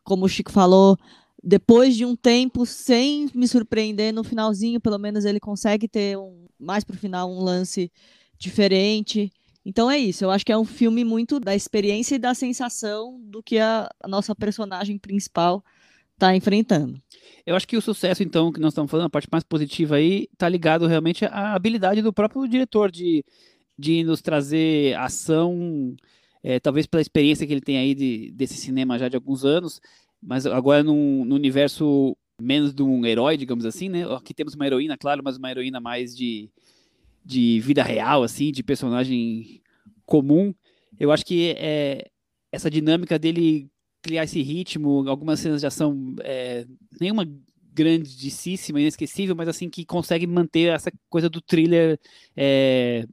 como 0.04 0.26
o 0.26 0.28
Chico 0.28 0.52
falou, 0.52 0.98
depois 1.42 1.96
de 1.96 2.04
um 2.04 2.14
tempo 2.14 2.66
sem 2.66 3.28
me 3.34 3.48
surpreender 3.48 4.12
no 4.12 4.22
finalzinho, 4.22 4.80
pelo 4.80 4.98
menos 4.98 5.24
ele 5.24 5.40
consegue 5.40 5.88
ter 5.88 6.18
um 6.18 6.46
mais 6.58 6.84
pro 6.84 6.96
final 6.96 7.30
um 7.30 7.40
lance 7.40 7.90
diferente. 8.38 9.32
Então 9.64 9.90
é 9.90 9.98
isso, 9.98 10.24
eu 10.24 10.30
acho 10.30 10.44
que 10.44 10.52
é 10.52 10.58
um 10.58 10.64
filme 10.64 11.04
muito 11.04 11.40
da 11.40 11.54
experiência 11.54 12.14
e 12.16 12.18
da 12.18 12.34
sensação 12.34 13.18
do 13.22 13.42
que 13.42 13.58
a, 13.58 13.90
a 14.02 14.08
nossa 14.08 14.34
personagem 14.34 14.98
principal 14.98 15.64
está 16.14 16.36
enfrentando. 16.36 17.00
Eu 17.50 17.56
acho 17.56 17.66
que 17.66 17.76
o 17.76 17.82
sucesso, 17.82 18.22
então, 18.22 18.52
que 18.52 18.60
nós 18.60 18.72
estamos 18.72 18.88
falando, 18.88 19.06
a 19.06 19.10
parte 19.10 19.26
mais 19.28 19.42
positiva 19.42 19.96
aí, 19.96 20.28
está 20.32 20.48
ligado 20.48 20.86
realmente 20.86 21.24
à 21.24 21.52
habilidade 21.52 22.00
do 22.00 22.12
próprio 22.12 22.46
diretor 22.46 22.92
de, 22.92 23.24
de 23.76 24.04
nos 24.04 24.22
trazer 24.22 24.96
ação, 24.96 25.96
é, 26.44 26.60
talvez 26.60 26.86
pela 26.86 27.00
experiência 27.00 27.44
que 27.44 27.52
ele 27.52 27.60
tem 27.60 27.76
aí 27.76 27.92
de, 27.92 28.30
desse 28.30 28.54
cinema 28.54 28.96
já 29.00 29.08
de 29.08 29.16
alguns 29.16 29.44
anos, 29.44 29.80
mas 30.22 30.46
agora 30.46 30.84
num 30.84 31.22
universo 31.22 32.16
menos 32.40 32.72
de 32.72 32.84
um 32.84 33.04
herói, 33.04 33.36
digamos 33.36 33.64
assim, 33.64 33.88
né? 33.88 34.04
Aqui 34.14 34.32
temos 34.32 34.54
uma 34.54 34.64
heroína, 34.64 34.96
claro, 34.96 35.20
mas 35.24 35.36
uma 35.36 35.50
heroína 35.50 35.80
mais 35.80 36.16
de, 36.16 36.48
de 37.24 37.58
vida 37.58 37.82
real, 37.82 38.22
assim, 38.22 38.52
de 38.52 38.62
personagem 38.62 39.60
comum. 40.06 40.54
Eu 41.00 41.10
acho 41.10 41.26
que 41.26 41.56
é, 41.58 42.12
essa 42.52 42.70
dinâmica 42.70 43.18
dele 43.18 43.68
criar 44.02 44.24
esse 44.24 44.42
ritmo, 44.42 45.08
algumas 45.08 45.40
cenas 45.40 45.60
de 45.60 45.66
ação, 45.66 46.14
é, 46.20 46.66
nenhuma 47.00 47.26
grandíssima, 47.72 48.80
inesquecível, 48.80 49.34
mas 49.34 49.48
assim 49.48 49.68
que 49.68 49.84
consegue 49.84 50.26
manter 50.26 50.72
essa 50.72 50.92
coisa 51.08 51.28
do 51.28 51.40
thriller 51.40 51.98
é, 52.36 53.06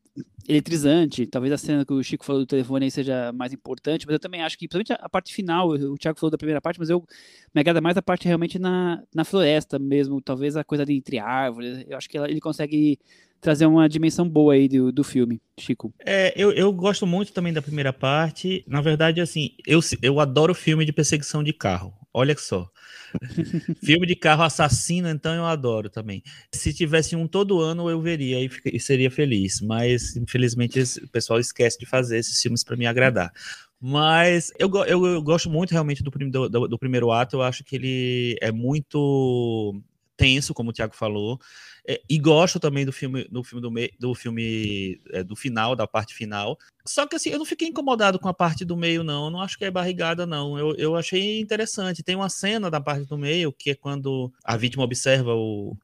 eletrizante. 0.47 1.27
Talvez 1.27 1.53
a 1.53 1.57
cena 1.57 1.85
que 1.85 1.93
o 1.93 2.01
Chico 2.01 2.25
falou 2.25 2.41
do 2.41 2.47
telefone 2.47 2.85
aí 2.85 2.91
seja 2.91 3.31
mais 3.33 3.53
importante, 3.53 4.05
mas 4.05 4.13
eu 4.13 4.19
também 4.19 4.41
acho 4.41 4.57
que, 4.57 4.67
principalmente 4.67 5.01
a 5.03 5.09
parte 5.09 5.33
final, 5.33 5.69
o 5.69 5.97
Thiago 5.97 6.19
falou 6.19 6.31
da 6.31 6.37
primeira 6.37 6.61
parte, 6.61 6.79
mas 6.79 6.89
eu 6.89 7.05
me 7.53 7.61
agrada 7.61 7.81
mais 7.81 7.97
a 7.97 8.01
parte 8.01 8.25
realmente 8.25 8.57
na, 8.57 9.03
na 9.13 9.23
floresta 9.23 9.77
mesmo, 9.77 10.21
talvez 10.21 10.55
a 10.55 10.63
coisa 10.63 10.85
de 10.85 10.93
entre 10.93 11.19
árvores. 11.19 11.85
Eu 11.87 11.97
acho 11.97 12.09
que 12.09 12.17
ela, 12.17 12.29
ele 12.29 12.39
consegue 12.39 12.97
trazer 13.39 13.65
uma 13.65 13.87
dimensão 13.87 14.27
boa 14.27 14.53
aí 14.53 14.67
do, 14.67 14.91
do 14.91 15.03
filme, 15.03 15.41
Chico. 15.59 15.93
É, 15.99 16.33
eu, 16.35 16.51
eu 16.51 16.71
gosto 16.73 17.05
muito 17.05 17.31
também 17.31 17.53
da 17.53 17.61
primeira 17.61 17.93
parte. 17.93 18.63
Na 18.67 18.81
verdade, 18.81 19.21
assim, 19.21 19.51
eu, 19.65 19.79
eu 20.01 20.19
adoro 20.19 20.55
filme 20.55 20.85
de 20.85 20.91
perseguição 20.91 21.43
de 21.43 21.53
carro. 21.53 21.93
Olha 22.13 22.35
só. 22.37 22.67
filme 23.83 24.05
de 24.05 24.15
carro 24.15 24.43
assassino, 24.43 25.09
então 25.09 25.33
eu 25.33 25.45
adoro 25.45 25.89
também. 25.89 26.23
Se 26.51 26.73
tivesse 26.73 27.15
um 27.15 27.27
todo 27.27 27.61
ano, 27.61 27.89
eu 27.89 28.01
veria 28.01 28.37
e 28.65 28.79
seria 28.79 29.11
feliz. 29.11 29.61
Mas, 29.61 30.15
infelizmente, 30.15 30.79
o 31.03 31.07
pessoal 31.09 31.39
esquece 31.39 31.77
de 31.79 31.85
fazer 31.85 32.17
esses 32.17 32.41
filmes 32.41 32.63
para 32.63 32.75
me 32.75 32.85
agradar. 32.85 33.31
Mas 33.79 34.51
eu, 34.57 34.69
eu, 34.85 35.05
eu, 35.05 35.21
gosto 35.21 35.49
muito 35.49 35.71
realmente 35.71 36.01
do, 36.03 36.09
do, 36.49 36.67
do, 36.67 36.79
primeiro 36.79 37.11
ato. 37.11 37.37
Eu 37.37 37.41
acho 37.43 37.63
que 37.63 37.75
ele 37.75 38.37
é 38.41 38.51
muito 38.51 39.79
tenso, 40.17 40.53
como 40.53 40.71
o 40.71 40.73
Thiago 40.73 40.95
falou. 40.95 41.39
É, 41.87 42.01
e 42.09 42.17
gosto 42.17 42.59
também 42.59 42.85
do 42.85 42.91
filme 42.91 43.25
do 43.29 43.43
filme 43.43 43.61
do, 43.61 43.71
me, 43.71 43.89
do 43.97 44.13
filme 44.13 44.99
é, 45.11 45.23
do 45.23 45.35
final, 45.35 45.75
da 45.75 45.87
parte 45.87 46.13
final. 46.13 46.57
Só 46.85 47.07
que 47.07 47.15
assim, 47.15 47.29
eu 47.29 47.37
não 47.37 47.45
fiquei 47.45 47.67
incomodado 47.67 48.19
com 48.19 48.27
a 48.27 48.33
parte 48.33 48.65
do 48.65 48.75
meio, 48.75 49.03
não. 49.03 49.25
Eu 49.25 49.31
não 49.31 49.41
acho 49.41 49.57
que 49.57 49.63
é 49.63 49.71
barrigada, 49.71 50.25
não. 50.25 50.57
Eu, 50.57 50.75
eu 50.75 50.95
achei 50.95 51.39
interessante. 51.39 52.03
Tem 52.03 52.15
uma 52.15 52.29
cena 52.29 52.69
da 52.69 52.81
parte 52.81 53.05
do 53.05 53.17
meio 53.17 53.53
que 53.53 53.69
é 53.69 53.75
quando 53.75 54.33
a 54.43 54.57
vítima 54.57 54.83
observa 54.83 55.33
o, 55.33 55.77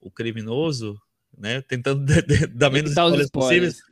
o 0.00 0.10
criminoso, 0.10 0.98
né? 1.36 1.60
Tentando 1.62 2.06
dar 2.54 2.70
menos 2.70 2.92
spoilers 2.92 3.30
possíveis 3.30 3.82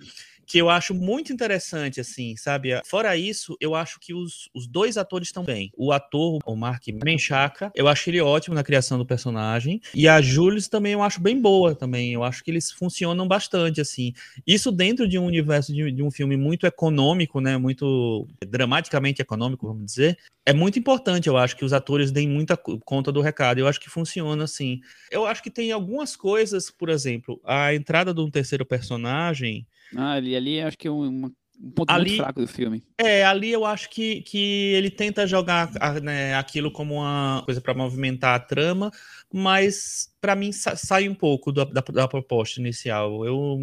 que 0.49 0.57
eu 0.57 0.71
acho 0.71 0.95
muito 0.95 1.31
interessante, 1.31 2.01
assim, 2.01 2.35
sabe? 2.35 2.71
Fora 2.87 3.15
isso, 3.15 3.55
eu 3.61 3.75
acho 3.75 4.01
que 4.01 4.15
os, 4.15 4.49
os 4.55 4.67
dois 4.67 4.97
atores 4.97 5.29
estão 5.29 5.45
bem. 5.45 5.71
O 5.77 5.93
ator, 5.93 6.39
o 6.47 6.57
Mark 6.57 6.85
Menchaca, 7.05 7.71
eu 7.75 7.87
acho 7.87 8.09
ele 8.09 8.19
ótimo 8.23 8.55
na 8.55 8.65
criação 8.65 8.97
do 8.97 9.05
personagem. 9.05 9.79
E 9.95 10.09
a 10.09 10.23
Jules 10.23 10.67
também 10.67 10.95
eu 10.95 11.03
acho 11.03 11.21
bem 11.21 11.39
boa 11.39 11.75
também. 11.75 12.15
Eu 12.15 12.25
acho 12.25 12.43
que 12.43 12.51
eles 12.51 12.73
funcionam 12.73 13.29
bastante, 13.29 13.79
assim. 13.83 14.15
Isso 14.47 14.73
dentro 14.73 15.07
de 15.07 15.19
um 15.19 15.27
universo 15.27 15.71
de, 15.71 15.93
de 15.93 16.03
um 16.03 16.11
filme 16.11 16.35
muito 16.35 16.67
econômico, 16.67 17.43
né? 17.43 17.59
Muito 17.59 18.27
dramaticamente 18.49 19.21
econômico, 19.21 19.67
vamos 19.67 19.85
dizer. 19.85 20.17
É 20.47 20.55
muito 20.55 20.79
importante, 20.79 21.29
eu 21.29 21.37
acho, 21.37 21.55
que 21.55 21.65
os 21.65 21.75
atores 21.75 22.11
deem 22.11 22.27
muita 22.27 22.57
conta 22.57 23.13
do 23.13 23.21
recado. 23.21 23.59
Eu 23.59 23.69
acho 23.69 23.79
que 23.79 23.91
funciona 23.91 24.45
assim. 24.45 24.81
Eu 25.11 25.27
acho 25.27 25.43
que 25.43 25.51
tem 25.51 25.73
algumas 25.73 26.17
coisas, 26.17 26.71
por 26.71 26.89
exemplo, 26.89 27.39
a 27.45 27.75
entrada 27.75 28.15
de 28.15 28.21
um 28.23 28.31
terceiro 28.31 28.65
personagem 28.65 29.67
ah, 29.97 30.13
ali, 30.13 30.37
ali 30.37 30.61
acho 30.61 30.77
que 30.77 30.89
é 30.89 30.91
um, 30.91 31.31
um 31.61 31.71
ponto 31.71 31.91
ali, 31.91 32.11
muito 32.11 32.23
fraco 32.23 32.41
do 32.41 32.47
filme. 32.49 32.83
É, 32.99 33.25
ali 33.25 33.51
eu 33.51 33.65
acho 33.65 33.91
que, 33.91 34.23
que 34.23 34.73
ele 34.75 34.91
tenta 34.91 35.27
jogar 35.27 35.71
né, 36.03 36.35
aquilo 36.35 36.71
como 36.71 36.95
uma 36.97 37.43
coisa 37.45 37.61
para 37.61 37.75
movimentar 37.75 38.35
a 38.35 38.41
trama, 38.41 38.91
mas 39.33 40.13
para 40.21 40.37
mim 40.37 40.53
sai 40.53 41.09
um 41.09 41.15
pouco 41.15 41.53
da, 41.53 41.65
da, 41.65 41.81
da 41.81 42.09
proposta 42.09 42.61
inicial. 42.61 43.25
Eu 43.25 43.59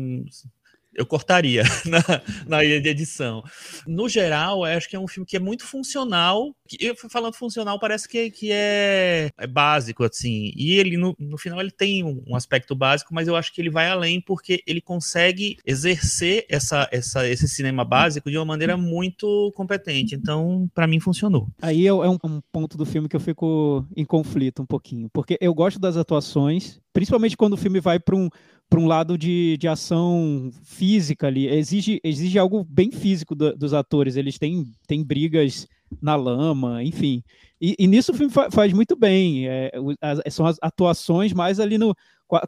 eu 0.95 1.05
cortaria 1.05 1.63
na, 1.85 2.01
na 2.47 2.65
edição. 2.65 3.43
No 3.85 4.07
geral, 4.07 4.63
acho 4.63 4.89
que 4.89 4.95
é 4.95 4.99
um 4.99 5.07
filme 5.07 5.25
que 5.25 5.35
é 5.35 5.39
muito 5.39 5.65
funcional. 5.65 6.55
Eu 6.79 6.95
falando 7.09 7.33
funcional, 7.33 7.79
parece 7.79 8.07
que, 8.07 8.31
que 8.31 8.51
é, 8.51 9.29
é 9.37 9.47
básico, 9.47 10.03
assim. 10.03 10.51
E 10.55 10.73
ele, 10.73 10.97
no, 10.97 11.15
no 11.19 11.37
final, 11.37 11.59
ele 11.59 11.71
tem 11.71 12.03
um 12.03 12.35
aspecto 12.35 12.75
básico, 12.75 13.13
mas 13.13 13.27
eu 13.27 13.35
acho 13.35 13.53
que 13.53 13.61
ele 13.61 13.69
vai 13.69 13.89
além 13.89 14.21
porque 14.21 14.63
ele 14.65 14.81
consegue 14.81 15.57
exercer 15.65 16.45
essa, 16.49 16.87
essa, 16.91 17.27
esse 17.27 17.47
cinema 17.47 17.83
básico 17.83 18.31
de 18.31 18.37
uma 18.37 18.45
maneira 18.45 18.77
muito 18.77 19.51
competente. 19.55 20.15
Então, 20.15 20.69
para 20.73 20.87
mim, 20.87 20.99
funcionou. 20.99 21.47
Aí 21.61 21.85
é, 21.85 21.89
é 21.89 21.93
um, 21.93 22.17
um 22.23 22.41
ponto 22.51 22.77
do 22.77 22.85
filme 22.85 23.09
que 23.09 23.15
eu 23.15 23.19
fico 23.19 23.85
em 23.95 24.05
conflito 24.05 24.61
um 24.61 24.65
pouquinho, 24.65 25.09
porque 25.11 25.37
eu 25.41 25.53
gosto 25.53 25.79
das 25.79 25.97
atuações, 25.97 26.79
principalmente 26.93 27.35
quando 27.35 27.53
o 27.53 27.57
filme 27.57 27.79
vai 27.79 27.99
para 27.99 28.15
um 28.15 28.29
para 28.69 28.79
um 28.79 28.87
lado 28.87 29.17
de, 29.17 29.57
de 29.57 29.67
ação 29.67 30.51
física 30.63 31.27
ali. 31.27 31.47
Exige, 31.47 31.99
exige 32.03 32.39
algo 32.39 32.63
bem 32.63 32.91
físico 32.91 33.35
do, 33.35 33.55
dos 33.55 33.73
atores. 33.73 34.15
Eles 34.15 34.37
têm, 34.37 34.65
têm 34.87 35.03
brigas 35.03 35.67
na 36.01 36.15
lama, 36.15 36.83
enfim. 36.83 37.23
E, 37.61 37.75
e 37.79 37.87
nisso 37.87 38.11
o 38.11 38.15
filme 38.15 38.31
fa 38.31 38.49
faz 38.51 38.73
muito 38.73 38.95
bem. 38.95 39.47
É, 39.47 39.71
as, 40.01 40.33
são 40.33 40.45
as 40.45 40.57
atuações 40.61 41.33
mais 41.33 41.59
ali 41.59 41.77
no. 41.77 41.95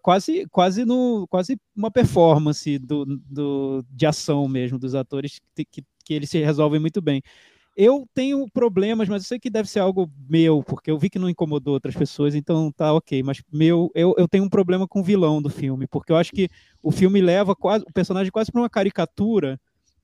Quase, 0.02 0.48
quase, 0.50 0.84
no, 0.84 1.28
quase 1.30 1.56
uma 1.76 1.92
performance 1.92 2.80
do, 2.80 3.06
do, 3.06 3.86
de 3.92 4.08
ação 4.08 4.48
mesmo 4.48 4.80
dos 4.80 4.96
atores 4.96 5.40
que, 5.56 5.64
que, 5.66 5.84
que 6.04 6.14
eles 6.16 6.32
se 6.32 6.44
resolvem 6.44 6.80
muito 6.80 7.00
bem. 7.00 7.22
Eu 7.80 8.10
tenho 8.12 8.50
problemas, 8.50 9.08
mas 9.08 9.22
eu 9.22 9.28
sei 9.28 9.40
que 9.40 9.52
deve 9.52 9.70
ser 9.70 9.80
algo 9.82 10.12
meu, 10.28 10.64
porque 10.64 10.90
eu 10.90 10.98
vi 10.98 11.12
que 11.12 11.20
não 11.20 11.30
incomodou 11.30 11.76
outras 11.76 11.96
pessoas, 11.96 12.34
então 12.34 12.72
tá 12.72 12.92
ok. 12.92 13.22
Mas 13.22 13.44
meu, 13.54 13.92
eu, 13.94 14.16
eu 14.18 14.28
tenho 14.28 14.44
um 14.46 14.50
problema 14.50 14.88
com 14.88 15.00
o 15.00 15.04
vilão 15.04 15.40
do 15.40 15.48
filme, 15.48 15.86
porque 15.86 16.12
eu 16.12 16.18
acho 16.18 16.32
que 16.32 16.50
o 16.82 16.92
filme 16.92 17.22
leva 17.22 17.56
quase, 17.56 17.86
o 17.88 17.94
personagem 17.94 18.32
quase 18.32 18.52
para 18.52 18.62
uma 18.62 18.70
caricatura. 18.70 19.60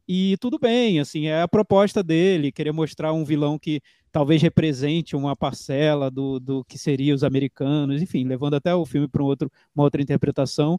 E 0.07 0.37
tudo 0.39 0.59
bem, 0.59 0.99
assim, 0.99 1.25
é 1.25 1.41
a 1.41 1.47
proposta 1.47 2.03
dele, 2.03 2.51
querer 2.51 2.71
mostrar 2.71 3.11
um 3.11 3.25
vilão 3.25 3.57
que 3.57 3.81
talvez 4.11 4.39
represente 4.39 5.15
uma 5.15 5.35
parcela 5.35 6.11
do, 6.11 6.39
do 6.39 6.63
que 6.65 6.77
seria 6.77 7.15
os 7.15 7.23
americanos, 7.23 8.03
enfim, 8.03 8.23
levando 8.23 8.53
até 8.53 8.75
o 8.75 8.85
filme 8.85 9.07
para 9.07 9.23
um 9.23 9.25
outro, 9.25 9.51
uma 9.73 9.83
outra 9.83 9.99
interpretação 9.99 10.77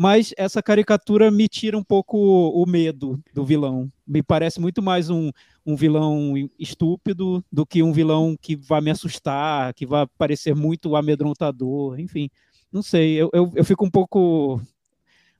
mas 0.00 0.32
essa 0.38 0.62
caricatura 0.62 1.30
me 1.30 1.46
tira 1.46 1.76
um 1.76 1.84
pouco 1.84 2.16
o 2.16 2.64
medo 2.66 3.22
do 3.34 3.44
vilão. 3.44 3.92
Me 4.06 4.22
parece 4.22 4.58
muito 4.58 4.80
mais 4.80 5.10
um, 5.10 5.30
um 5.66 5.76
vilão 5.76 6.32
estúpido 6.58 7.44
do 7.52 7.66
que 7.66 7.82
um 7.82 7.92
vilão 7.92 8.34
que 8.40 8.56
vai 8.56 8.80
me 8.80 8.90
assustar, 8.90 9.74
que 9.74 9.84
vai 9.84 10.06
parecer 10.16 10.54
muito 10.54 10.96
amedrontador, 10.96 12.00
enfim. 12.00 12.30
Não 12.72 12.80
sei, 12.80 13.12
eu, 13.16 13.28
eu, 13.34 13.52
eu 13.54 13.62
fico 13.62 13.84
um 13.84 13.90
pouco 13.90 14.58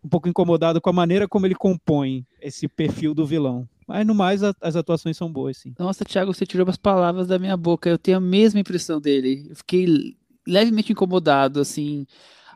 um 0.04 0.08
pouco 0.10 0.28
incomodado 0.28 0.78
com 0.78 0.90
a 0.90 0.92
maneira 0.92 1.26
como 1.26 1.46
ele 1.46 1.54
compõe 1.54 2.26
esse 2.38 2.68
perfil 2.68 3.14
do 3.14 3.24
vilão. 3.24 3.66
Mas 3.88 4.06
no 4.06 4.14
mais, 4.14 4.42
a, 4.42 4.54
as 4.60 4.76
atuações 4.76 5.16
são 5.16 5.32
boas, 5.32 5.56
sim. 5.56 5.72
Nossa, 5.78 6.04
Thiago, 6.04 6.34
você 6.34 6.44
tirou 6.44 6.68
as 6.68 6.76
palavras 6.76 7.26
da 7.26 7.38
minha 7.38 7.56
boca. 7.56 7.88
Eu 7.88 7.96
tenho 7.96 8.18
a 8.18 8.20
mesma 8.20 8.60
impressão 8.60 9.00
dele. 9.00 9.46
Eu 9.48 9.56
fiquei 9.56 10.14
levemente 10.46 10.92
incomodado, 10.92 11.60
assim 11.60 12.06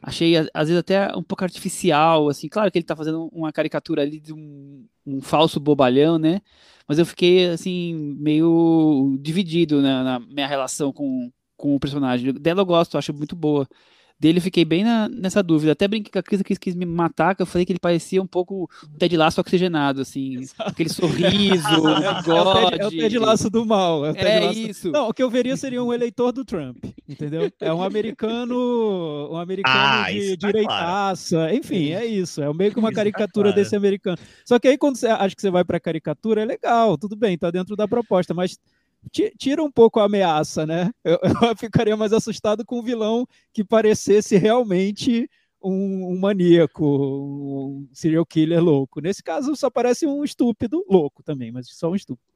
achei 0.04 0.36
às 0.36 0.68
vezes 0.68 0.78
até 0.78 1.14
um 1.16 1.22
pouco 1.22 1.44
artificial, 1.44 2.28
assim, 2.28 2.48
claro 2.48 2.70
que 2.70 2.78
ele 2.78 2.84
tá 2.84 2.94
fazendo 2.94 3.28
uma 3.32 3.52
caricatura 3.52 4.02
ali 4.02 4.20
de 4.20 4.32
um, 4.32 4.86
um 5.06 5.20
falso 5.22 5.58
bobalhão, 5.58 6.18
né? 6.18 6.40
Mas 6.86 6.98
eu 6.98 7.06
fiquei 7.06 7.48
assim 7.48 7.94
meio 8.18 9.16
dividido 9.20 9.80
né, 9.80 10.02
na 10.02 10.20
minha 10.20 10.46
relação 10.46 10.92
com, 10.92 11.32
com 11.56 11.74
o 11.74 11.80
personagem. 11.80 12.32
Dela 12.34 12.60
eu 12.60 12.66
gosto, 12.66 12.98
acho 12.98 13.14
muito 13.14 13.34
boa. 13.34 13.66
Dele 14.24 14.38
eu 14.38 14.42
fiquei 14.42 14.64
bem 14.64 14.82
na, 14.82 15.06
nessa 15.06 15.42
dúvida. 15.42 15.72
Até 15.72 15.86
brinquei 15.86 16.10
com 16.10 16.18
a 16.18 16.22
Cris 16.22 16.40
que 16.40 16.56
quis 16.56 16.74
me 16.74 16.86
matar, 16.86 17.36
que 17.36 17.42
eu 17.42 17.46
falei 17.46 17.66
que 17.66 17.72
ele 17.72 17.78
parecia 17.78 18.22
um 18.22 18.26
pouco 18.26 18.70
o 18.82 18.98
Ted 18.98 19.14
Laço 19.18 19.38
oxigenado, 19.38 20.00
assim. 20.00 20.38
Exato. 20.38 20.70
Aquele 20.70 20.88
sorriso, 20.88 21.68
é, 22.00 22.22
bigode. 22.22 22.80
É 22.80 22.86
o 22.86 22.90
Ted 22.90 23.18
Laço 23.18 23.50
do 23.50 23.66
mal. 23.66 24.06
É, 24.06 24.14
é 24.16 24.40
Laço... 24.40 24.58
isso. 24.58 24.90
Não, 24.90 25.08
o 25.10 25.12
que 25.12 25.22
eu 25.22 25.28
veria 25.28 25.58
seria 25.58 25.84
um 25.84 25.92
eleitor 25.92 26.32
do 26.32 26.42
Trump. 26.42 26.82
entendeu? 27.06 27.52
É 27.60 27.70
um 27.70 27.82
americano, 27.82 29.28
um 29.30 29.36
americano 29.36 29.76
Ah, 29.76 30.10
de 30.10 30.38
tá 30.38 30.46
direitaça, 30.46 31.52
enfim, 31.52 31.90
é 31.90 32.06
isso, 32.06 32.40
é 32.42 32.50
meio 32.54 32.72
que 32.72 32.78
uma 32.78 32.88
Isso 32.88 32.94
tá 32.94 33.00
caricatura 33.02 33.48
claro. 33.50 33.62
desse 33.62 33.76
americano. 33.76 34.16
Só 34.42 34.58
que 34.58 34.68
aí 34.68 34.78
quando 34.78 34.96
você 34.96 35.06
acha 35.06 35.36
que 35.36 35.42
você 35.42 35.50
vai 35.50 35.64
pra 35.64 35.78
caricatura, 35.78 36.40
é 36.40 36.44
legal, 36.46 36.96
tudo 36.96 37.14
bem, 37.14 37.36
tá 37.36 37.50
dentro 37.50 37.76
da 37.76 37.86
proposta, 37.86 38.32
mas 38.32 38.58
tira 39.10 39.62
um 39.62 39.70
pouco 39.70 40.00
a 40.00 40.04
ameaça, 40.04 40.66
né? 40.66 40.90
Eu, 41.02 41.18
eu 41.50 41.56
ficaria 41.56 41.96
mais 41.96 42.12
assustado 42.12 42.64
com 42.64 42.78
um 42.78 42.82
vilão 42.82 43.26
que 43.52 43.64
parecesse 43.64 44.36
realmente 44.36 45.28
um, 45.62 46.12
um 46.12 46.18
maníaco, 46.18 46.84
um 46.84 47.88
serial 47.92 48.26
killer 48.26 48.62
louco. 48.62 49.00
Nesse 49.00 49.22
caso, 49.22 49.56
só 49.56 49.70
parece 49.70 50.06
um 50.06 50.22
estúpido 50.22 50.84
louco 50.88 51.22
também, 51.22 51.50
mas 51.50 51.68
só 51.70 51.90
um 51.90 51.94
estúpido. 51.94 52.33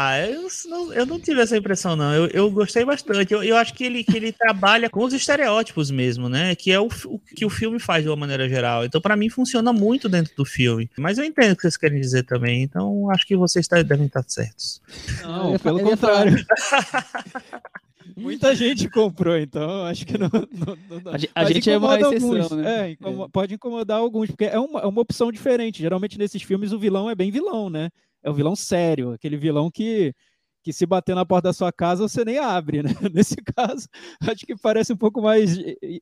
Ah, 0.00 0.16
eu 0.20 0.46
não, 0.66 0.92
eu 0.92 1.04
não 1.04 1.18
tive 1.18 1.40
essa 1.40 1.56
impressão, 1.56 1.96
não. 1.96 2.14
Eu, 2.14 2.26
eu 2.28 2.48
gostei 2.52 2.84
bastante. 2.84 3.34
Eu, 3.34 3.42
eu 3.42 3.56
acho 3.56 3.74
que 3.74 3.82
ele, 3.82 4.04
que 4.04 4.16
ele 4.16 4.30
trabalha 4.30 4.88
com 4.88 5.02
os 5.04 5.12
estereótipos 5.12 5.90
mesmo, 5.90 6.28
né? 6.28 6.54
Que 6.54 6.70
é 6.70 6.78
o, 6.78 6.86
o 7.06 7.18
que 7.18 7.44
o 7.44 7.50
filme 7.50 7.80
faz 7.80 8.04
de 8.04 8.08
uma 8.08 8.14
maneira 8.14 8.48
geral. 8.48 8.84
Então, 8.84 9.00
pra 9.00 9.16
mim, 9.16 9.28
funciona 9.28 9.72
muito 9.72 10.08
dentro 10.08 10.32
do 10.36 10.44
filme. 10.44 10.88
Mas 10.96 11.18
eu 11.18 11.24
entendo 11.24 11.50
o 11.52 11.56
que 11.56 11.62
vocês 11.62 11.76
querem 11.76 12.00
dizer 12.00 12.22
também. 12.22 12.62
Então, 12.62 13.10
acho 13.10 13.26
que 13.26 13.36
vocês 13.36 13.66
tá- 13.66 13.82
devem 13.82 14.06
estar 14.06 14.22
certos. 14.28 14.80
Eu 15.20 15.28
Não, 15.28 15.52
fa- 15.54 15.64
pelo 15.64 15.80
contrário. 15.80 16.36
Muita 18.16 18.54
gente 18.54 18.88
comprou, 18.88 19.36
então 19.36 19.84
acho 19.84 20.06
que 20.06 20.16
não. 20.16 20.28
não- 20.32 20.78
não 20.90 21.00
dá. 21.00 21.10
A 21.34 21.42
Mas 21.44 21.48
gente 21.54 21.70
é 21.70 21.76
uma 21.78 21.96
incomoda 21.98 22.16
exceção, 22.16 22.42
alguns. 22.42 22.50
né? 22.64 22.88
É, 22.88 22.90
incomo- 22.92 23.28
pode 23.28 23.54
incomodar 23.54 23.98
alguns, 23.98 24.28
porque 24.30 24.44
é 24.44 24.58
uma, 24.58 24.80
é 24.80 24.86
uma 24.86 25.00
opção 25.00 25.30
diferente. 25.30 25.80
Geralmente 25.82 26.18
nesses 26.18 26.42
filmes 26.42 26.72
o 26.72 26.78
vilão 26.78 27.08
é 27.10 27.14
bem 27.14 27.30
vilão, 27.30 27.68
né? 27.70 27.90
É 28.22 28.30
o 28.30 28.34
vilão 28.34 28.56
sério, 28.56 29.12
aquele 29.12 29.36
vilão 29.36 29.70
que, 29.70 30.14
que 30.62 30.72
se 30.72 30.86
bater 30.86 31.14
na 31.14 31.24
porta 31.24 31.48
da 31.48 31.52
sua 31.52 31.72
casa 31.72 32.06
você 32.06 32.24
nem 32.24 32.38
abre, 32.38 32.82
né? 32.82 32.90
Nesse 33.12 33.36
caso, 33.36 33.88
acho 34.20 34.46
que 34.46 34.56
parece 34.56 34.92
um 34.92 34.96
pouco 34.96 35.22
mais 35.22 35.56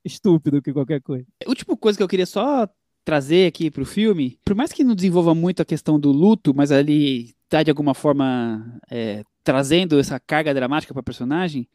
estúpido 0.04 0.62
que 0.62 0.72
qualquer 0.72 1.00
coisa. 1.00 1.26
Última 1.46 1.76
coisa 1.76 1.96
que 1.96 2.02
eu 2.02 2.08
queria 2.08 2.26
só 2.26 2.68
trazer 3.04 3.46
aqui 3.46 3.70
pro 3.70 3.86
filme, 3.86 4.38
por 4.44 4.56
mais 4.56 4.72
que 4.72 4.82
não 4.82 4.94
desenvolva 4.94 5.32
muito 5.34 5.62
a 5.62 5.64
questão 5.64 5.98
do 5.98 6.10
luto, 6.10 6.52
mas 6.52 6.72
ali 6.72 7.34
tá 7.48 7.62
de 7.62 7.70
alguma 7.70 7.94
forma 7.94 8.80
é, 8.90 9.22
trazendo 9.44 10.00
essa 10.00 10.18
carga 10.18 10.52
dramática 10.52 10.92
para 10.92 11.04
personagem, 11.04 11.68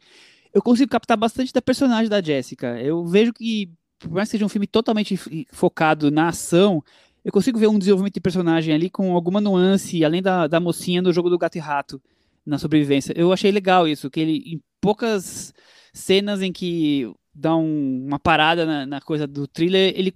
eu 0.53 0.61
consigo 0.61 0.91
captar 0.91 1.15
bastante 1.15 1.53
da 1.53 1.61
personagem 1.61 2.09
da 2.09 2.21
Jessica. 2.21 2.77
Eu 2.81 3.05
vejo 3.05 3.31
que, 3.31 3.71
por 3.99 4.11
mais 4.11 4.27
que 4.27 4.31
seja 4.31 4.45
um 4.45 4.49
filme 4.49 4.67
totalmente 4.67 5.17
focado 5.53 6.11
na 6.11 6.27
ação, 6.27 6.83
eu 7.23 7.31
consigo 7.31 7.59
ver 7.59 7.67
um 7.67 7.77
desenvolvimento 7.79 8.15
de 8.15 8.21
personagem 8.21 8.73
ali 8.73 8.89
com 8.89 9.13
alguma 9.13 9.39
nuance, 9.41 10.03
além 10.03 10.21
da, 10.21 10.47
da 10.47 10.59
mocinha 10.59 11.01
no 11.01 11.13
jogo 11.13 11.29
do 11.29 11.37
gato 11.37 11.55
e 11.57 11.59
rato, 11.59 12.01
na 12.45 12.57
sobrevivência. 12.57 13.13
Eu 13.15 13.31
achei 13.31 13.51
legal 13.51 13.87
isso, 13.87 14.09
que 14.09 14.19
ele, 14.19 14.37
em 14.45 14.61
poucas 14.79 15.53
cenas 15.93 16.41
em 16.41 16.51
que 16.51 17.11
dá 17.33 17.55
um- 17.55 18.05
uma 18.07 18.19
parada 18.19 18.65
na, 18.65 18.85
na 18.85 19.01
coisa 19.01 19.27
do 19.27 19.47
thriller, 19.47 19.93
ele 19.95 20.13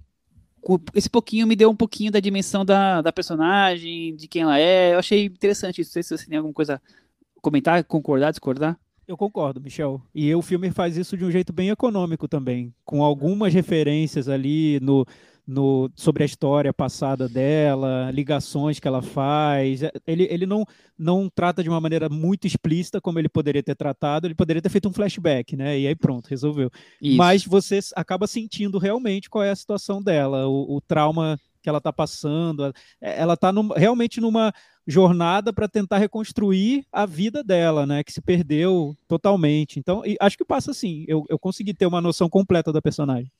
esse 0.94 1.08
pouquinho 1.08 1.46
me 1.46 1.54
deu 1.54 1.70
um 1.70 1.76
pouquinho 1.76 2.10
da 2.10 2.18
dimensão 2.18 2.64
da, 2.64 3.00
da 3.00 3.12
personagem, 3.12 4.16
de 4.16 4.26
quem 4.26 4.42
ela 4.42 4.58
é. 4.58 4.94
Eu 4.94 4.98
achei 4.98 5.26
interessante 5.26 5.80
isso. 5.80 5.90
Não 5.90 5.92
sei 5.92 6.02
se 6.02 6.18
você 6.18 6.26
tem 6.26 6.38
alguma 6.38 6.52
coisa 6.52 6.82
a 7.36 7.40
comentar, 7.40 7.84
concordar, 7.84 8.30
discordar. 8.32 8.76
Eu 9.06 9.16
concordo, 9.16 9.60
Michel. 9.60 10.02
E 10.12 10.34
o 10.34 10.42
filme 10.42 10.72
faz 10.72 10.96
isso 10.96 11.16
de 11.16 11.24
um 11.24 11.30
jeito 11.30 11.52
bem 11.52 11.68
econômico 11.68 12.26
também, 12.26 12.74
com 12.84 13.04
algumas 13.04 13.54
referências 13.54 14.28
ali 14.28 14.80
no, 14.80 15.06
no, 15.46 15.90
sobre 15.94 16.24
a 16.24 16.26
história 16.26 16.72
passada 16.72 17.28
dela, 17.28 18.10
ligações 18.10 18.80
que 18.80 18.88
ela 18.88 19.00
faz. 19.00 19.80
Ele, 20.06 20.26
ele 20.30 20.46
não, 20.46 20.64
não 20.98 21.30
trata 21.32 21.62
de 21.62 21.68
uma 21.68 21.80
maneira 21.80 22.08
muito 22.08 22.46
explícita 22.46 23.00
como 23.00 23.18
ele 23.18 23.28
poderia 23.28 23.62
ter 23.62 23.76
tratado, 23.76 24.26
ele 24.26 24.34
poderia 24.34 24.60
ter 24.60 24.68
feito 24.68 24.88
um 24.88 24.92
flashback, 24.92 25.56
né? 25.56 25.78
E 25.78 25.86
aí 25.86 25.94
pronto, 25.94 26.26
resolveu. 26.26 26.70
Isso. 27.00 27.16
Mas 27.16 27.44
você 27.44 27.78
acaba 27.94 28.26
sentindo 28.26 28.78
realmente 28.78 29.30
qual 29.30 29.44
é 29.44 29.50
a 29.50 29.56
situação 29.56 30.02
dela, 30.02 30.48
o, 30.48 30.76
o 30.76 30.80
trauma 30.80 31.38
que 31.62 31.68
ela 31.68 31.78
está 31.78 31.92
passando. 31.92 32.72
Ela 33.00 33.34
está 33.34 33.52
realmente 33.76 34.20
numa 34.20 34.52
jornada 34.86 35.52
para 35.52 35.68
tentar 35.68 35.98
reconstruir 35.98 36.84
a 36.92 37.04
vida 37.04 37.42
dela, 37.42 37.84
né? 37.84 38.04
Que 38.04 38.12
se 38.12 38.20
perdeu 38.20 38.96
totalmente. 39.08 39.78
Então, 39.78 40.02
acho 40.20 40.36
que 40.38 40.44
passa 40.44 40.70
assim. 40.70 41.04
Eu, 41.08 41.24
eu 41.28 41.38
consegui 41.38 41.74
ter 41.74 41.86
uma 41.86 42.00
noção 42.00 42.28
completa 42.28 42.72
da 42.72 42.80
personagem. 42.80 43.30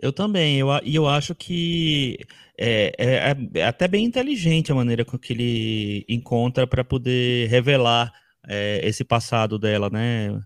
Eu 0.00 0.12
também, 0.12 0.58
eu, 0.58 0.68
e 0.82 0.94
eu 0.94 1.06
acho 1.06 1.34
que 1.34 2.18
é, 2.58 2.92
é- 2.98 3.60
é 3.60 3.64
até 3.66 3.86
bem 3.86 4.04
inteligente 4.04 4.72
a 4.72 4.74
maneira 4.74 5.04
com 5.04 5.18
que 5.18 5.32
ele 5.32 6.04
encontra 6.08 6.66
para 6.66 6.84
poder 6.84 7.48
revelar 7.48 8.12
é, 8.46 8.80
esse 8.86 9.04
passado 9.04 9.58
dela, 9.58 9.88
né? 9.90 10.38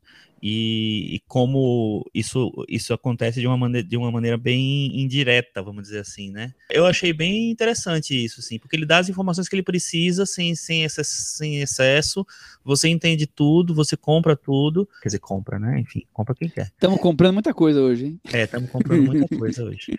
E, 0.43 1.17
e 1.17 1.21
como 1.27 2.09
isso, 2.15 2.53
isso 2.69 2.93
acontece 2.95 3.41
de 3.41 3.47
uma, 3.47 3.57
maneira, 3.57 3.87
de 3.87 3.97
uma 3.97 4.11
maneira 4.11 4.37
bem 4.37 5.01
indireta, 5.01 5.63
vamos 5.63 5.83
dizer 5.83 6.01
assim, 6.01 6.31
né? 6.31 6.55
Eu 6.71 6.87
achei 6.87 7.13
bem 7.13 7.51
interessante 7.51 8.25
isso, 8.25 8.41
assim, 8.41 8.59
porque 8.59 8.77
ele 8.77 8.87
dá 8.87 8.99
as 8.99 9.09
informações 9.09 9.49
que 9.49 9.57
ele 9.57 9.63
precisa 9.63 10.25
sem, 10.25 10.55
sem, 10.55 10.85
excesso, 10.85 11.37
sem 11.37 11.61
excesso, 11.61 12.27
você 12.65 12.89
entende 12.89 13.27
tudo, 13.27 13.75
você 13.75 13.97
compra 13.97 14.37
tudo, 14.37 14.89
quer 15.03 15.09
dizer, 15.09 15.19
compra, 15.19 15.59
né? 15.59 15.81
Enfim, 15.81 16.05
compra 16.13 16.35
quem 16.35 16.49
quer. 16.49 16.67
Estamos 16.67 17.01
comprando 17.01 17.35
muita 17.35 17.53
coisa 17.53 17.81
hoje, 17.81 18.07
hein? 18.07 18.21
É, 18.33 18.45
estamos 18.45 18.71
comprando 18.71 19.05
muita 19.05 19.27
coisa 19.37 19.65
hoje. 19.65 19.97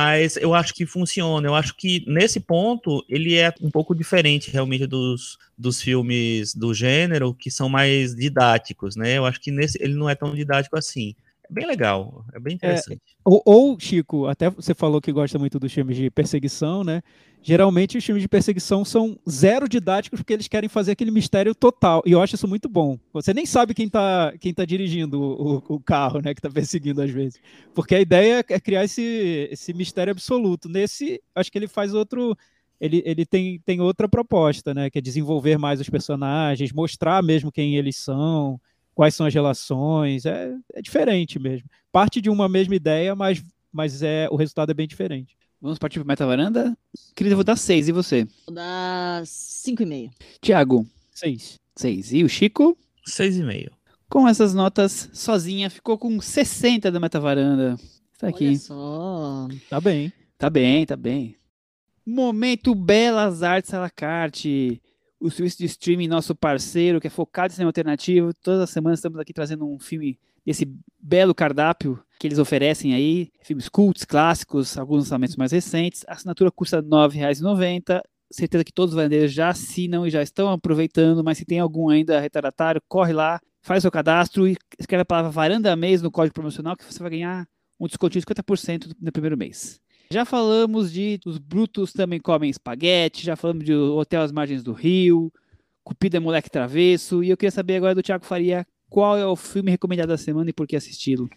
Mas 0.00 0.36
eu 0.36 0.54
acho 0.54 0.72
que 0.74 0.86
funciona. 0.86 1.48
Eu 1.48 1.56
acho 1.56 1.74
que 1.74 2.04
nesse 2.06 2.38
ponto 2.38 3.04
ele 3.08 3.34
é 3.34 3.52
um 3.60 3.68
pouco 3.68 3.96
diferente 3.96 4.48
realmente 4.48 4.86
dos, 4.86 5.36
dos 5.58 5.82
filmes 5.82 6.54
do 6.54 6.72
gênero 6.72 7.34
que 7.34 7.50
são 7.50 7.68
mais 7.68 8.14
didáticos, 8.14 8.94
né? 8.94 9.18
Eu 9.18 9.26
acho 9.26 9.40
que 9.40 9.50
nesse 9.50 9.76
ele 9.82 9.94
não 9.94 10.08
é 10.08 10.14
tão 10.14 10.36
didático 10.36 10.78
assim. 10.78 11.16
É 11.50 11.54
bem 11.54 11.66
legal, 11.66 12.24
é 12.34 12.38
bem 12.40 12.54
interessante. 12.54 13.00
Ou, 13.24 13.42
ou, 13.44 13.78
Chico, 13.80 14.26
até 14.26 14.50
você 14.50 14.74
falou 14.74 15.00
que 15.00 15.12
gosta 15.12 15.38
muito 15.38 15.58
dos 15.58 15.72
filmes 15.72 15.96
de 15.96 16.10
perseguição, 16.10 16.84
né? 16.84 17.02
Geralmente 17.40 17.96
os 17.96 18.04
filmes 18.04 18.20
de 18.22 18.28
perseguição 18.28 18.84
são 18.84 19.18
zero 19.30 19.68
didáticos 19.68 20.20
porque 20.20 20.32
eles 20.32 20.48
querem 20.48 20.68
fazer 20.68 20.92
aquele 20.92 21.10
mistério 21.10 21.54
total. 21.54 22.02
E 22.04 22.12
eu 22.12 22.20
acho 22.20 22.34
isso 22.34 22.48
muito 22.48 22.68
bom. 22.68 22.98
Você 23.12 23.32
nem 23.32 23.46
sabe 23.46 23.74
quem 23.74 23.88
tá, 23.88 24.34
quem 24.40 24.52
tá 24.52 24.64
dirigindo 24.64 25.20
o, 25.20 25.56
o- 25.58 25.62
o 25.76 25.80
carro, 25.80 26.20
né? 26.20 26.34
Que 26.34 26.40
tá 26.42 26.50
perseguindo 26.50 27.00
às 27.00 27.10
vezes. 27.10 27.40
Porque 27.74 27.94
a 27.94 28.00
ideia 28.00 28.44
é 28.48 28.60
criar 28.60 28.84
esse, 28.84 29.48
esse 29.50 29.72
mistério 29.72 30.10
absoluto. 30.10 30.68
Nesse, 30.68 31.22
acho 31.34 31.50
que 31.50 31.58
ele 31.58 31.68
faz 31.68 31.94
outro. 31.94 32.36
Ele, 32.80 33.02
ele 33.04 33.24
tem, 33.26 33.58
tem 33.60 33.80
outra 33.80 34.08
proposta, 34.08 34.74
né? 34.74 34.90
Que 34.90 34.98
é 34.98 35.02
desenvolver 35.02 35.58
mais 35.58 35.80
os 35.80 35.88
personagens, 35.88 36.72
mostrar 36.72 37.22
mesmo 37.22 37.50
quem 37.52 37.76
eles 37.76 37.96
são, 37.96 38.60
quais 38.98 39.14
são 39.14 39.26
as 39.26 39.32
relações. 39.32 40.26
É, 40.26 40.52
é 40.74 40.82
diferente 40.82 41.38
mesmo. 41.38 41.70
Parte 41.92 42.20
de 42.20 42.28
uma 42.28 42.48
mesma 42.48 42.74
ideia, 42.74 43.14
mas, 43.14 43.40
mas 43.72 44.02
é, 44.02 44.26
o 44.28 44.34
resultado 44.34 44.72
é 44.72 44.74
bem 44.74 44.88
diferente. 44.88 45.36
Vamos 45.62 45.78
partir 45.78 46.00
para 46.00 46.08
Meta 46.08 46.26
Varanda? 46.26 46.76
Querida, 47.14 47.34
eu 47.34 47.36
vou 47.36 47.44
dar 47.44 47.54
seis. 47.54 47.86
E 47.86 47.92
você? 47.92 48.26
Vou 48.44 48.56
dar 48.56 49.22
5,5. 49.22 50.10
Tiago, 50.42 50.84
Seis. 51.14 51.60
seis. 51.76 52.12
E 52.12 52.24
o 52.24 52.28
Chico? 52.28 52.76
Seis 53.06 53.36
e 53.38 53.44
meio. 53.44 53.70
Com 54.10 54.26
essas 54.26 54.52
notas, 54.52 55.08
sozinha, 55.12 55.70
ficou 55.70 55.96
com 55.96 56.20
60 56.20 56.90
da 56.90 56.98
Meta 56.98 57.20
Varanda. 57.20 57.76
Está 58.12 58.26
aqui. 58.26 58.48
Olha 58.48 58.58
só. 58.58 59.48
Tá 59.70 59.80
bem. 59.80 60.12
Tá 60.36 60.50
bem, 60.50 60.84
tá 60.84 60.96
bem. 60.96 61.36
Momento 62.04 62.74
Belas 62.74 63.44
Artes 63.44 63.72
à 63.72 63.78
la 63.78 63.90
carte. 63.90 64.82
O 65.20 65.30
serviço 65.30 65.58
de 65.58 65.64
streaming, 65.66 66.08
nosso 66.08 66.34
parceiro, 66.34 67.00
que 67.00 67.06
é 67.06 67.10
focado 67.10 67.52
em 67.52 67.54
cinema 67.54 67.70
alternativo. 67.70 68.32
Todas 68.42 68.60
as 68.60 68.70
semanas 68.70 69.00
estamos 69.00 69.18
aqui 69.18 69.32
trazendo 69.32 69.68
um 69.68 69.78
filme 69.78 70.18
desse 70.46 70.64
belo 71.00 71.34
cardápio 71.34 72.00
que 72.18 72.26
eles 72.26 72.38
oferecem 72.38 72.94
aí. 72.94 73.30
Filmes 73.42 73.68
cultos, 73.68 74.04
clássicos, 74.04 74.78
alguns 74.78 75.04
lançamentos 75.04 75.36
mais 75.36 75.52
recentes. 75.52 76.04
A 76.06 76.12
assinatura 76.14 76.50
custa 76.50 76.78
R$ 76.78 76.86
9,90. 76.86 78.00
Certeza 78.30 78.64
que 78.64 78.72
todos 78.72 78.94
os 78.94 79.00
vendedores 79.00 79.32
já 79.32 79.48
assinam 79.48 80.06
e 80.06 80.10
já 80.10 80.22
estão 80.22 80.50
aproveitando, 80.50 81.24
mas 81.24 81.38
se 81.38 81.44
tem 81.44 81.58
algum 81.58 81.88
ainda 81.88 82.20
retardatário, 82.20 82.82
corre 82.86 83.12
lá, 83.12 83.40
faz 83.62 83.82
seu 83.82 83.90
cadastro 83.90 84.46
e 84.46 84.56
escreve 84.78 85.02
a 85.02 85.04
palavra 85.04 85.30
varanda 85.30 85.74
mês 85.74 86.02
no 86.02 86.10
código 86.10 86.34
promocional 86.34 86.76
que 86.76 86.84
você 86.84 86.98
vai 86.98 87.10
ganhar 87.10 87.48
um 87.80 87.86
descontinho 87.86 88.20
de 88.20 88.26
50% 88.26 88.94
no 89.00 89.12
primeiro 89.12 89.36
mês. 89.36 89.80
Já 90.10 90.24
falamos 90.24 90.90
de 90.90 91.20
Os 91.26 91.36
Brutos 91.36 91.92
Também 91.92 92.18
Comem 92.18 92.48
Espaguete, 92.48 93.26
já 93.26 93.36
falamos 93.36 93.62
de 93.62 93.74
Hotel 93.74 94.22
às 94.22 94.32
Margens 94.32 94.62
do 94.62 94.72
Rio, 94.72 95.30
Cupido 95.84 96.16
é 96.16 96.20
Moleque 96.20 96.50
Travesso, 96.50 97.22
e 97.22 97.28
eu 97.28 97.36
queria 97.36 97.50
saber 97.50 97.76
agora 97.76 97.94
do 97.94 98.02
Thiago 98.02 98.24
Faria 98.24 98.66
qual 98.88 99.18
é 99.18 99.26
o 99.26 99.36
filme 99.36 99.70
recomendado 99.70 100.08
da 100.08 100.16
semana 100.16 100.48
e 100.48 100.52
por 100.52 100.66
que 100.66 100.76
assisti-lo. 100.76 101.28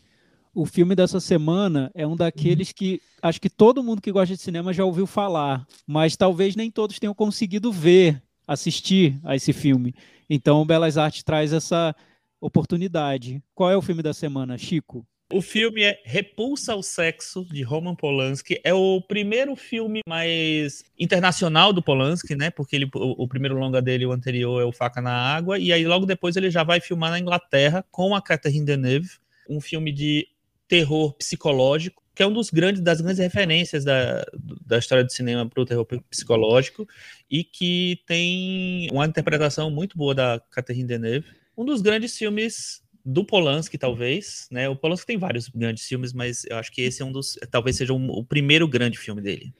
O 0.55 0.65
filme 0.65 0.95
dessa 0.95 1.19
semana 1.19 1.91
é 1.93 2.07
um 2.07 2.15
daqueles 2.15 2.71
que 2.71 3.01
acho 3.21 3.41
que 3.41 3.49
todo 3.49 3.83
mundo 3.83 4.01
que 4.01 4.11
gosta 4.11 4.35
de 4.35 4.41
cinema 4.41 4.71
já 4.71 4.85
ouviu 4.85 5.05
falar, 5.05 5.67
mas 5.85 6.15
talvez 6.15 6.55
nem 6.55 6.71
todos 6.71 6.97
tenham 6.97 7.13
conseguido 7.13 7.73
ver, 7.73 8.23
assistir 8.47 9.19
a 9.25 9.35
esse 9.35 9.51
filme. 9.51 9.93
Então, 10.29 10.65
Belas 10.65 10.97
Artes 10.97 11.23
traz 11.23 11.51
essa 11.51 11.93
oportunidade. 12.39 13.43
Qual 13.53 13.69
é 13.69 13.75
o 13.75 13.81
filme 13.81 14.01
da 14.01 14.13
semana, 14.13 14.57
Chico? 14.57 15.05
O 15.31 15.41
filme 15.41 15.83
é 15.83 16.01
Repulsa 16.03 16.73
ao 16.73 16.83
Sexo, 16.83 17.45
de 17.45 17.63
Roman 17.63 17.95
Polanski. 17.95 18.59
É 18.63 18.73
o 18.73 19.01
primeiro 19.01 19.55
filme 19.55 20.01
mais 20.07 20.83
internacional 20.99 21.71
do 21.71 21.81
Polanski, 21.81 22.35
né? 22.35 22.49
Porque 22.49 22.75
ele, 22.75 22.89
o, 22.93 23.23
o 23.23 23.27
primeiro 23.27 23.57
longa 23.57 23.81
dele, 23.81 24.05
o 24.05 24.11
anterior, 24.11 24.61
é 24.61 24.65
o 24.65 24.71
Faca 24.71 25.01
na 25.01 25.13
Água. 25.13 25.57
E 25.57 25.71
aí, 25.71 25.85
logo 25.85 26.05
depois, 26.05 26.35
ele 26.35 26.49
já 26.49 26.63
vai 26.63 26.81
filmar 26.81 27.11
na 27.11 27.19
Inglaterra 27.19 27.85
com 27.89 28.13
a 28.13 28.21
Catherine 28.21 28.65
Deneuve. 28.65 29.09
um 29.49 29.61
filme 29.61 29.91
de 29.91 30.27
terror 30.67 31.13
psicológico, 31.13 32.01
que 32.15 32.23
é 32.23 32.27
um 32.27 32.33
dos 32.33 32.49
grandes 32.49 32.81
das 32.81 33.01
grandes 33.01 33.19
referências 33.19 33.83
da, 33.83 34.25
da 34.65 34.77
história 34.77 35.03
do 35.03 35.11
cinema 35.11 35.45
para 35.45 35.61
o 35.61 35.65
terror 35.65 35.85
psicológico 36.09 36.87
e 37.29 37.43
que 37.43 37.99
tem 38.05 38.89
uma 38.91 39.05
interpretação 39.05 39.69
muito 39.69 39.97
boa 39.97 40.15
da 40.15 40.41
Catherine 40.51 40.87
Deneuve. 40.87 41.27
Um 41.57 41.65
dos 41.65 41.81
grandes 41.81 42.17
filmes 42.17 42.80
do 43.03 43.25
Polanski, 43.25 43.77
talvez, 43.77 44.47
né? 44.51 44.69
O 44.69 44.75
Polanski 44.75 45.07
tem 45.07 45.17
vários 45.17 45.47
grandes 45.49 45.85
filmes, 45.85 46.13
mas 46.13 46.45
eu 46.45 46.57
acho 46.57 46.71
que 46.71 46.81
esse 46.81 47.01
é 47.01 47.05
um 47.05 47.11
dos, 47.11 47.37
talvez 47.49 47.77
seja 47.77 47.93
um, 47.93 48.09
o 48.09 48.23
primeiro 48.23 48.67
grande 48.67 48.97
filme 48.97 49.21
dele 49.21 49.53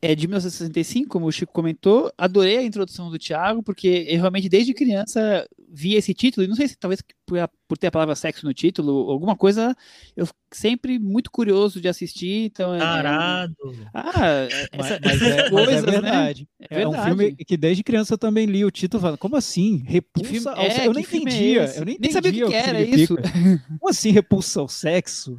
é 0.00 0.14
de 0.14 0.26
1965, 0.26 1.08
como 1.08 1.26
o 1.26 1.32
Chico 1.32 1.52
comentou. 1.52 2.12
Adorei 2.16 2.58
a 2.58 2.62
introdução 2.62 3.10
do 3.10 3.18
Thiago, 3.18 3.62
porque 3.62 4.06
eu 4.08 4.20
realmente 4.20 4.48
desde 4.48 4.74
criança 4.74 5.46
via 5.74 5.98
esse 5.98 6.12
título, 6.12 6.44
e 6.44 6.48
não 6.48 6.54
sei 6.54 6.68
se 6.68 6.76
talvez 6.76 7.02
por, 7.24 7.38
por 7.66 7.78
ter 7.78 7.86
a 7.86 7.90
palavra 7.90 8.14
sexo 8.14 8.44
no 8.44 8.52
título, 8.52 9.10
alguma 9.10 9.34
coisa, 9.34 9.74
eu 10.14 10.28
sempre 10.52 10.98
muito 10.98 11.30
curioso 11.30 11.80
de 11.80 11.88
assistir. 11.88 12.44
Então, 12.44 12.78
Tarado! 12.78 13.56
É, 13.72 13.88
ah, 13.94 14.48
essa, 14.70 15.00
mas, 15.02 15.22
é, 15.22 15.48
coisas, 15.48 15.74
mas 15.74 15.84
é 15.84 15.90
verdade. 15.90 16.48
Né? 16.60 16.66
É, 16.70 16.82
é 16.82 16.88
um 16.88 16.92
filme 16.92 17.34
que 17.34 17.56
desde 17.56 17.82
criança 17.82 18.12
eu 18.12 18.18
também 18.18 18.44
li 18.44 18.64
o 18.64 18.70
título 18.70 19.00
falando, 19.00 19.18
como 19.18 19.34
assim? 19.34 19.82
Repulsa 19.86 20.50
ao 20.52 20.62
sexo? 20.64 20.82
Eu 20.82 20.92
nem 20.92 21.02
entendia. 21.04 21.64
eu 21.74 21.84
nem, 21.86 21.96
nem 21.98 22.10
sabia 22.10 22.46
o 22.46 22.50
que, 22.50 22.62
que 22.62 22.68
era 22.68 22.82
isso. 22.82 23.16
Como 23.78 23.88
assim 23.88 24.10
repulsa 24.10 24.60
ao 24.60 24.68
sexo? 24.68 25.38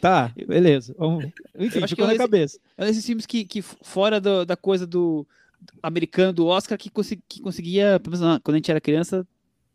Tá, 0.00 0.32
beleza. 0.46 0.94
Vamos... 0.96 1.24
Enfim, 1.58 1.78
eu 1.78 1.84
acho 1.84 1.94
ficou 1.94 2.06
que 2.06 2.12
na 2.12 2.18
cabeça. 2.18 2.58
É 2.76 2.82
um 2.82 2.86
desses 2.86 3.04
filmes 3.04 3.26
que, 3.26 3.44
que 3.44 3.62
fora 3.62 4.20
do, 4.20 4.44
da 4.44 4.56
coisa 4.56 4.86
do, 4.86 5.26
do, 5.60 5.78
americano, 5.82 6.32
do 6.32 6.46
Oscar, 6.46 6.78
que, 6.78 6.90
consegui, 6.90 7.22
que 7.28 7.40
conseguia, 7.40 8.00
quando 8.42 8.54
a 8.54 8.58
gente 8.58 8.70
era 8.70 8.80
criança, 8.80 9.26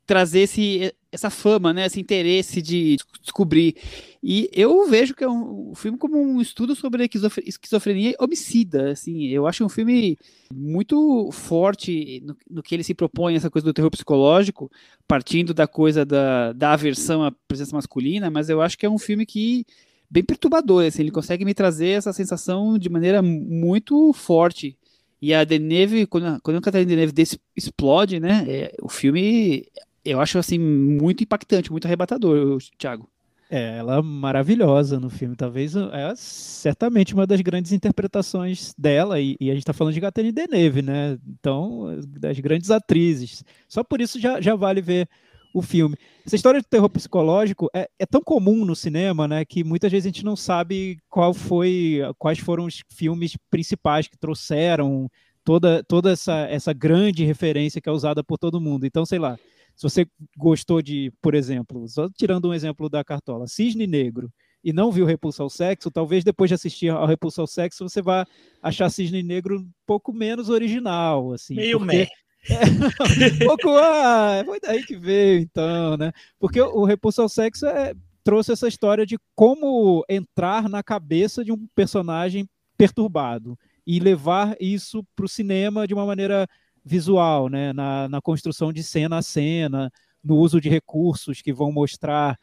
trazer 0.08 0.40
esse, 0.40 0.96
essa 1.12 1.30
fama, 1.30 1.74
né, 1.74 1.86
esse 1.86 2.00
interesse 2.00 2.62
de 2.62 2.96
descobrir. 3.22 3.76
E 4.24 4.50
eu 4.54 4.88
vejo 4.88 5.14
que 5.14 5.24
é 5.24 5.28
um, 5.28 5.72
um 5.72 5.76
filme 5.76 5.98
como 5.98 6.18
um 6.18 6.40
estudo 6.42 6.76
sobre 6.76 7.10
esquizofrenia 7.46 8.16
homicida. 8.18 8.92
Assim, 8.92 9.28
eu 9.28 9.46
acho 9.46 9.66
um 9.66 9.70
filme 9.70 10.18
muito 10.52 11.30
forte 11.32 12.24
no, 12.26 12.38
no, 12.50 12.64
que 12.64 12.74
ele 12.74 12.84
se 12.84 12.94
propõe, 12.94 13.36
essa 13.36 13.50
coisa 13.50 13.66
do 13.66 13.74
terror 13.74 13.92
psicológico, 13.92 14.72
partindo 15.06 15.54
da 15.54 15.68
coisa 15.68 16.06
da, 16.06 16.54
da 16.54 16.72
aversão 16.72 17.22
à 17.24 17.32
presença 17.48 17.76
masculina, 17.76 18.32
mas 18.32 18.50
eu 18.50 18.62
acho 18.62 18.78
que 18.78 18.86
é 18.86 18.90
um 18.90 18.98
filme 18.98 19.26
que 19.26 19.66
bem 20.10 20.24
perturbador, 20.24 20.86
assim, 20.86 21.02
ele 21.02 21.12
consegue 21.12 21.44
me 21.44 21.54
trazer 21.54 21.90
essa 21.90 22.14
sensação 22.14 22.78
de 22.78 22.90
maneira 22.90 23.22
muito 23.22 24.14
forte. 24.14 24.78
E 25.22 25.34
a 25.34 25.44
Deneve, 25.44 26.06
quando, 26.06 26.40
quando 26.42 26.58
a 26.58 26.62
Catarina 26.62 26.90
Deneve 26.90 27.14
explode, 27.56 28.20
né, 28.20 28.46
é, 28.48 28.76
o 28.82 28.88
filme, 28.88 29.68
eu 30.12 30.22
acho, 30.22 30.38
assim, 30.38 30.58
muito 30.60 31.24
impactante, 31.24 31.72
muito 31.72 31.86
arrebatador, 31.86 32.58
Thiago. 32.78 33.10
É, 33.50 33.78
ela 33.78 33.98
é 33.98 34.02
maravilhosa 34.02 35.00
no 35.00 35.10
filme, 35.10 35.34
talvez 35.34 35.74
é 35.76 36.14
certamente 36.18 37.14
uma 37.14 37.26
das 37.26 37.40
grandes 37.40 37.72
interpretações 37.72 38.74
dela, 38.78 39.22
e, 39.22 39.38
e 39.40 39.50
a 39.50 39.54
gente 39.54 39.64
está 39.64 39.72
falando 39.72 39.94
de 39.94 40.02
Catherine 40.02 40.34
Deneuve, 40.34 40.82
né, 40.82 41.18
então, 41.26 41.98
das 42.20 42.38
grandes 42.40 42.70
atrizes. 42.70 43.46
Só 43.70 43.86
por 43.86 44.02
isso 44.02 44.20
já, 44.20 44.42
já 44.42 44.54
vale 44.54 44.82
ver 44.82 45.08
o 45.54 45.62
filme. 45.62 45.96
Essa 46.26 46.36
história 46.36 46.60
de 46.60 46.68
terror 46.68 46.90
psicológico 46.90 47.70
é, 47.74 47.90
é, 47.98 48.06
tão 48.06 48.22
comum 48.22 48.66
no 48.66 48.76
cinema, 48.76 49.30
né, 49.30 49.46
que 49.46 49.64
muitas 49.64 49.92
vezes 49.92 50.06
a 50.06 50.10
gente 50.10 50.26
não 50.26 50.36
sabe 50.36 50.98
qual 51.10 51.34
foi, 51.34 52.02
quais 52.20 52.40
foram 52.40 52.66
os 52.66 52.84
filmes 52.90 53.38
principais 53.50 54.10
que 54.10 54.18
trouxeram 54.18 55.10
toda, 55.46 55.82
toda 55.86 56.12
essa, 56.12 56.42
essa 56.50 56.74
grande 56.74 57.24
referência 57.24 57.80
que 57.80 57.88
é 57.88 57.92
usada 57.94 58.22
por 58.22 58.38
todo 58.38 58.60
mundo. 58.60 58.86
Então, 58.86 59.06
sei 59.06 59.20
lá, 59.20 59.40
se 59.78 59.84
você 59.84 60.08
gostou 60.36 60.82
de, 60.82 61.14
por 61.22 61.36
exemplo, 61.36 61.88
só 61.88 62.10
tirando 62.10 62.50
um 62.50 62.54
exemplo 62.54 62.90
da 62.90 63.04
cartola, 63.04 63.48
Cisne 63.48 63.86
Negro, 63.86 64.34
e 64.64 64.74
não 64.74 64.92
viu 64.92 65.06
Repulsa 65.06 65.44
ao 65.44 65.50
Sexo, 65.52 65.92
talvez 65.92 66.24
depois 66.24 66.50
de 66.50 66.56
assistir 66.56 66.90
ao 66.90 67.06
Repulsa 67.06 67.42
ao 67.42 67.48
Sexo 67.48 67.88
você 67.88 68.02
vá 68.02 68.26
achar 68.62 68.90
Cisne 68.90 69.22
Negro 69.22 69.60
um 69.60 69.70
pouco 69.86 70.12
menos 70.12 70.50
original, 70.50 71.32
assim. 71.32 71.56
Meio 71.56 71.80
porque... 71.80 72.08
É, 72.50 73.44
um 73.44 73.48
pouco, 73.48 73.70
ah, 73.72 74.42
foi 74.46 74.58
daí 74.62 74.82
que 74.82 74.96
veio, 74.96 75.42
então, 75.42 75.98
né? 75.98 76.14
Porque 76.40 76.62
o, 76.62 76.86
Repulso 76.86 77.22
ao 77.22 77.28
Sexo 77.28 77.66
é, 77.66 77.94
trouxe 78.24 78.54
essa 78.54 78.70
história 78.70 79.06
de 79.06 79.18
como 79.36 80.06
entrar 80.08 80.70
na 80.70 80.82
cabeça 80.82 81.44
de 81.44 81.52
um 81.52 81.68
personagem 81.76 82.48
perturbado 82.78 83.58
e 83.86 84.00
levar 84.00 84.56
isso 84.62 85.04
para 85.14 85.26
o 85.26 85.30
cinema 85.30 85.86
de 85.86 85.94
uma 85.94 86.06
maneira 86.06 86.48
visual, 86.88 87.50
né? 87.50 87.74
Na, 87.74 88.08
na 88.08 88.22
construção 88.22 88.72
de 88.74 88.82
cena 88.82 89.18
a 89.18 89.22
cena, 89.22 89.92
no 90.24 90.38
uso 90.38 90.60
de 90.60 90.70
recursos 90.70 91.42
que 91.42 91.54
vão 91.54 91.72
mostrar 91.72 92.40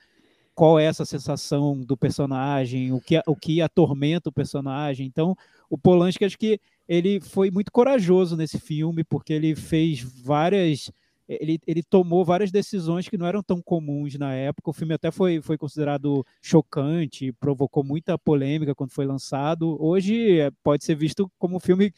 qual 0.55 0.79
é 0.79 0.85
essa 0.85 1.05
sensação 1.05 1.81
do 1.81 1.97
personagem, 1.97 2.93
o 2.93 3.01
que, 3.01 3.21
o 3.27 3.35
que 3.35 3.61
atormenta 3.61 4.29
o 4.29 4.33
personagem. 4.33 5.07
Então, 5.07 5.37
o 5.69 5.77
Polanski 5.77 6.25
acho 6.25 6.39
que 6.39 6.61
ele 6.89 7.19
foi 7.21 7.51
muito 7.51 7.73
corajoso 7.73 8.37
nesse 8.37 8.59
filme, 8.59 9.03
porque 9.03 9.33
ele 9.33 9.57
fez 9.57 10.01
várias. 10.01 10.91
Ele, 11.27 11.59
ele 11.67 11.83
tomou 11.83 12.23
várias 12.23 12.53
decisões 12.53 13.09
que 13.09 13.17
não 13.17 13.27
eram 13.27 13.43
tão 13.43 13.61
comuns 13.61 14.15
na 14.19 14.35
época. 14.35 14.71
O 14.71 14.75
filme 14.75 14.93
até 14.93 15.11
foi, 15.11 15.41
foi 15.41 15.57
considerado 15.57 16.25
chocante, 16.41 17.33
provocou 17.33 17.83
muita 17.83 18.19
polêmica 18.19 18.75
quando 18.75 18.93
foi 18.93 19.07
lançado. 19.07 19.83
Hoje 19.83 20.39
é, 20.39 20.51
pode 20.63 20.85
ser 20.85 20.95
visto 20.95 21.31
como 21.39 21.57
um 21.57 21.61
filme 21.61 21.93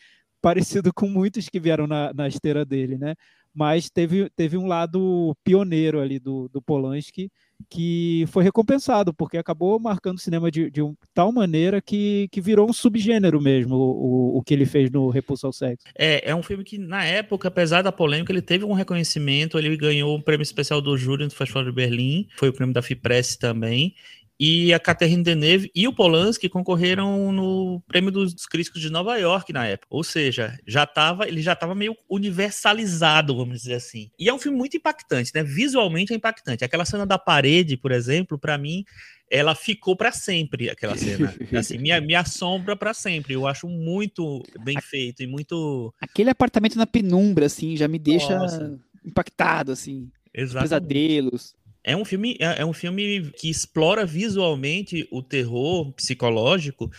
parecido 0.46 0.92
com 0.94 1.08
muitos 1.08 1.48
que 1.48 1.58
vieram 1.58 1.88
na, 1.88 2.14
na 2.14 2.28
esteira 2.28 2.64
dele, 2.64 2.96
né? 2.96 3.16
Mas 3.52 3.90
teve, 3.90 4.30
teve 4.36 4.56
um 4.56 4.68
lado 4.68 5.36
pioneiro 5.42 5.98
ali 5.98 6.20
do, 6.20 6.48
do 6.52 6.62
Polanski, 6.62 7.32
que 7.68 8.24
foi 8.28 8.44
recompensado, 8.44 9.12
porque 9.12 9.38
acabou 9.38 9.80
marcando 9.80 10.18
o 10.18 10.20
cinema 10.20 10.48
de, 10.48 10.70
de 10.70 10.80
um, 10.80 10.94
tal 11.12 11.32
maneira 11.32 11.82
que, 11.82 12.28
que 12.30 12.40
virou 12.40 12.70
um 12.70 12.72
subgênero 12.72 13.40
mesmo, 13.40 13.74
o, 13.74 14.38
o 14.38 14.42
que 14.44 14.54
ele 14.54 14.66
fez 14.66 14.88
no 14.88 15.08
Repulso 15.08 15.48
ao 15.48 15.52
Sexo. 15.52 15.84
É, 15.98 16.30
é 16.30 16.32
um 16.32 16.44
filme 16.44 16.62
que, 16.62 16.78
na 16.78 17.04
época, 17.04 17.48
apesar 17.48 17.82
da 17.82 17.90
polêmica, 17.90 18.30
ele 18.30 18.42
teve 18.42 18.64
um 18.64 18.72
reconhecimento, 18.72 19.58
ele 19.58 19.76
ganhou 19.76 20.16
um 20.16 20.22
prêmio 20.22 20.44
especial 20.44 20.80
do 20.80 20.96
júri 20.96 21.24
no 21.24 21.30
Festival 21.30 21.64
de 21.64 21.72
Berlim, 21.72 22.28
foi 22.36 22.50
o 22.50 22.52
prêmio 22.52 22.72
da 22.72 22.82
FIPRESS 22.82 23.36
também, 23.36 23.96
e 24.38 24.72
a 24.74 24.78
Catherine 24.78 25.22
Deneuve 25.22 25.70
e 25.74 25.88
o 25.88 25.92
Polanski 25.92 26.48
concorreram 26.48 27.32
no 27.32 27.82
Prêmio 27.88 28.10
dos 28.10 28.46
Críticos 28.46 28.80
de 28.80 28.90
Nova 28.90 29.16
York 29.16 29.52
na 29.52 29.66
época. 29.66 29.88
Ou 29.90 30.04
seja, 30.04 30.58
já 30.66 30.86
tava, 30.86 31.26
ele 31.26 31.40
já 31.40 31.54
estava 31.54 31.74
meio 31.74 31.96
universalizado, 32.08 33.36
vamos 33.36 33.62
dizer 33.62 33.74
assim. 33.74 34.10
E 34.18 34.28
é 34.28 34.34
um 34.34 34.38
filme 34.38 34.58
muito 34.58 34.76
impactante, 34.76 35.32
né? 35.34 35.42
Visualmente 35.42 36.12
é 36.12 36.16
impactante. 36.16 36.64
Aquela 36.64 36.84
cena 36.84 37.06
da 37.06 37.18
parede, 37.18 37.76
por 37.76 37.92
exemplo, 37.92 38.38
para 38.38 38.58
mim, 38.58 38.84
ela 39.30 39.54
ficou 39.54 39.96
para 39.96 40.12
sempre 40.12 40.68
aquela 40.68 40.96
cena. 40.96 41.34
Assim, 41.58 41.78
me, 41.78 41.98
me 42.00 42.14
assombra 42.14 42.76
para 42.76 42.92
sempre. 42.92 43.34
Eu 43.34 43.46
acho 43.46 43.66
muito 43.66 44.42
bem 44.62 44.80
feito 44.80 45.22
e 45.22 45.26
muito 45.26 45.92
Aquele 46.00 46.30
apartamento 46.30 46.76
na 46.76 46.86
penumbra 46.86 47.46
assim 47.46 47.76
já 47.76 47.88
me 47.88 47.98
deixa 47.98 48.38
Nossa. 48.38 48.78
impactado 49.04 49.72
assim. 49.72 50.10
Exatamente. 50.32 50.68
Pesadelos. 50.68 51.54
É 51.86 51.96
um 51.96 52.04
filme, 52.04 52.36
é, 52.40 52.62
é 52.62 52.66
um 52.66 52.72
filme 52.72 53.30
que 53.30 53.48
explora 53.48 54.04
visualmente 54.04 55.06
o 55.08 55.22
terror 55.22 55.92
psicológico. 55.92 56.90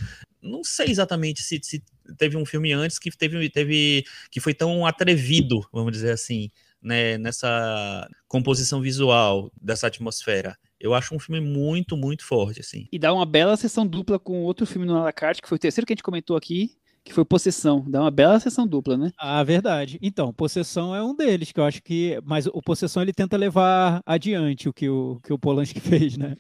Não 0.41 0.63
sei 0.63 0.87
exatamente 0.87 1.43
se, 1.43 1.59
se 1.61 1.83
teve 2.17 2.37
um 2.37 2.45
filme 2.45 2.71
antes 2.71 2.97
que 2.97 3.11
teve, 3.11 3.49
teve 3.49 4.05
que 4.31 4.39
foi 4.39 4.53
tão 4.53 4.85
atrevido, 4.85 5.59
vamos 5.73 5.91
dizer 5.91 6.11
assim, 6.11 6.49
né, 6.81 7.17
nessa 7.17 8.07
composição 8.29 8.79
visual 8.79 9.51
dessa 9.61 9.87
atmosfera. 9.87 10.57
Eu 10.79 10.93
acho 10.93 11.13
um 11.13 11.19
filme 11.19 11.41
muito, 11.41 11.97
muito 11.97 12.23
forte, 12.23 12.61
assim. 12.61 12.87
E 12.89 12.97
dá 12.97 13.13
uma 13.13 13.25
bela 13.25 13.57
sessão 13.57 13.85
dupla 13.85 14.17
com 14.17 14.43
outro 14.43 14.65
filme 14.65 14.87
no 14.87 14.95
Alacarte, 14.95 15.41
que 15.41 15.49
foi 15.49 15.57
o 15.57 15.59
terceiro 15.59 15.85
que 15.85 15.91
a 15.91 15.95
gente 15.95 16.03
comentou 16.03 16.37
aqui, 16.37 16.77
que 17.07 17.13
foi 17.13 17.25
Possessão. 17.25 17.83
Dá 17.87 18.01
uma 18.01 18.11
bela 18.11 18.39
sessão 18.39 18.67
dupla, 18.67 18.97
né? 18.97 19.11
Ah, 19.17 19.43
verdade. 19.43 19.97
Então, 20.01 20.33
Possessão 20.33 20.95
é 20.95 21.03
um 21.03 21.15
deles, 21.15 21.51
que 21.51 21.59
eu 21.59 21.63
acho 21.63 21.81
que. 21.81 22.19
Mas 22.23 22.47
o 22.47 22.61
Possessão 22.61 23.01
ele 23.01 23.13
tenta 23.13 23.37
levar 23.37 24.01
adiante 24.05 24.69
o 24.69 24.73
que 24.73 24.89
o, 24.89 25.19
que 25.23 25.33
o 25.33 25.39
Polanski 25.39 25.79
fez, 25.81 26.17
né? 26.17 26.35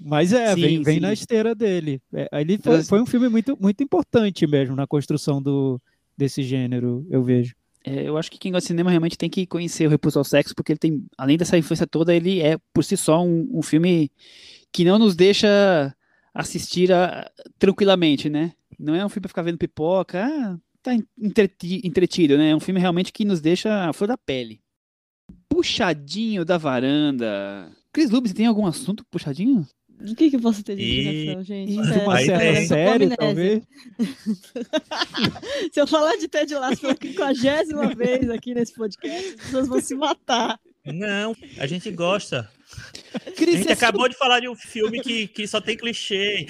Mas 0.00 0.32
é, 0.32 0.54
sim, 0.54 0.60
vem, 0.60 0.82
vem 0.82 1.00
na 1.00 1.12
esteira 1.12 1.54
dele. 1.54 2.00
É, 2.12 2.28
ele 2.40 2.58
foi, 2.58 2.82
foi, 2.82 3.00
um 3.00 3.06
filme 3.06 3.28
muito, 3.28 3.56
muito 3.60 3.82
importante 3.82 4.46
mesmo 4.46 4.74
na 4.74 4.86
construção 4.86 5.42
do, 5.42 5.80
desse 6.16 6.42
gênero, 6.42 7.06
eu 7.10 7.22
vejo. 7.22 7.54
É, 7.84 8.08
eu 8.08 8.18
acho 8.18 8.30
que 8.30 8.38
quem 8.38 8.52
gosta 8.52 8.64
de 8.64 8.68
cinema 8.68 8.90
realmente 8.90 9.16
tem 9.16 9.30
que 9.30 9.46
conhecer 9.46 9.86
o 9.86 9.90
Repulso 9.90 10.18
ao 10.18 10.24
Sexo, 10.24 10.54
porque 10.54 10.72
ele 10.72 10.78
tem, 10.78 11.04
além 11.16 11.36
dessa 11.36 11.56
influência 11.56 11.86
toda, 11.86 12.14
ele 12.14 12.40
é 12.40 12.58
por 12.72 12.84
si 12.84 12.96
só 12.96 13.24
um, 13.24 13.48
um 13.52 13.62
filme 13.62 14.10
que 14.72 14.84
não 14.84 14.98
nos 14.98 15.14
deixa 15.14 15.94
assistir 16.34 16.92
a, 16.92 17.30
tranquilamente, 17.58 18.28
né? 18.28 18.52
Não 18.78 18.94
é 18.94 19.04
um 19.04 19.08
filme 19.08 19.22
pra 19.22 19.28
ficar 19.28 19.42
vendo 19.42 19.58
pipoca, 19.58 20.24
ah, 20.24 20.58
tá 20.82 20.92
entretido, 21.18 22.38
né? 22.38 22.50
É 22.50 22.56
um 22.56 22.60
filme 22.60 22.80
realmente 22.80 23.12
que 23.12 23.24
nos 23.24 23.40
deixa 23.40 23.88
a 23.88 23.92
flor 23.92 24.08
da 24.08 24.16
pele. 24.16 24.60
Puxadinho 25.48 26.44
da 26.44 26.56
varanda. 26.56 27.70
Cris 27.92 28.10
Lubes, 28.10 28.32
tem 28.32 28.46
algum 28.46 28.66
assunto 28.66 29.04
puxadinho? 29.10 29.66
O 30.00 30.14
que, 30.14 30.30
que 30.30 30.38
posso 30.38 30.62
ter 30.62 30.76
de 30.76 30.82
indicação, 30.82 31.42
gente? 31.42 31.72
De 31.72 31.78
uma 31.78 32.20
certa 32.20 32.66
série, 32.66 33.16
talvez. 33.16 33.62
Se 35.72 35.80
eu 35.80 35.86
falar 35.88 36.16
de 36.16 36.28
Ted 36.28 36.54
Lasso 36.54 36.80
pela 36.80 36.94
quinquagésima 36.94 37.92
vez 37.96 38.30
aqui 38.30 38.54
nesse 38.54 38.74
podcast, 38.74 39.28
as 39.30 39.34
pessoas 39.34 39.66
vão 39.66 39.80
se 39.80 39.96
matar. 39.96 40.60
Não, 40.86 41.34
a 41.58 41.66
gente 41.66 41.90
gosta. 41.90 42.48
Cris, 43.36 43.54
A 43.54 43.58
gente 43.58 43.66
você 43.66 43.72
acabou 43.72 44.08
de 44.08 44.16
falar 44.16 44.40
de 44.40 44.48
um 44.48 44.54
filme 44.54 45.00
que, 45.00 45.28
que 45.28 45.46
só 45.46 45.60
tem 45.60 45.76
clichê. 45.76 46.46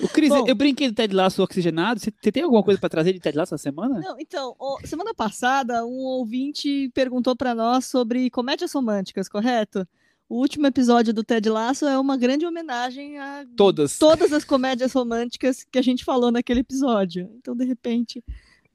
O 0.00 0.08
Cris, 0.08 0.28
Bom. 0.28 0.46
eu 0.46 0.54
brinquei 0.54 0.88
do 0.88 0.94
Ted 0.94 1.14
Lasso 1.14 1.42
oxigenado. 1.42 2.00
Você 2.00 2.10
tem 2.10 2.42
alguma 2.42 2.62
coisa 2.62 2.78
pra 2.80 2.88
trazer 2.88 3.12
de 3.12 3.20
Ted 3.20 3.36
Lasso 3.36 3.54
essa 3.54 3.62
semana? 3.62 4.00
Não, 4.00 4.18
então, 4.18 4.56
semana 4.84 5.14
passada, 5.14 5.84
um 5.84 5.98
ouvinte 5.98 6.90
perguntou 6.94 7.36
pra 7.36 7.54
nós 7.54 7.86
sobre 7.86 8.30
comédias 8.30 8.72
românticas, 8.72 9.28
correto? 9.28 9.86
O 10.28 10.40
último 10.40 10.66
episódio 10.66 11.14
do 11.14 11.22
Ted 11.22 11.48
Lasso 11.48 11.86
é 11.86 11.96
uma 11.98 12.16
grande 12.16 12.44
homenagem 12.44 13.16
a 13.18 13.46
Todas. 13.56 13.96
todas 13.96 14.32
as 14.32 14.44
comédias 14.44 14.92
românticas 14.92 15.64
que 15.70 15.78
a 15.78 15.82
gente 15.82 16.04
falou 16.04 16.32
naquele 16.32 16.60
episódio. 16.60 17.30
Então, 17.38 17.54
de 17.54 17.64
repente, 17.64 18.24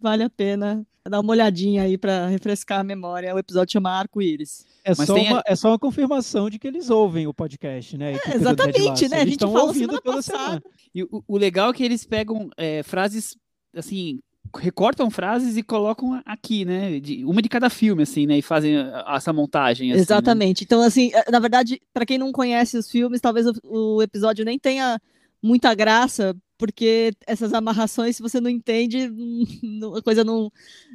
vale 0.01 0.23
a 0.23 0.29
pena 0.29 0.85
dar 1.09 1.19
uma 1.19 1.31
olhadinha 1.31 1.83
aí 1.83 1.97
pra 1.97 2.27
refrescar 2.27 2.79
a 2.79 2.83
memória. 2.83 3.33
O 3.33 3.39
episódio 3.39 3.73
chama 3.73 3.89
Arco-Íris. 3.91 4.65
É, 4.83 4.93
só 4.93 5.13
tem 5.13 5.29
a- 5.29 5.31
uma, 5.33 5.43
é 5.45 5.55
só 5.55 5.69
uma 5.69 5.79
confirmação 5.79 6.49
de 6.49 6.59
que 6.59 6.67
eles 6.67 6.89
ouvem 6.89 7.27
o 7.27 7.33
podcast, 7.33 7.97
né? 7.97 8.17
Ted 8.19 8.35
exatamente, 8.37 9.09
né? 9.09 9.17
A 9.17 9.23
gente 9.23 9.31
estão 9.33 9.53
ouvindo 9.53 9.85
semana 9.93 10.01
toda 10.01 10.17
passada. 10.17 10.43
semana. 10.45 10.61
E 10.93 11.03
o, 11.03 11.23
o 11.27 11.37
legal 11.37 11.69
é 11.69 11.73
que 11.73 11.83
eles 11.83 12.05
pegam 12.05 12.49
é, 12.57 12.83
frases, 12.83 13.35
assim, 13.75 14.19
recortam 14.57 15.09
frases 15.09 15.55
e 15.57 15.63
colocam 15.63 16.21
aqui, 16.25 16.65
né? 16.65 16.99
De- 16.99 17.23
uma 17.25 17.41
de 17.41 17.49
cada 17.49 17.69
filme, 17.69 18.03
assim, 18.03 18.25
né? 18.27 18.37
E 18.37 18.41
fazem 18.41 18.75
essa 19.07 19.31
montagem. 19.33 19.89
assim, 19.91 19.97
né? 19.97 20.03
Exatamente. 20.03 20.63
Então, 20.63 20.81
assim, 20.81 21.09
eh, 21.13 21.31
na 21.31 21.39
verdade, 21.39 21.81
pra 21.93 22.05
quem 22.05 22.17
não 22.17 22.31
conhece 22.31 22.77
os 22.77 22.89
filmes, 22.89 23.21
talvez 23.21 23.47
o, 23.47 23.53
o 23.63 24.01
episódio 24.03 24.43
nem 24.45 24.59
tenha 24.59 24.99
muita 25.41 25.73
graça, 25.73 26.35
porque 26.57 27.11
essas 27.25 27.53
amarrações, 27.53 28.15
se 28.15 28.21
você 28.21 28.39
não 28.39 28.49
entende, 28.49 29.09
a 29.97 30.01
coisa 30.01 30.23
não, 30.23 30.51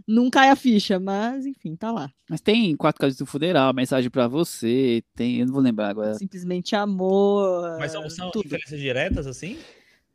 não 0.07 0.30
cai 0.30 0.49
a 0.51 0.57
ficha. 0.57 1.01
Mas, 1.01 1.44
enfim, 1.47 1.74
tá 1.76 1.90
lá. 1.90 2.11
Mas 2.30 2.40
tem 2.40 2.76
Quatro 2.76 3.01
Casos 3.01 3.18
do 3.18 3.26
Funeral, 3.26 3.74
Mensagem 3.74 4.11
pra 4.11 4.28
Você, 4.28 5.03
tem... 5.14 5.40
Eu 5.40 5.47
não 5.47 5.53
vou 5.55 5.62
lembrar 5.62 5.88
agora. 5.88 6.14
Simplesmente 6.14 6.76
amor. 6.76 7.76
Mas 7.78 7.92
são, 7.92 8.09
são 8.09 8.30
tudo. 8.30 8.44
referências 8.44 8.80
diretas, 8.80 9.26
assim? 9.26 9.59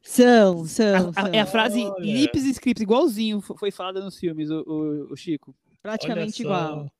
São, 0.01 0.65
são. 0.65 1.11
A- 1.15 1.21
a- 1.21 1.25
são. 1.25 1.33
é 1.33 1.39
a 1.41 1.45
frase 1.45 1.83
Olha. 1.83 2.03
lips 2.03 2.43
e 2.45 2.49
scripts, 2.51 2.81
igualzinho 2.81 3.39
fo- 3.39 3.55
foi 3.55 3.69
falada 3.69 4.03
nos 4.03 4.17
filmes, 4.17 4.49
o, 4.49 4.61
o- 4.65 5.13
o 5.13 5.15
Chico. 5.15 5.53
praticamente 5.83 6.41
igual. 6.41 6.91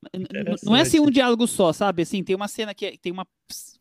Não 0.63 0.75
é 0.75 0.81
assim 0.81 0.99
um 0.99 1.09
diálogo 1.09 1.47
só, 1.47 1.73
sabe? 1.73 2.03
Assim, 2.03 2.23
tem 2.23 2.35
uma 2.35 2.47
cena 2.47 2.75
que 2.75 2.85
é- 2.85 2.97
tem 3.01 3.11
uma, 3.11 3.25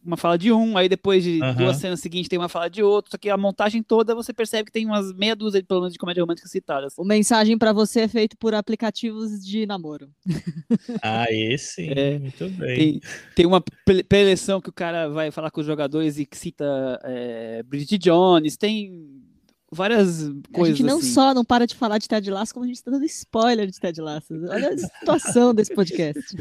uma 0.05 0.17
fala 0.17 0.39
de 0.39 0.51
um, 0.53 0.77
aí 0.77 0.89
depois 0.89 1.23
de 1.23 1.43
Aham. 1.43 1.55
duas 1.55 1.77
cenas 1.77 2.01
seguintes 2.01 2.29
tem 2.29 2.39
uma 2.39 2.49
fala 2.49 2.69
de 2.71 2.83
outro, 2.83 3.11
só 3.11 3.19
que 3.19 3.29
a 3.29 3.37
montagem 3.37 3.83
toda 3.83 4.15
você 4.15 4.33
percebe 4.33 4.67
que 4.67 4.73
tem 4.73 4.87
umas 4.87 5.13
meia 5.13 5.37
dúzia, 5.37 5.63
pelo 5.63 5.81
menos, 5.81 5.93
de 5.93 5.99
comédia 5.99 6.23
romântica 6.23 6.49
citadas. 6.49 6.95
O 6.97 7.05
mensagem 7.05 7.59
pra 7.59 7.73
você 7.73 8.01
é 8.01 8.09
feito 8.09 8.37
por 8.39 8.55
aplicativos 8.55 9.45
de 9.45 9.67
namoro. 9.67 10.11
Ah, 11.03 11.27
esse? 11.31 11.89
É. 11.89 12.19
Muito 12.19 12.49
bem. 12.51 12.77
Tem, 12.77 13.01
tem 13.37 13.47
uma 13.47 13.61
pre- 13.85 14.03
preleção 14.03 14.61
que 14.61 14.69
o 14.69 14.73
cara 14.73 15.09
vai 15.09 15.31
falar 15.31 15.51
com 15.51 15.61
os 15.61 15.67
jogadores 15.67 16.19
e 16.19 16.27
que 16.27 16.37
cita 16.37 16.65
é, 17.05 17.63
Bridget 17.63 17.99
Jones, 17.99 18.57
tem 18.57 19.23
várias 19.71 20.27
a 20.27 20.33
coisas 20.53 20.77
gente 20.77 20.87
não 20.87 20.99
assim. 20.99 21.13
só 21.13 21.33
não 21.33 21.45
para 21.45 21.67
de 21.67 21.75
falar 21.75 21.99
de 21.99 22.09
Ted 22.09 22.31
Lasso, 22.31 22.53
como 22.53 22.65
a 22.65 22.69
gente 22.69 22.83
tá 22.83 22.91
dando 22.91 23.05
spoiler 23.05 23.71
de 23.71 23.79
Ted 23.79 24.01
Lasso. 24.01 24.35
Olha 24.49 24.71
a 24.71 24.79
situação 24.79 25.55
desse 25.55 25.75
podcast. 25.75 26.37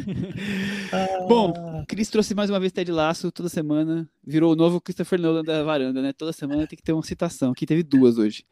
Bom, 1.28 1.54
Cris 1.88 2.10
trouxe 2.10 2.34
mais 2.34 2.50
uma 2.50 2.60
vez 2.60 2.72
Ted 2.72 2.92
Lasso 2.92 3.32
toda 3.32 3.50
semana. 3.50 4.10
Virou 4.26 4.54
o 4.54 4.56
novo 4.56 4.82
Christopher 4.82 5.22
Nolan 5.22 5.44
da 5.44 5.64
varanda, 5.64 6.02
né? 6.02 6.12
Toda 6.14 6.34
semana 6.34 6.66
tem 6.66 6.78
que 6.78 6.84
ter 6.84 6.94
uma 6.94 7.04
citação. 7.04 7.52
Aqui 7.52 7.66
teve 7.66 7.84
duas 7.84 8.18
hoje. 8.18 8.44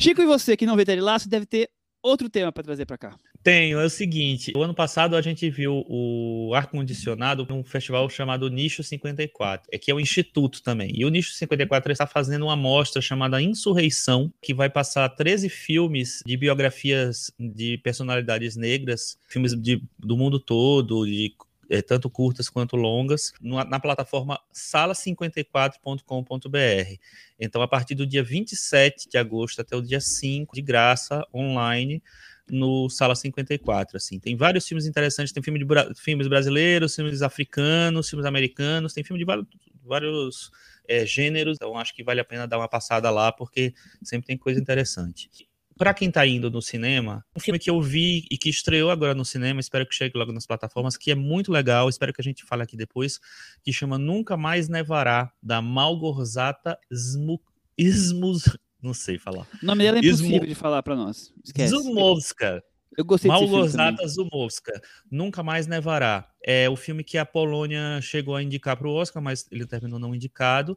Chico, 0.00 0.22
e 0.22 0.26
você 0.26 0.56
que 0.56 0.66
não 0.66 0.76
vê 0.76 0.84
Ted 0.84 1.00
Lasso, 1.00 1.28
deve 1.28 1.46
ter 1.46 1.70
outro 2.02 2.28
tema 2.30 2.50
para 2.50 2.62
trazer 2.62 2.86
para 2.86 2.98
cá. 2.98 3.16
Tenho, 3.44 3.78
é 3.78 3.84
o 3.84 3.90
seguinte, 3.90 4.52
o 4.56 4.62
ano 4.62 4.72
passado 4.74 5.14
a 5.14 5.20
gente 5.20 5.50
viu 5.50 5.84
o 5.86 6.54
ar-condicionado 6.54 7.44
num 7.46 7.62
festival 7.62 8.08
chamado 8.08 8.48
Nicho 8.48 8.82
54, 8.82 9.68
é 9.70 9.76
que 9.76 9.90
é 9.90 9.94
o 9.94 10.00
Instituto 10.00 10.62
também. 10.62 10.90
E 10.94 11.04
o 11.04 11.10
Nicho 11.10 11.34
54 11.34 11.92
está 11.92 12.06
fazendo 12.06 12.46
uma 12.46 12.56
mostra 12.56 13.02
chamada 13.02 13.42
Insurreição, 13.42 14.32
que 14.40 14.54
vai 14.54 14.70
passar 14.70 15.10
13 15.10 15.50
filmes 15.50 16.22
de 16.24 16.38
biografias 16.38 17.30
de 17.38 17.76
personalidades 17.84 18.56
negras, 18.56 19.18
filmes 19.28 19.52
de- 19.54 19.82
do 19.98 20.16
mundo 20.16 20.40
todo, 20.40 21.04
de 21.04 21.34
eh, 21.70 21.80
tanto 21.82 22.08
curtas 22.10 22.48
quanto 22.48 22.76
longas, 22.76 23.32
numa- 23.42 23.64
na 23.64 23.78
plataforma 23.80 24.38
sala54.com.br. 24.54 26.98
Então, 27.38 27.62
a 27.62 27.68
partir 27.68 27.94
do 27.94 28.06
dia 28.06 28.22
27 28.22 29.08
de 29.08 29.18
agosto 29.18 29.60
até 29.60 29.76
o 29.76 29.82
dia 29.82 30.00
5, 30.00 30.54
de 30.54 30.62
graça, 30.62 31.26
online, 31.34 32.02
no 32.50 32.88
Sala 32.90 33.14
54, 33.14 33.96
assim. 33.96 34.18
Tem 34.18 34.36
vários 34.36 34.66
filmes 34.66 34.86
interessantes, 34.86 35.32
tem 35.32 35.42
filme 35.42 35.58
de 35.58 35.66
filmes 35.96 36.28
brasileiros, 36.28 36.94
filmes 36.94 37.22
africanos, 37.22 38.08
filmes 38.08 38.26
americanos, 38.26 38.92
tem 38.92 39.02
filme 39.02 39.18
de 39.18 39.24
vários, 39.24 39.46
vários 39.82 40.50
é, 40.86 41.06
gêneros, 41.06 41.56
então 41.56 41.76
acho 41.76 41.94
que 41.94 42.04
vale 42.04 42.20
a 42.20 42.24
pena 42.24 42.46
dar 42.46 42.58
uma 42.58 42.68
passada 42.68 43.10
lá, 43.10 43.32
porque 43.32 43.74
sempre 44.02 44.26
tem 44.26 44.36
coisa 44.36 44.60
interessante. 44.60 45.28
Para 45.76 45.92
quem 45.92 46.08
está 46.08 46.24
indo 46.24 46.48
no 46.50 46.62
cinema, 46.62 47.24
um 47.34 47.40
filme 47.40 47.58
que 47.58 47.68
eu 47.68 47.80
vi 47.80 48.24
e 48.30 48.38
que 48.38 48.48
estreou 48.48 48.90
agora 48.90 49.12
no 49.12 49.24
cinema, 49.24 49.58
espero 49.58 49.84
que 49.84 49.94
chegue 49.94 50.16
logo 50.16 50.32
nas 50.32 50.46
plataformas, 50.46 50.96
que 50.96 51.10
é 51.10 51.16
muito 51.16 51.50
legal, 51.50 51.88
espero 51.88 52.12
que 52.12 52.20
a 52.20 52.24
gente 52.24 52.44
fale 52.44 52.62
aqui 52.62 52.76
depois, 52.76 53.18
que 53.62 53.72
chama 53.72 53.98
Nunca 53.98 54.36
Mais 54.36 54.68
Nevará, 54.68 55.32
da 55.42 55.60
Malgorzata 55.60 56.78
Smu- 56.92 57.40
Ismus... 57.76 58.56
Não 58.84 58.92
sei 58.94 59.18
falar. 59.18 59.46
O 59.62 59.66
nome 59.66 59.82
dela 59.82 59.98
é 59.98 60.00
Ismo- 60.04 60.26
impossível 60.26 60.48
de 60.48 60.54
falar 60.54 60.82
para 60.82 60.94
nós. 60.94 61.32
Esquece. 61.42 61.70
Zumowska. 61.70 62.62
Eu 62.96 63.04
gostei. 63.04 63.28
Malgorzata 63.28 64.06
Zumowska, 64.06 64.80
Nunca 65.10 65.42
Mais 65.42 65.66
Nevará. 65.66 66.28
É 66.40 66.68
o 66.70 66.76
filme 66.76 67.02
que 67.02 67.18
a 67.18 67.24
Polônia 67.26 67.98
chegou 68.00 68.36
a 68.36 68.42
indicar 68.42 68.76
para 68.76 68.86
o 68.86 68.92
Oscar, 68.92 69.20
mas 69.20 69.46
ele 69.50 69.66
terminou 69.66 69.98
não 69.98 70.14
indicado, 70.14 70.76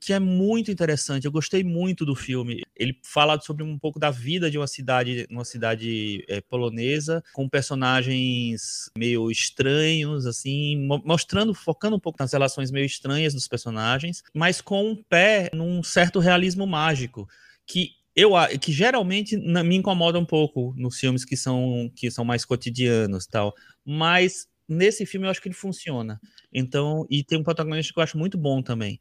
que 0.00 0.14
é 0.14 0.18
muito 0.18 0.70
interessante. 0.70 1.26
Eu 1.26 1.32
gostei 1.32 1.62
muito 1.62 2.06
do 2.06 2.14
filme. 2.14 2.62
Ele 2.74 2.96
fala 3.04 3.38
sobre 3.38 3.62
um 3.64 3.78
pouco 3.78 3.98
da 3.98 4.10
vida 4.10 4.50
de 4.50 4.56
uma 4.56 4.66
cidade, 4.66 5.26
uma 5.30 5.44
cidade 5.44 6.24
é, 6.26 6.40
polonesa, 6.40 7.22
com 7.34 7.46
personagens 8.08 8.90
meio 8.96 9.30
estranhos, 9.30 10.24
assim, 10.26 10.76
mo- 10.86 11.02
mostrando, 11.04 11.52
focando 11.52 11.96
um 11.96 12.00
pouco 12.00 12.16
nas 12.20 12.32
relações 12.32 12.70
meio 12.70 12.86
estranhas 12.86 13.34
dos 13.34 13.46
personagens, 13.48 14.22
mas 14.32 14.60
com 14.60 14.90
um 14.92 14.96
pé 14.96 15.50
num 15.52 15.82
certo 15.82 16.18
realismo 16.18 16.66
mágico, 16.66 17.28
que 17.68 17.92
eu 18.16 18.32
que 18.60 18.72
geralmente 18.72 19.36
me 19.38 19.76
incomoda 19.76 20.18
um 20.18 20.26
pouco 20.26 20.74
nos 20.76 20.98
filmes 20.98 21.24
que 21.24 21.36
são 21.36 21.90
que 21.96 22.10
são 22.10 22.24
mais 22.24 22.44
cotidianos 22.44 23.26
tal. 23.28 23.54
Mas 23.86 24.48
nesse 24.68 25.06
filme 25.06 25.26
eu 25.26 25.30
acho 25.30 25.42
que 25.42 25.48
ele 25.48 25.54
funciona. 25.54 26.20
Então 26.52 27.06
e 27.10 27.24
tem 27.24 27.38
um 27.38 27.44
protagonista 27.44 27.92
que 27.92 27.98
eu 28.00 28.04
acho 28.04 28.18
muito 28.18 28.38
bom 28.38 28.62
também 28.62 29.00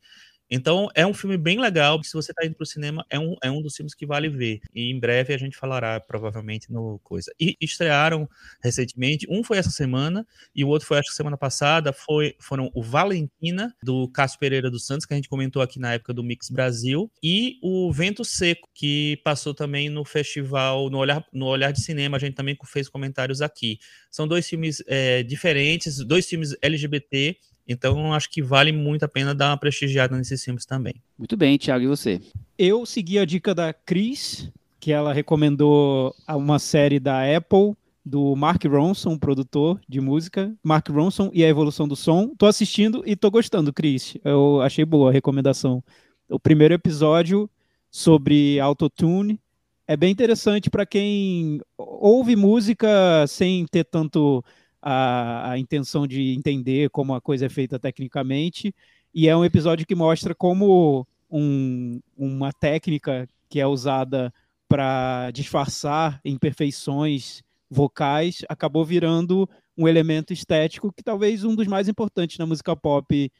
então 0.49 0.89
é 0.95 1.05
um 1.05 1.13
filme 1.13 1.37
bem 1.37 1.59
legal 1.59 2.01
se 2.03 2.13
você 2.13 2.31
está 2.31 2.45
indo 2.45 2.55
para 2.55 2.63
o 2.63 2.67
cinema 2.67 3.05
é 3.09 3.19
um, 3.19 3.35
é 3.43 3.51
um 3.51 3.61
dos 3.61 3.75
filmes 3.75 3.93
que 3.93 4.05
vale 4.05 4.29
ver. 4.29 4.61
E 4.73 4.89
em 4.89 4.99
breve 4.99 5.33
a 5.33 5.37
gente 5.37 5.57
falará 5.57 5.99
provavelmente 5.99 6.71
no 6.71 6.99
coisa. 7.03 7.31
E 7.39 7.57
estrearam 7.59 8.29
recentemente 8.61 9.27
um 9.29 9.43
foi 9.43 9.57
essa 9.57 9.69
semana 9.69 10.25
e 10.55 10.63
o 10.63 10.67
outro 10.67 10.87
foi 10.87 10.97
acho 10.97 11.09
que 11.09 11.15
semana 11.15 11.37
passada 11.37 11.91
foi 11.91 12.35
foram 12.39 12.71
o 12.73 12.81
Valentina 12.81 13.75
do 13.83 14.07
Cássio 14.09 14.39
Pereira 14.39 14.69
dos 14.71 14.85
Santos 14.85 15.05
que 15.05 15.13
a 15.13 15.17
gente 15.17 15.29
comentou 15.29 15.61
aqui 15.61 15.79
na 15.79 15.93
época 15.93 16.13
do 16.13 16.23
Mix 16.23 16.49
Brasil 16.49 17.11
e 17.21 17.59
o 17.61 17.91
Vento 17.91 18.23
Seco 18.23 18.69
que 18.73 19.19
passou 19.23 19.53
também 19.53 19.89
no 19.89 20.05
festival 20.05 20.89
no 20.89 20.97
olhar 20.97 21.25
no 21.33 21.45
olhar 21.45 21.71
de 21.71 21.81
cinema. 21.81 22.17
A 22.17 22.19
gente 22.19 22.35
também 22.35 22.57
fez 22.65 22.87
comentários 22.87 23.41
aqui. 23.41 23.79
São 24.09 24.27
dois 24.27 24.47
filmes 24.47 24.83
é, 24.87 25.23
diferentes 25.23 25.97
dois 26.05 26.25
filmes 26.27 26.55
LGBT 26.61 27.37
então 27.67 28.13
acho 28.13 28.29
que 28.29 28.41
vale 28.41 28.71
muito 28.71 29.03
a 29.03 29.07
pena 29.07 29.35
dar 29.35 29.49
uma 29.49 29.57
prestigiada 29.57 30.17
nesses 30.17 30.43
filmes 30.43 30.65
também 30.65 30.95
Muito 31.17 31.35
bem, 31.35 31.57
Thiago, 31.57 31.83
e 31.83 31.87
você? 31.87 32.21
Eu 32.57 32.85
segui 32.85 33.19
a 33.19 33.25
dica 33.25 33.53
da 33.53 33.73
Cris, 33.73 34.51
que 34.79 34.91
ela 34.91 35.13
recomendou 35.13 36.15
a 36.25 36.35
uma 36.35 36.59
série 36.59 36.99
da 36.99 37.21
Apple, 37.35 37.75
do 38.07 38.35
Mark 38.35 38.63
Ronson, 38.63 39.17
produtor 39.17 39.79
de 39.87 39.99
música. 39.99 40.55
Mark 40.63 40.87
Ronson 40.89 41.29
e 41.33 41.43
a 41.43 41.47
Evolução 41.47 41.87
do 41.87 41.95
Som. 41.95 42.33
Tô 42.37 42.45
assistindo 42.45 43.03
e 43.05 43.15
tô 43.15 43.29
gostando, 43.29 43.73
Cris. 43.73 44.17
Eu 44.23 44.61
achei 44.61 44.85
boa 44.85 45.09
a 45.09 45.13
recomendação. 45.13 45.83
O 46.29 46.39
primeiro 46.39 46.73
episódio 46.73 47.49
sobre 47.91 48.59
autotune 48.59 49.39
é 49.85 49.97
bem 49.97 50.11
interessante 50.11 50.69
para 50.69 50.85
quem 50.85 51.59
ouve 51.77 52.35
música 52.35 53.25
sem 53.27 53.65
ter 53.65 53.83
tanto 53.83 54.43
a, 54.81 55.51
a 55.51 55.59
intenção 55.59 56.07
de 56.07 56.33
entender 56.33 56.89
como 56.89 57.13
a 57.13 57.21
coisa 57.21 57.45
é 57.45 57.49
feita 57.49 57.79
tecnicamente. 57.79 58.73
E 59.13 59.27
é 59.27 59.35
um 59.35 59.45
episódio 59.45 59.85
que 59.85 59.95
mostra 59.95 60.35
como 60.35 61.07
um- 61.29 61.99
uma 62.17 62.51
técnica 62.53 63.27
que 63.49 63.59
é 63.59 63.67
usada 63.67 64.33
para 64.67 65.31
disfarçar 65.31 66.19
imperfeições 66.23 67.41
vocais 67.69 68.43
acabou 68.47 68.85
virando 68.85 69.49
um 69.77 69.87
elemento 69.87 70.33
estético 70.33 70.91
que 70.91 71.03
talvez 71.03 71.43
um 71.43 71.55
dos 71.55 71.67
mais 71.67 71.87
importantes 71.87 72.37
na 72.37 72.45
música 72.45 72.75
pop 72.75 73.31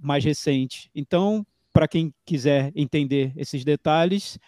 mais 0.00 0.24
recente. 0.24 0.90
Então, 0.94 1.46
para 1.72 1.86
quem 1.86 2.12
quiser 2.24 2.72
entender 2.74 3.32
esses 3.36 3.64
detalhes, 3.64 4.38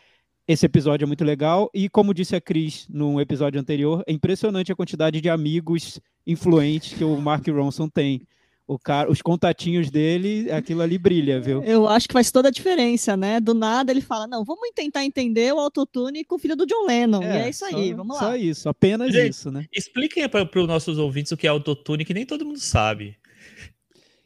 esse 0.49 0.65
episódio 0.65 1.05
é 1.05 1.07
muito 1.07 1.23
legal 1.23 1.71
e 1.75 1.91
como 1.91 2.15
disse 2.15 2.35
a 2.35 2.41
Cris 2.41 2.87
no 2.89 3.21
episódio 3.21 3.61
anterior, 3.61 4.03
é 4.07 4.13
impressionante 4.13 4.73
a 4.73 4.75
quantidade 4.75 5.21
de 5.21 5.29
amigos 5.29 6.01
influentes 6.27 6.95
que 6.95 7.05
o 7.05 7.21
Mark 7.21 7.47
Ronson 7.47 7.87
tem. 7.87 8.23
o 8.67 8.79
cara, 8.79 9.11
os 9.11 9.23
contatinhos 9.23 9.91
dele, 9.91 10.51
aquilo 10.51 10.83
ali 10.83 10.99
brilha, 10.99 11.41
viu? 11.41 11.63
Eu 11.65 11.87
acho 11.89 12.07
que 12.07 12.13
faz 12.13 12.31
toda 12.31 12.49
a 12.49 12.51
diferença, 12.51 13.17
né? 13.17 13.41
Do 13.41 13.55
nada 13.55 13.91
ele 13.91 14.03
fala: 14.03 14.27
não, 14.27 14.45
vamos 14.45 14.71
tentar 14.75 15.05
entender 15.05 15.53
o 15.55 15.59
autotune 15.59 16.25
com 16.25 16.37
o 16.37 16.39
filho 16.39 16.57
do 16.57 16.67
John 16.67 16.87
Lennon. 16.87 17.23
É, 17.23 17.27
e 17.27 17.43
é 17.45 17.51
isso 17.51 17.65
aí, 17.65 17.91
só, 17.91 17.97
vamos 17.97 18.17
lá. 18.17 18.23
Só 18.23 18.37
isso, 18.37 18.69
apenas 18.69 19.13
Gente, 19.13 19.31
isso, 19.31 19.51
né? 19.51 19.65
Expliquem 19.75 20.29
para 20.29 20.49
os 20.55 20.67
nossos 20.67 20.99
ouvintes 20.99 21.33
o 21.33 21.37
que 21.37 21.47
é 21.47 21.51
autotune, 21.51 22.05
que 22.05 22.15
nem 22.15 22.27
todo 22.27 22.45
mundo 22.45 22.59
sabe. 22.59 23.17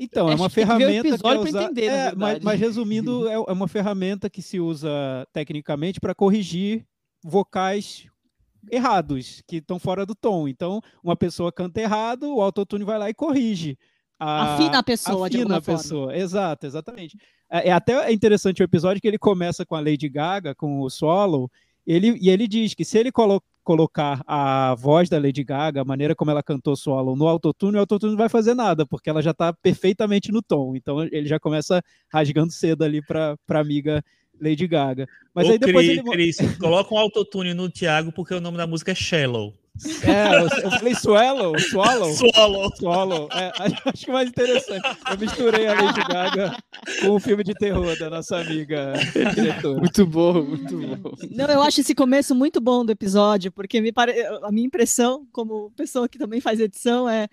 Então, 0.03 0.29
é 0.29 0.33
Acho 0.35 0.43
uma 0.43 0.51
tem 0.51 0.55
que 0.65 0.67
ferramenta 0.71 1.03
que 1.03 1.09
é 1.09 1.11
episódio 1.11 1.41
pra 1.43 1.49
usa... 1.51 1.63
entender, 1.65 1.85
é, 1.87 2.15
mas, 2.15 2.39
mas 2.41 2.61
resumindo, 2.61 3.29
é 3.29 3.35
é 3.35 3.39
uma 3.53 3.69
ferramenta 3.69 4.29
que 4.29 4.43
se 4.43 4.59
usa 4.61 4.91
tecnicamente 5.33 6.01
para 6.01 6.15
corrigir 6.15 6.85
vocais 7.23 8.07
errados, 8.71 9.43
que 9.47 9.57
estão 9.57 9.79
fora 9.79 10.05
do 10.07 10.15
tom. 10.15 10.47
Então, 10.49 10.81
uma 11.03 11.17
pessoa 11.17 11.53
canta 11.53 11.81
errado, 11.81 12.35
o 12.35 12.41
autotune 12.43 12.85
vai 12.85 12.99
lá 12.99 13.11
e 13.11 13.15
corrige. 13.15 13.77
A- 14.19 14.55
Afina 14.55 14.79
a 14.79 14.83
pessoa, 14.83 15.27
afina 15.27 15.59
a 15.59 15.61
forma. 15.61 15.81
pessoa. 15.81 16.17
Exato, 16.17 16.67
exatamente. 16.67 17.17
É, 17.51 17.69
é 17.69 17.73
até 17.73 18.13
interessante 18.13 18.63
o 18.63 18.65
episódio 18.65 19.01
que 19.03 19.09
ele 19.09 19.19
começa 19.19 19.67
com 19.67 19.75
a 19.75 19.81
Lady 19.81 20.09
Gaga, 20.09 20.55
com 20.55 20.81
o 20.81 20.89
solo, 20.89 21.51
ele, 21.87 22.17
e 22.21 22.31
ele 22.31 22.47
diz 22.47 22.73
que 22.75 22.85
se 22.85 22.99
ele 22.99 23.11
colo- 23.11 23.43
colocar 23.63 24.23
a 24.27 24.75
voz 24.75 25.09
da 25.09 25.19
Lady 25.19 25.45
Gaga, 25.45 25.83
a 25.83 25.85
maneira 25.85 26.15
como 26.15 26.31
ela 26.31 26.43
cantou 26.43 26.77
solo 26.77 27.15
no 27.17 27.27
autotune, 27.29 27.77
o 27.77 27.81
autotune 27.81 28.13
não 28.13 28.19
vai 28.19 28.29
fazer 28.29 28.55
nada, 28.55 28.85
porque 28.87 29.09
ela 29.09 29.23
já 29.23 29.31
está 29.31 29.53
perfeitamente 29.53 30.33
no 30.33 30.43
tom. 30.43 30.75
Então 30.77 31.03
ele 31.03 31.27
já 31.27 31.39
começa 31.39 31.83
rasgando 32.13 32.53
cedo 32.53 32.83
ali 32.85 33.01
para 33.01 33.37
a 33.49 33.59
amiga 33.59 34.05
Lady 34.41 34.67
Gaga. 34.67 35.07
Mas 35.35 35.49
Ô, 35.49 35.53
aí 35.53 35.59
depois 35.59 35.87
Cri- 35.87 35.99
ele. 35.99 36.11
Cris, 36.11 36.37
coloca 36.59 36.95
um 36.95 36.99
autotune 36.99 37.55
no 37.55 37.71
Thiago, 37.71 38.13
porque 38.13 38.35
o 38.35 38.41
nome 38.41 38.57
da 38.57 38.67
música 38.67 38.91
é 38.93 38.95
Shallow. 38.95 39.55
É, 40.05 40.37
eu, 40.37 40.65
eu 40.65 40.71
falei 40.71 40.95
Swallow, 40.95 41.59
Swallow. 41.59 42.13
Swallow. 42.13 42.77
Swallow. 42.77 43.29
É, 43.33 43.53
acho 43.89 44.05
que 44.05 44.13
mais 44.13 44.29
interessante. 44.29 44.83
Eu 45.11 45.19
misturei 45.19 45.67
a 45.67 45.75
Lady 45.75 46.01
Gaga 46.07 46.57
com 47.01 47.11
o 47.11 47.21
filme 47.21 47.43
de 47.43 47.55
terror 47.55 47.99
da 47.99 48.11
nossa 48.11 48.37
amiga 48.37 48.93
diretora. 49.35 49.81
Muito 49.81 50.07
bom, 50.07 50.43
muito 50.43 50.79
bom. 50.79 51.13
Não, 51.31 51.47
eu 51.47 51.63
acho 51.63 51.81
esse 51.81 51.95
começo 51.95 52.35
muito 52.35 52.61
bom 52.61 52.85
do 52.85 52.93
episódio, 52.93 53.51
porque 53.51 53.81
me 53.81 53.93
pare... 53.93 54.15
a 54.43 54.53
minha 54.53 54.67
impressão, 54.67 55.27
como 55.33 55.71
pessoa 55.73 56.09
que 56.09 56.19
também 56.19 56.41
faz 56.41 56.61
edição, 56.61 57.09
é 57.09 57.29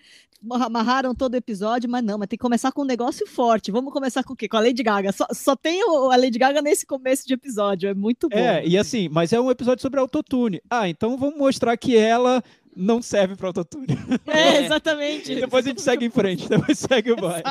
amarraram 0.50 1.14
todo 1.14 1.34
o 1.34 1.36
episódio, 1.36 1.88
mas 1.90 2.02
não, 2.02 2.18
mas 2.18 2.28
tem 2.28 2.36
que 2.36 2.42
começar 2.42 2.72
com 2.72 2.82
um 2.82 2.86
negócio 2.86 3.26
forte. 3.26 3.70
Vamos 3.70 3.92
começar 3.92 4.22
com 4.24 4.32
o 4.32 4.36
quê? 4.36 4.48
Com 4.48 4.56
a 4.56 4.60
Lady 4.60 4.82
Gaga. 4.82 5.12
Só, 5.12 5.26
só 5.32 5.54
tem 5.56 5.82
o- 5.84 6.10
a 6.10 6.16
Lady 6.16 6.38
Gaga 6.38 6.62
nesse 6.62 6.86
começo 6.86 7.26
de 7.26 7.34
episódio, 7.34 7.88
é 7.88 7.94
muito 7.94 8.28
bom. 8.28 8.38
É, 8.38 8.66
e 8.66 8.78
assim, 8.78 9.08
mas 9.08 9.32
é 9.32 9.40
um 9.40 9.50
episódio 9.50 9.82
sobre 9.82 10.00
autotune. 10.00 10.60
Ah, 10.70 10.88
então 10.88 11.16
vamos 11.18 11.36
mostrar 11.38 11.76
que 11.76 11.96
ela 11.96 12.42
não 12.74 13.02
serve 13.02 13.36
para 13.36 13.48
autotune. 13.48 13.86
É, 14.26 14.64
exatamente. 14.64 15.34
Depois 15.34 15.66
a 15.66 15.68
gente 15.68 15.82
segue 15.82 16.06
em 16.06 16.10
frente, 16.10 16.48
depois 16.48 16.78
segue 16.78 17.12
o 17.12 17.16
baile. 17.16 17.44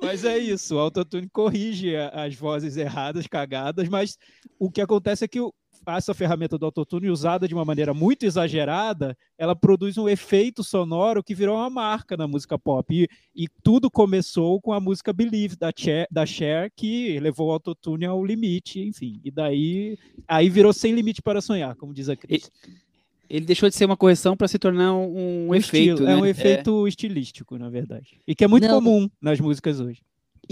Mas 0.00 0.24
é 0.24 0.36
isso, 0.36 0.74
o 0.74 0.78
autotune 0.80 1.28
corrige 1.32 1.94
as 2.12 2.34
vozes 2.34 2.76
erradas, 2.76 3.26
cagadas, 3.28 3.88
mas 3.88 4.18
o 4.58 4.68
que 4.70 4.80
acontece 4.80 5.24
é 5.24 5.28
que 5.28 5.40
o- 5.40 5.54
essa 5.86 6.14
ferramenta 6.14 6.56
do 6.56 6.64
autotune, 6.66 7.10
usada 7.10 7.46
de 7.48 7.54
uma 7.54 7.64
maneira 7.64 7.92
muito 7.94 8.24
exagerada, 8.24 9.16
ela 9.36 9.54
produz 9.56 9.98
um 9.98 10.08
efeito 10.08 10.62
sonoro 10.62 11.22
que 11.22 11.34
virou 11.34 11.56
uma 11.56 11.68
marca 11.70 12.16
na 12.16 12.26
música 12.28 12.58
pop. 12.58 12.94
E, 12.94 13.08
e 13.34 13.48
tudo 13.62 13.90
começou 13.90 14.60
com 14.60 14.72
a 14.72 14.80
música 14.80 15.12
Believe, 15.12 15.56
da 15.56 15.72
Cher, 15.76 16.06
da 16.10 16.24
Cher, 16.26 16.70
que 16.76 17.18
levou 17.20 17.48
o 17.48 17.52
autotune 17.52 18.04
ao 18.04 18.24
limite, 18.24 18.80
enfim. 18.80 19.20
E 19.24 19.30
daí 19.30 19.98
aí 20.28 20.48
virou 20.48 20.72
sem 20.72 20.92
limite 20.94 21.20
para 21.22 21.40
sonhar, 21.40 21.74
como 21.76 21.92
diz 21.94 22.08
a 22.08 22.16
Cris. 22.16 22.50
Ele 23.28 23.46
deixou 23.46 23.68
de 23.68 23.74
ser 23.74 23.86
uma 23.86 23.96
correção 23.96 24.36
para 24.36 24.46
se 24.46 24.58
tornar 24.58 24.94
um, 24.94 25.48
um 25.48 25.54
efeito. 25.54 25.92
estilo- 25.94 26.06
né? 26.06 26.12
É 26.12 26.16
um 26.16 26.26
efeito 26.26 26.86
estilístico, 26.86 27.56
na 27.56 27.70
verdade. 27.70 28.20
E 28.26 28.34
que 28.34 28.44
é 28.44 28.48
muito 28.48 28.66
Não. 28.68 28.74
comum 28.74 29.08
nas 29.20 29.40
músicas 29.40 29.80
hoje. 29.80 30.02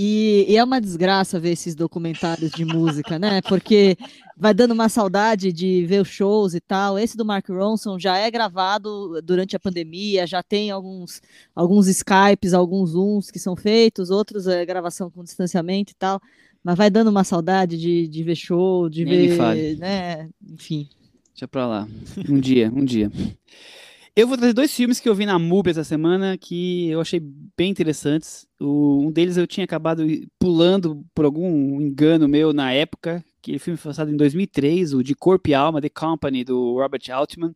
E, 0.03 0.47
e 0.49 0.57
é 0.57 0.65
uma 0.65 0.81
desgraça 0.81 1.39
ver 1.39 1.51
esses 1.51 1.75
documentários 1.75 2.53
de 2.53 2.65
música, 2.65 3.19
né? 3.19 3.43
Porque 3.43 3.99
vai 4.35 4.55
dando 4.55 4.71
uma 4.71 4.89
saudade 4.89 5.53
de 5.53 5.85
ver 5.85 6.01
os 6.01 6.09
shows 6.09 6.55
e 6.55 6.61
tal. 6.61 6.99
Esse 6.99 7.19
do 7.19 7.25
Mark 7.27 7.47
Ronson 7.51 7.99
já 7.99 8.17
é 8.17 8.31
gravado 8.31 9.21
durante 9.21 9.55
a 9.55 9.61
pandemia, 9.61 10.27
já 10.27 10.43
tem 10.43 10.71
alguns, 10.71 11.21
alguns 11.55 11.87
Skypes, 11.87 12.55
alguns 12.55 12.93
Zooms 12.93 13.31
que 13.31 13.39
são 13.39 13.55
feitos, 13.55 14.09
outros 14.09 14.47
é 14.47 14.65
gravação 14.65 15.11
com 15.11 15.23
distanciamento 15.23 15.93
e 15.93 15.97
tal. 15.97 16.19
Mas 16.65 16.79
vai 16.79 16.89
dando 16.89 17.09
uma 17.09 17.23
saudade 17.23 17.77
de, 17.77 18.09
de 18.09 18.23
ver 18.25 18.37
show, 18.37 18.89
de 18.89 19.05
Nem 19.05 19.29
ver, 19.29 19.77
né? 19.77 20.31
Enfim. 20.51 20.89
Deixa 21.35 21.47
pra 21.47 21.67
lá. 21.67 21.87
Um 22.27 22.41
dia, 22.41 22.73
um 22.75 22.87
dia. 22.87 23.13
Eu 24.15 24.27
vou 24.27 24.37
trazer 24.37 24.53
dois 24.53 24.75
filmes 24.75 24.99
que 25.01 25.09
eu 25.09 25.15
vi 25.15 25.25
na 25.25 25.39
MUBI 25.39 25.71
essa 25.71 25.85
semana 25.85 26.37
que 26.37 26.89
eu 26.91 27.01
achei 27.01 27.21
bem 27.57 27.71
interessantes. 27.71 28.47
O- 28.61 29.07
um 29.07 29.11
deles 29.13 29.37
eu 29.37 29.47
tinha 29.47 29.65
acabado 29.65 30.05
pulando 30.39 31.05
por 31.15 31.25
algum 31.25 31.81
engano 31.81 32.29
meu 32.29 32.53
na 32.53 32.73
época, 32.73 33.25
que 33.41 33.59
filme 33.59 33.77
foi 33.77 33.91
lançado 33.91 34.11
em 34.11 34.17
2003, 34.17 34.93
o 34.95 35.03
De 35.03 35.15
Corpo 35.15 35.49
e 35.49 35.55
Alma, 35.55 35.81
The 35.81 35.89
Company, 35.89 36.45
do 36.45 36.75
Robert 36.75 37.03
Altman. 37.11 37.55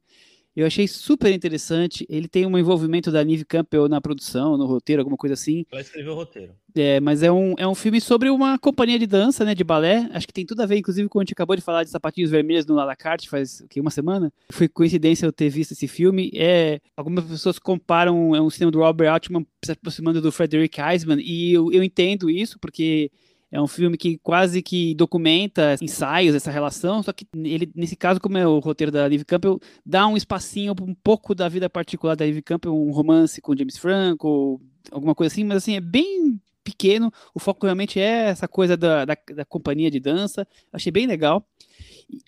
Eu 0.57 0.67
achei 0.67 0.87
super 0.87 1.33
interessante. 1.33 2.07
Ele 2.09 2.29
tem 2.29 2.47
um 2.47 2.57
envolvimento 2.57 3.11
da 3.11 3.25
Neve 3.25 3.45
Campbell 3.45 3.89
na 3.89 4.01
produção, 4.01 4.57
no 4.57 4.67
roteiro, 4.67 5.01
alguma 5.01 5.17
coisa 5.17 5.35
assim. 5.35 5.65
Ela 5.71 5.81
escreveu 5.81 6.13
o 6.13 6.17
roteiro. 6.17 6.55
É, 6.77 7.01
mas 7.01 7.23
é 7.23 7.31
um, 7.31 7.55
é 7.57 7.67
um 7.67 7.75
filme 7.75 8.01
sobre 8.01 8.31
uma 8.31 8.59
companhia 8.59 8.99
de 8.99 9.07
dança, 9.07 9.45
né, 9.45 9.55
de 9.55 9.63
balé. 9.63 10.09
Acho 10.13 10.27
que 10.27 10.33
tem 10.33 10.47
tudo 10.47 10.61
a 10.61 10.67
ver, 10.67 10.77
inclusive, 10.77 11.09
com 11.09 11.19
a 11.19 11.23
gente 11.23 11.33
acabou 11.33 11.55
de 11.57 11.63
falar 11.63 11.85
de 11.85 11.91
Sapatinhos 11.91 12.31
Vermelhos 12.31 12.67
no 12.67 12.75
La 12.75 12.97
Carte 12.97 13.29
faz 13.29 13.61
o 13.61 13.69
quê, 13.69 13.81
uma 13.81 13.91
semana. 13.91 14.33
Foi 14.51 14.69
coincidência 14.69 15.27
eu 15.27 15.33
ter 15.33 15.49
visto 15.49 15.73
esse 15.73 15.87
filme. 15.87 16.31
É, 16.35 16.81
algumas 16.97 17.25
pessoas 17.25 17.59
comparam 17.59 18.35
é 18.35 18.41
um 18.41 18.51
cinema 18.51 18.71
do 18.73 18.81
Robert 18.81 19.13
Altman 19.13 19.47
se 19.65 19.73
aproximando 19.73 20.21
do 20.21 20.33
Frederick 20.33 20.81
Eisman, 20.81 21.21
e 21.21 21.53
eu, 21.53 21.73
eu 21.73 21.83
entendo 21.83 22.29
isso, 22.29 22.59
porque 22.59 23.11
é 23.55 23.63
um 23.63 23.69
filme 23.69 23.97
que 23.97 24.19
quase 24.19 24.61
que 24.61 24.97
documenta 24.97 25.77
ensaios, 25.81 26.35
essa 26.35 26.51
relação, 26.51 27.05
só 27.05 27.13
que 27.13 27.25
ele, 27.37 27.71
nesse 27.73 27.95
caso, 27.95 28.21
como 28.21 28.37
é 28.37 28.45
o 28.45 28.59
roteiro 28.59 28.91
da 28.91 29.07
Liv 29.07 29.23
Campbell, 29.23 29.61
dá 29.87 30.09
um 30.09 30.17
espacinho 30.17 30.75
um 30.83 30.93
pouco 30.93 31.37
da 31.37 31.49
vida 31.49 31.71
particular 31.71 32.17
da 32.17 32.27
Liv 32.27 32.43
Campbell, 32.43 32.75
um 32.75 32.91
romance 32.91 33.41
com 33.41 33.57
James 33.57 33.79
Franco, 33.79 34.61
alguma 34.91 35.15
coisa 35.15 35.33
assim, 35.33 35.45
mas 35.45 35.59
assim, 35.59 35.77
é 35.77 35.81
bem 35.81 36.41
pequeno, 36.65 37.13
o 37.33 37.39
foco 37.39 37.65
realmente 37.65 38.01
é 38.01 38.31
essa 38.31 38.49
coisa 38.49 38.77
da, 38.77 39.05
da, 39.05 39.17
da 39.33 39.45
companhia 39.45 39.89
de 39.89 40.01
dança, 40.01 40.45
achei 40.73 40.91
bem 40.91 41.07
legal. 41.07 41.47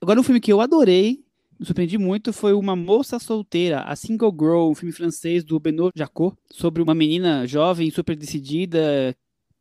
Agora, 0.01 0.21
um 0.21 0.23
filme 0.23 0.39
que 0.39 0.53
eu 0.53 0.61
adorei, 0.61 1.25
me 1.59 1.67
surpreendi 1.67 1.99
muito, 1.99 2.33
foi 2.33 2.53
Uma 2.53 2.77
Moça 2.77 3.19
Solteira, 3.19 3.81
A 3.81 3.97
Single 3.97 4.31
Girl, 4.31 4.71
um 4.71 4.77
filme 4.77 4.93
francês 4.93 5.43
do 5.43 5.59
Benoît 5.59 5.91
Jacot, 5.93 6.37
sobre 6.53 6.81
uma 6.81 6.95
menina 6.95 7.49
jovem, 7.49 7.91
super 7.91 8.15
decidida, 8.15 9.13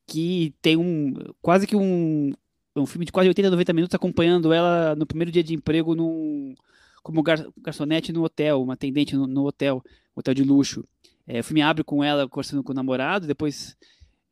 que 0.08 0.54
tem 0.62 0.78
um, 0.78 1.14
quase 1.42 1.66
que 1.66 1.76
um, 1.76 2.32
um 2.76 2.86
filme 2.86 3.06
de 3.06 3.12
quase 3.12 3.30
80, 3.30 3.50
90 3.50 3.74
minutos 3.74 3.96
acompanhando 3.96 4.54
ela 4.54 4.96
no 4.96 5.06
primeiro 5.06 5.32
dia 5.32 5.44
de 5.44 5.54
emprego 5.54 5.96
num, 5.96 6.54
como 7.02 7.24
gar, 7.24 7.46
garçonete 7.58 8.12
no 8.12 8.24
hotel, 8.24 8.62
uma 8.62 8.74
atendente 8.74 9.16
no, 9.16 9.26
no 9.28 9.46
hotel, 9.46 9.84
hotel 10.16 10.34
de 10.34 10.44
luxo. 10.44 10.86
É, 11.28 11.40
o 11.40 11.44
filme 11.44 11.62
abre 11.62 11.84
com 11.84 12.04
ela 12.04 12.28
conversando 12.28 12.64
com 12.64 12.72
o 12.72 12.76
namorado, 12.76 13.26
depois 13.26 13.76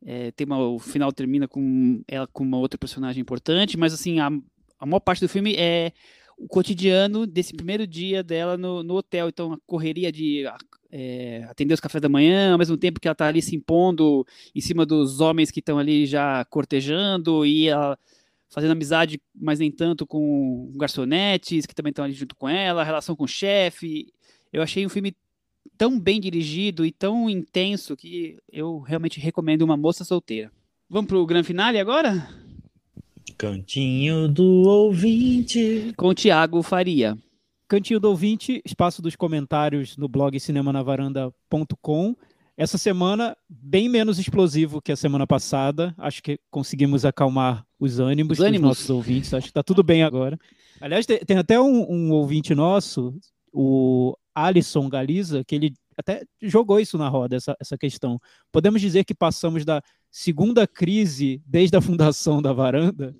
é, 0.04 0.30
tem 0.32 0.46
uma, 0.46 0.58
o 0.58 0.78
final 0.78 1.12
termina 1.12 1.48
com 1.48 2.02
ela 2.06 2.26
com 2.26 2.44
uma 2.44 2.58
outra 2.58 2.78
personagem 2.78 3.20
importante, 3.20 3.76
mas 3.76 3.92
assim, 3.92 4.20
a, 4.20 4.30
a 4.78 4.86
maior 4.86 5.00
parte 5.00 5.20
do 5.20 5.28
filme 5.28 5.54
é 5.56 5.92
o 6.36 6.48
cotidiano 6.48 7.26
desse 7.26 7.54
primeiro 7.54 7.86
dia 7.86 8.22
dela 8.22 8.56
no, 8.56 8.82
no 8.82 8.94
hotel. 8.94 9.28
Então, 9.28 9.52
a 9.52 9.58
correria 9.66 10.10
de 10.10 10.44
é, 10.96 11.44
atender 11.50 11.74
os 11.74 11.80
cafés 11.80 12.00
da 12.00 12.08
manhã, 12.08 12.52
ao 12.52 12.58
mesmo 12.58 12.76
tempo 12.76 13.00
que 13.00 13.08
ela 13.08 13.14
está 13.14 13.26
ali 13.26 13.42
se 13.42 13.56
impondo 13.56 14.24
em 14.54 14.60
cima 14.60 14.86
dos 14.86 15.18
homens 15.20 15.50
que 15.50 15.58
estão 15.58 15.76
ali 15.76 16.06
já 16.06 16.44
cortejando 16.44 17.44
e 17.44 17.66
ela 17.66 17.98
fazendo 18.48 18.70
amizade, 18.70 19.20
mas 19.34 19.58
nem 19.58 19.72
tanto 19.72 20.06
com 20.06 20.70
garçonetes 20.76 21.66
que 21.66 21.74
também 21.74 21.90
estão 21.90 22.04
ali 22.04 22.14
junto 22.14 22.36
com 22.36 22.48
ela, 22.48 22.82
a 22.82 22.84
relação 22.84 23.16
com 23.16 23.24
o 23.24 23.28
chefe. 23.28 24.12
Eu 24.52 24.62
achei 24.62 24.86
um 24.86 24.88
filme 24.88 25.16
tão 25.76 25.98
bem 25.98 26.20
dirigido 26.20 26.86
e 26.86 26.92
tão 26.92 27.28
intenso 27.28 27.96
que 27.96 28.38
eu 28.52 28.78
realmente 28.78 29.18
recomendo 29.18 29.62
Uma 29.62 29.76
Moça 29.76 30.04
Solteira. 30.04 30.52
Vamos 30.88 31.08
pro 31.08 31.26
grande 31.26 31.48
finale 31.48 31.80
agora? 31.80 32.28
Cantinho 33.36 34.28
do 34.28 34.44
ouvinte. 34.44 35.92
Com 35.96 36.10
o 36.10 36.14
Thiago 36.14 36.62
Faria. 36.62 37.18
Cantinho 37.74 37.98
do 37.98 38.08
ouvinte, 38.08 38.62
espaço 38.64 39.02
dos 39.02 39.16
comentários 39.16 39.96
no 39.96 40.06
blog 40.06 40.38
cinemanavaranda.com. 40.38 42.14
Essa 42.56 42.78
semana, 42.78 43.36
bem 43.48 43.88
menos 43.88 44.16
explosivo 44.16 44.80
que 44.80 44.92
a 44.92 44.96
semana 44.96 45.26
passada. 45.26 45.92
Acho 45.98 46.22
que 46.22 46.38
conseguimos 46.52 47.04
acalmar 47.04 47.66
os 47.80 47.98
ânimos, 47.98 48.34
Os 48.34 48.38
dos 48.38 48.46
ânimos. 48.46 48.68
nossos 48.68 48.90
ouvintes. 48.90 49.34
Acho 49.34 49.46
que 49.46 49.50
está 49.50 49.60
tudo 49.60 49.82
bem 49.82 50.04
agora. 50.04 50.38
Aliás, 50.80 51.04
tem, 51.04 51.18
tem 51.18 51.36
até 51.36 51.60
um, 51.60 51.84
um 51.90 52.12
ouvinte 52.12 52.54
nosso, 52.54 53.12
o 53.52 54.16
Alisson 54.32 54.88
Galiza, 54.88 55.42
que 55.42 55.56
ele 55.56 55.74
até 55.96 56.24
jogou 56.42 56.80
isso 56.80 56.96
na 56.98 57.08
roda, 57.08 57.36
essa, 57.36 57.56
essa 57.60 57.76
questão. 57.78 58.20
Podemos 58.52 58.80
dizer 58.80 59.04
que 59.04 59.14
passamos 59.14 59.64
da 59.64 59.82
segunda 60.10 60.66
crise 60.66 61.42
desde 61.46 61.76
a 61.76 61.80
fundação 61.80 62.40
da 62.40 62.52
varanda. 62.52 63.14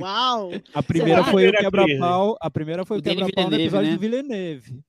Uau! 0.00 0.50
A 0.74 0.82
primeira 0.82 1.24
foi 1.24 1.48
o 1.48 1.52
quebra-pau. 1.52 2.36
A 2.40 2.50
primeira 2.50 2.84
foi 2.84 2.98
O 2.98 3.02
quebra-pau 3.02 3.50
no 3.50 3.56
episódio 3.56 3.90
né? 3.90 3.96
do 3.96 4.00
Villeneuve. 4.00 4.80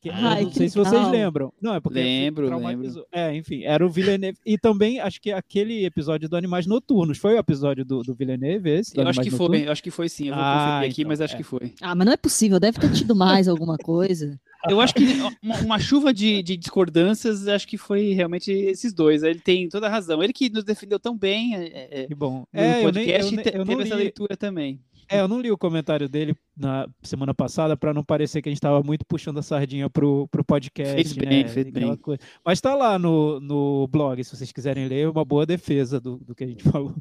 Que, 0.00 0.10
Ai, 0.10 0.40
eu 0.40 0.44
não 0.46 0.50
que 0.50 0.56
sei 0.58 0.68
se 0.68 0.76
legal. 0.76 0.92
vocês 0.92 1.08
lembram. 1.12 1.52
Não, 1.62 1.74
é 1.76 1.80
porque 1.80 2.00
Lembro, 2.00 2.48
traumatizou. 2.48 3.06
É, 3.12 3.32
enfim, 3.36 3.62
era 3.62 3.86
o 3.86 3.88
Villeneuve. 3.88 4.36
E 4.44 4.58
também, 4.58 4.98
acho 4.98 5.20
que 5.20 5.30
aquele 5.30 5.84
episódio 5.84 6.28
do 6.28 6.36
Animais 6.36 6.66
Noturnos. 6.66 7.18
Foi 7.18 7.34
o 7.34 7.38
episódio 7.38 7.84
do, 7.84 8.02
do 8.02 8.12
Villeneuve 8.12 8.68
esse? 8.68 8.94
do 8.94 9.00
Eu 9.00 9.06
acho 9.06 9.20
que 9.20 9.30
foi, 9.30 9.64
eu 9.64 9.70
acho 9.70 9.80
que 9.80 9.92
foi 9.92 10.08
sim. 10.08 10.26
Eu 10.26 10.34
vou 10.34 10.42
Ah, 10.42 10.54
conferir 10.74 10.90
aqui, 10.90 11.02
então, 11.02 11.08
mas 11.08 11.20
acho 11.20 11.34
é. 11.34 11.36
que 11.36 11.44
foi. 11.44 11.72
Ah, 11.80 11.94
mas 11.94 12.04
não 12.04 12.12
é 12.12 12.16
possível, 12.16 12.58
deve 12.58 12.80
ter 12.80 12.90
tido 12.92 13.14
mais 13.14 13.46
alguma 13.46 13.76
coisa. 13.78 14.40
Eu 14.68 14.80
acho 14.80 14.94
que 14.94 15.04
uma, 15.42 15.56
uma 15.60 15.78
chuva 15.78 16.12
de, 16.14 16.42
de 16.42 16.56
discordâncias, 16.56 17.48
acho 17.48 17.66
que 17.66 17.76
foi 17.76 18.12
realmente 18.12 18.50
esses 18.52 18.92
dois. 18.92 19.22
Ele 19.22 19.40
tem 19.40 19.68
toda 19.68 19.86
a 19.86 19.90
razão. 19.90 20.22
Ele 20.22 20.32
que 20.32 20.48
nos 20.50 20.64
defendeu 20.64 20.98
tão 21.00 21.16
bem 21.16 21.54
é, 21.56 22.02
é, 22.02 22.06
Que 22.06 22.14
bom. 22.14 22.44
no 22.52 22.60
É, 22.60 22.70
eu 22.70 22.74
nem, 22.74 22.82
podcast 22.84 23.34
eu, 23.34 23.42
nem- 23.42 23.52
eu 23.54 23.58
não 23.58 23.66
teve 23.66 23.82
essa 23.82 23.94
li, 23.96 24.02
leitura 24.04 24.36
também. 24.36 24.80
é, 25.08 25.20
eu 25.20 25.26
não 25.28 25.40
li 25.40 25.50
o 25.50 25.58
comentário 25.58 26.08
dele 26.08 26.34
na 26.56 26.86
semana 27.02 27.34
passada 27.34 27.76
para 27.76 27.92
não 27.92 28.04
parecer 28.04 28.40
que 28.40 28.48
a 28.48 28.52
gente 28.52 28.58
estava 28.58 28.82
muito 28.82 29.04
puxando 29.04 29.38
a 29.38 29.42
sardinha 29.42 29.90
pro, 29.90 30.28
pro 30.28 30.44
podcast. 30.44 30.94
Fez 30.94 31.12
bem, 31.12 31.42
né, 31.44 31.48
fez 31.48 31.66
aquela 31.66 31.92
bem. 31.94 31.96
coisa. 31.96 32.20
Mas 32.44 32.60
tá 32.60 32.74
lá 32.74 32.98
no, 32.98 33.40
no 33.40 33.88
blog, 33.88 34.22
se 34.22 34.36
vocês 34.36 34.52
quiserem 34.52 34.86
ler, 34.86 35.08
uma 35.08 35.24
boa 35.24 35.44
defesa 35.44 36.00
do, 36.00 36.18
do 36.18 36.34
que 36.34 36.44
a 36.44 36.46
gente 36.46 36.62
falou 36.70 36.94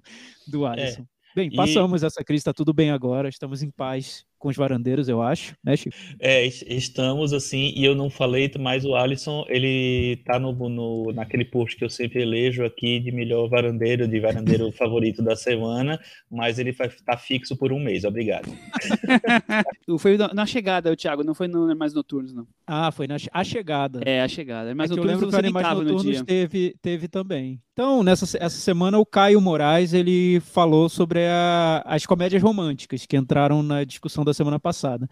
do 0.48 0.66
Alisson. 0.66 1.06
Bem, 1.36 1.48
E- 1.52 1.56
passamos 1.56 2.02
essa 2.04 2.24
crise, 2.24 2.44
tá 2.44 2.54
tudo 2.54 2.74
bem 2.74 2.90
agora, 2.92 3.30
estamos 3.30 3.62
em 3.64 3.70
paz 3.72 4.26
com 4.42 4.50
os 4.50 4.58
varandeiros, 4.58 5.08
eu 5.08 5.22
acho, 5.22 5.56
né, 5.64 5.78
Chico? 5.78 5.96
É, 6.20 6.46
es- 6.46 6.64
estamos 6.68 7.32
assim, 7.32 7.72
e 7.76 7.86
eu 7.86 7.96
não 7.96 8.10
falei, 8.10 8.52
mas 8.60 8.84
o 8.84 8.96
Alisson, 8.96 9.46
ele 9.48 10.18
tá 10.26 10.40
no, 10.40 10.52
no, 10.68 11.12
naquele 11.14 11.46
post 11.46 11.78
que 11.78 11.86
eu 11.86 11.90
sempre 11.90 12.22
elejo 12.24 12.66
aqui 12.66 13.00
de 13.00 13.12
melhor 13.12 13.48
varandeiro, 13.48 14.08
de 14.08 14.20
varandeiro 14.20 14.72
favorito 14.74 15.22
da 15.24 15.36
semana, 15.36 16.00
mas 16.30 16.58
ele 16.60 16.72
vai 16.72 16.88
estar 16.88 17.18
fixo 17.18 17.56
por 17.56 17.72
um 17.72 17.80
mês, 17.80 18.04
obrigado. 18.04 18.52
Foi 20.00 20.18
na, 20.18 20.46
chegada, 20.46 20.92
o 20.92 20.96
Thiago, 20.96 21.24
não 21.24 21.34
foi 21.34 21.48
no 21.48 21.76
mais 21.76 21.94
noturnos, 21.94 22.34
não. 22.34 22.48
Ah, 22.66 22.92
foi 22.92 23.08
na 23.08 23.18
a 23.32 23.44
chegada. 23.44 24.02
É, 24.06 24.22
a 24.22 24.28
chegada. 24.28 24.72
É 24.72 24.74
Mas 24.74 24.90
que 24.90 24.94
eu 24.94 24.98
noturnos 25.04 25.22
lembro 25.22 25.28
que 25.30 25.36
o 25.36 25.38
você 25.38 25.42
nem 25.42 25.52
Animais 25.52 25.78
Noturnos 25.78 26.16
dia. 26.18 26.26
teve, 26.26 26.76
teve 26.82 27.08
também. 27.08 27.60
Então, 27.74 28.04
nessa 28.04 28.26
essa 28.38 28.58
semana, 28.58 28.98
o 29.00 29.06
Caio 29.06 29.42
Moraes 29.42 29.94
ele 29.94 30.40
falou 30.42 30.88
sobre 30.90 31.20
a- 31.28 31.82
as 31.86 32.06
comédias 32.06 32.42
românticas 32.42 33.06
que 33.06 33.18
entraram 33.18 33.62
na 33.64 33.84
discussão 33.84 34.24
da 34.24 34.31
semana 34.34 34.60
passada. 34.60 35.10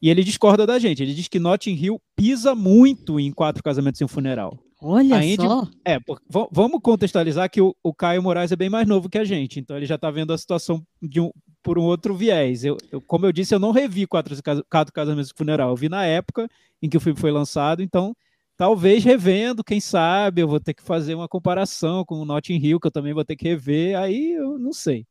E 0.00 0.08
ele 0.08 0.22
discorda 0.22 0.66
da 0.66 0.78
gente. 0.78 1.02
Ele 1.02 1.14
diz 1.14 1.26
que 1.28 1.38
Notting 1.38 1.74
Hill 1.74 2.00
pisa 2.16 2.54
muito 2.54 3.18
em 3.18 3.32
Quatro 3.32 3.62
Casamentos 3.62 4.00
e 4.00 4.04
um 4.04 4.08
Funeral. 4.08 4.58
Olha 4.80 5.16
A 5.16 5.18
Andy- 5.18 5.34
só. 5.36 5.66
É, 5.84 5.98
por- 5.98 6.20
va- 6.30 6.46
vamos 6.52 6.80
contextualizar 6.80 7.50
que 7.50 7.60
o, 7.60 7.74
o 7.82 7.92
Caio 7.92 8.22
Moraes 8.22 8.52
é 8.52 8.56
bem 8.56 8.70
mais 8.70 8.86
novo 8.86 9.08
que 9.08 9.18
a 9.18 9.24
gente, 9.24 9.58
então 9.58 9.76
ele 9.76 9.86
já 9.86 9.96
está 9.96 10.08
vendo 10.08 10.32
a 10.32 10.38
situação 10.38 10.80
de 11.02 11.20
um- 11.20 11.32
por 11.64 11.78
um 11.80 11.82
outro 11.82 12.14
viés. 12.14 12.64
Eu, 12.64 12.76
eu- 12.92 13.00
como 13.00 13.26
eu 13.26 13.32
disse, 13.32 13.52
eu 13.52 13.58
não 13.58 13.72
revi 13.72 14.06
Quatro, 14.06 14.36
Quatro 14.70 14.92
Casamentos 14.94 15.30
e 15.30 15.32
um 15.34 15.36
Funeral. 15.36 15.70
Eu 15.70 15.76
vi 15.76 15.88
na 15.88 16.04
época 16.06 16.48
em 16.80 16.88
que 16.88 16.96
o 16.96 17.00
filme 17.00 17.18
foi 17.18 17.32
lançado, 17.32 17.82
então 17.82 18.14
talvez 18.56 19.02
revendo, 19.02 19.64
quem 19.64 19.80
sabe, 19.80 20.42
eu 20.42 20.48
vou 20.48 20.60
ter 20.60 20.74
que 20.74 20.82
fazer 20.82 21.14
uma 21.16 21.26
comparação 21.28 22.04
com 22.04 22.14
o 22.20 22.24
Notting 22.24 22.58
Hill, 22.64 22.78
que 22.78 22.86
eu 22.86 22.90
também 22.92 23.12
vou 23.12 23.24
ter 23.24 23.34
que 23.34 23.48
rever, 23.48 23.98
aí 23.98 24.34
eu 24.34 24.60
não 24.60 24.72
sei. 24.72 25.04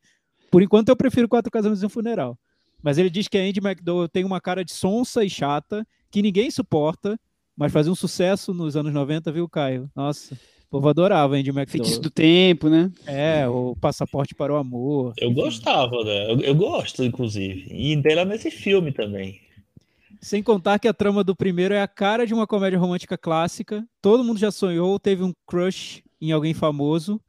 Por 0.50 0.62
enquanto 0.62 0.88
eu 0.88 0.96
prefiro 0.96 1.28
Quatro 1.28 1.52
Casamentos 1.52 1.84
e 1.84 1.86
um 1.86 1.90
Funeral. 1.90 2.38
Mas 2.82 2.98
ele 2.98 3.10
diz 3.10 3.28
que 3.28 3.38
a 3.38 3.42
Andy 3.42 3.60
McDowell 3.60 4.08
tem 4.08 4.24
uma 4.24 4.40
cara 4.40 4.64
de 4.64 4.72
sonsa 4.72 5.24
e 5.24 5.30
chata, 5.30 5.86
que 6.12 6.22
ninguém 6.22 6.52
suporta, 6.52 7.20
mas 7.56 7.72
fazia 7.72 7.92
um 7.92 7.96
sucesso 7.96 8.54
nos 8.54 8.76
anos 8.76 8.94
90, 8.94 9.32
viu, 9.32 9.50
Caio? 9.50 9.90
Nossa, 9.96 10.36
o 10.68 10.70
povo 10.70 10.90
adorava 10.90 11.36
a 11.36 11.40
Andy 11.40 11.52
Feitiço 11.52 11.78
McDowell. 11.78 12.02
do 12.02 12.10
tempo, 12.12 12.70
né? 12.70 12.92
É, 13.06 13.48
o 13.48 13.76
Passaporte 13.76 14.36
para 14.36 14.54
o 14.54 14.58
Amor. 14.58 15.14
Eu 15.18 15.32
enfim. 15.32 15.42
gostava, 15.42 16.04
né? 16.04 16.32
eu, 16.32 16.40
eu 16.42 16.56
gosto, 16.56 17.04
inclusive, 17.04 17.68
e 17.72 17.96
dela 17.96 18.26
nesse 18.26 18.52
filme 18.52 18.92
também. 18.92 19.40
Sem 20.22 20.42
contar 20.42 20.80
que 20.80 20.88
a 20.88 20.94
trama 20.94 21.24
do 21.24 21.36
primeiro 21.36 21.74
é 21.74 21.82
a 21.82 21.88
cara 21.88 22.26
de 22.26 22.34
uma 22.34 22.48
comédia 22.48 22.80
romântica 22.80 23.18
clássica. 23.18 23.86
Todo 24.02 24.24
mundo 24.24 24.40
já 24.40 24.52
sonhou, 24.52 25.00
teve 25.00 25.24
um 25.24 25.34
crush 25.46 26.04
em 26.20 26.32
alguém 26.32 26.54
famoso. 26.54 27.22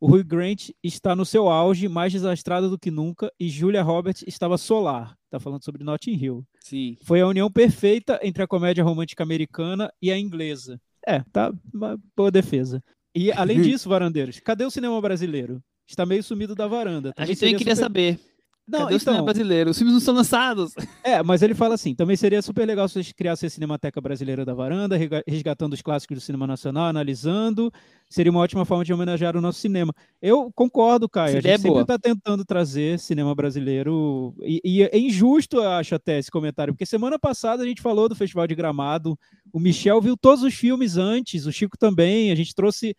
O 0.00 0.06
Hugh 0.06 0.22
Grant 0.24 0.70
está 0.82 1.16
no 1.16 1.24
seu 1.24 1.48
auge, 1.48 1.88
mais 1.88 2.12
desastrado 2.12 2.70
do 2.70 2.78
que 2.78 2.90
nunca, 2.90 3.32
e 3.38 3.48
Julia 3.48 3.82
Roberts 3.82 4.22
estava 4.28 4.56
solar. 4.56 5.16
Tá 5.30 5.40
falando 5.40 5.64
sobre 5.64 5.82
Notting 5.82 6.14
Hill. 6.14 6.44
Sim. 6.60 6.96
Foi 7.02 7.20
a 7.20 7.26
união 7.26 7.50
perfeita 7.50 8.20
entre 8.22 8.42
a 8.42 8.46
comédia 8.46 8.84
romântica 8.84 9.22
americana 9.24 9.92
e 10.00 10.12
a 10.12 10.18
inglesa. 10.18 10.80
É, 11.06 11.22
tá 11.32 11.52
uma 11.74 11.98
boa 12.16 12.30
defesa. 12.30 12.82
E 13.14 13.32
além 13.32 13.60
disso, 13.62 13.88
varandeiros, 13.88 14.38
cadê 14.40 14.64
o 14.64 14.70
cinema 14.70 15.00
brasileiro? 15.00 15.60
Está 15.88 16.06
meio 16.06 16.22
sumido 16.22 16.54
da 16.54 16.66
varanda. 16.68 17.10
A 17.10 17.12
Também 17.14 17.26
gente 17.28 17.40
também 17.40 17.56
queria 17.56 17.74
super- 17.74 17.84
saber. 17.86 18.20
Não, 18.68 18.80
Cadê 18.80 18.94
o 18.96 19.00
cinema 19.00 19.16
então, 19.16 19.24
brasileiro? 19.24 19.70
Os 19.70 19.78
filmes 19.78 19.94
não 19.94 20.00
são 20.00 20.14
lançados. 20.14 20.74
é, 21.02 21.22
mas 21.22 21.40
ele 21.40 21.54
fala 21.54 21.74
assim: 21.74 21.94
também 21.94 22.16
seria 22.16 22.42
super 22.42 22.66
legal 22.66 22.86
se 22.86 22.94
vocês 22.94 23.12
criassem 23.12 23.46
a 23.46 23.50
Cinemateca 23.50 23.98
Brasileira 23.98 24.44
da 24.44 24.52
Varanda, 24.52 24.96
resgatando 25.26 25.72
os 25.72 25.80
clássicos 25.80 26.18
do 26.18 26.20
cinema 26.20 26.46
nacional, 26.46 26.84
analisando. 26.84 27.72
Seria 28.10 28.30
uma 28.30 28.40
ótima 28.40 28.66
forma 28.66 28.84
de 28.84 28.92
homenagear 28.92 29.36
o 29.36 29.40
nosso 29.40 29.58
cinema. 29.58 29.94
Eu 30.20 30.52
concordo, 30.54 31.08
Caio. 31.08 31.38
Essa 31.38 31.38
A 31.38 31.40
gente 31.40 31.50
é 31.50 31.58
sempre 31.58 31.80
está 31.80 31.98
tentando 31.98 32.44
trazer 32.44 32.98
cinema 32.98 33.34
brasileiro. 33.34 34.34
E, 34.42 34.60
e 34.62 34.82
é 34.82 34.98
injusto, 34.98 35.56
eu 35.56 35.70
acho, 35.70 35.94
até 35.94 36.18
esse 36.18 36.30
comentário, 36.30 36.74
porque 36.74 36.84
semana 36.84 37.18
passada 37.18 37.62
a 37.62 37.66
gente 37.66 37.80
falou 37.80 38.06
do 38.06 38.14
Festival 38.14 38.46
de 38.46 38.54
Gramado. 38.54 39.18
O 39.50 39.58
Michel 39.58 40.00
viu 40.02 40.14
todos 40.14 40.42
os 40.44 40.52
filmes 40.52 40.98
antes, 40.98 41.46
o 41.46 41.52
Chico 41.52 41.78
também. 41.78 42.30
A 42.30 42.34
gente 42.34 42.54
trouxe 42.54 42.94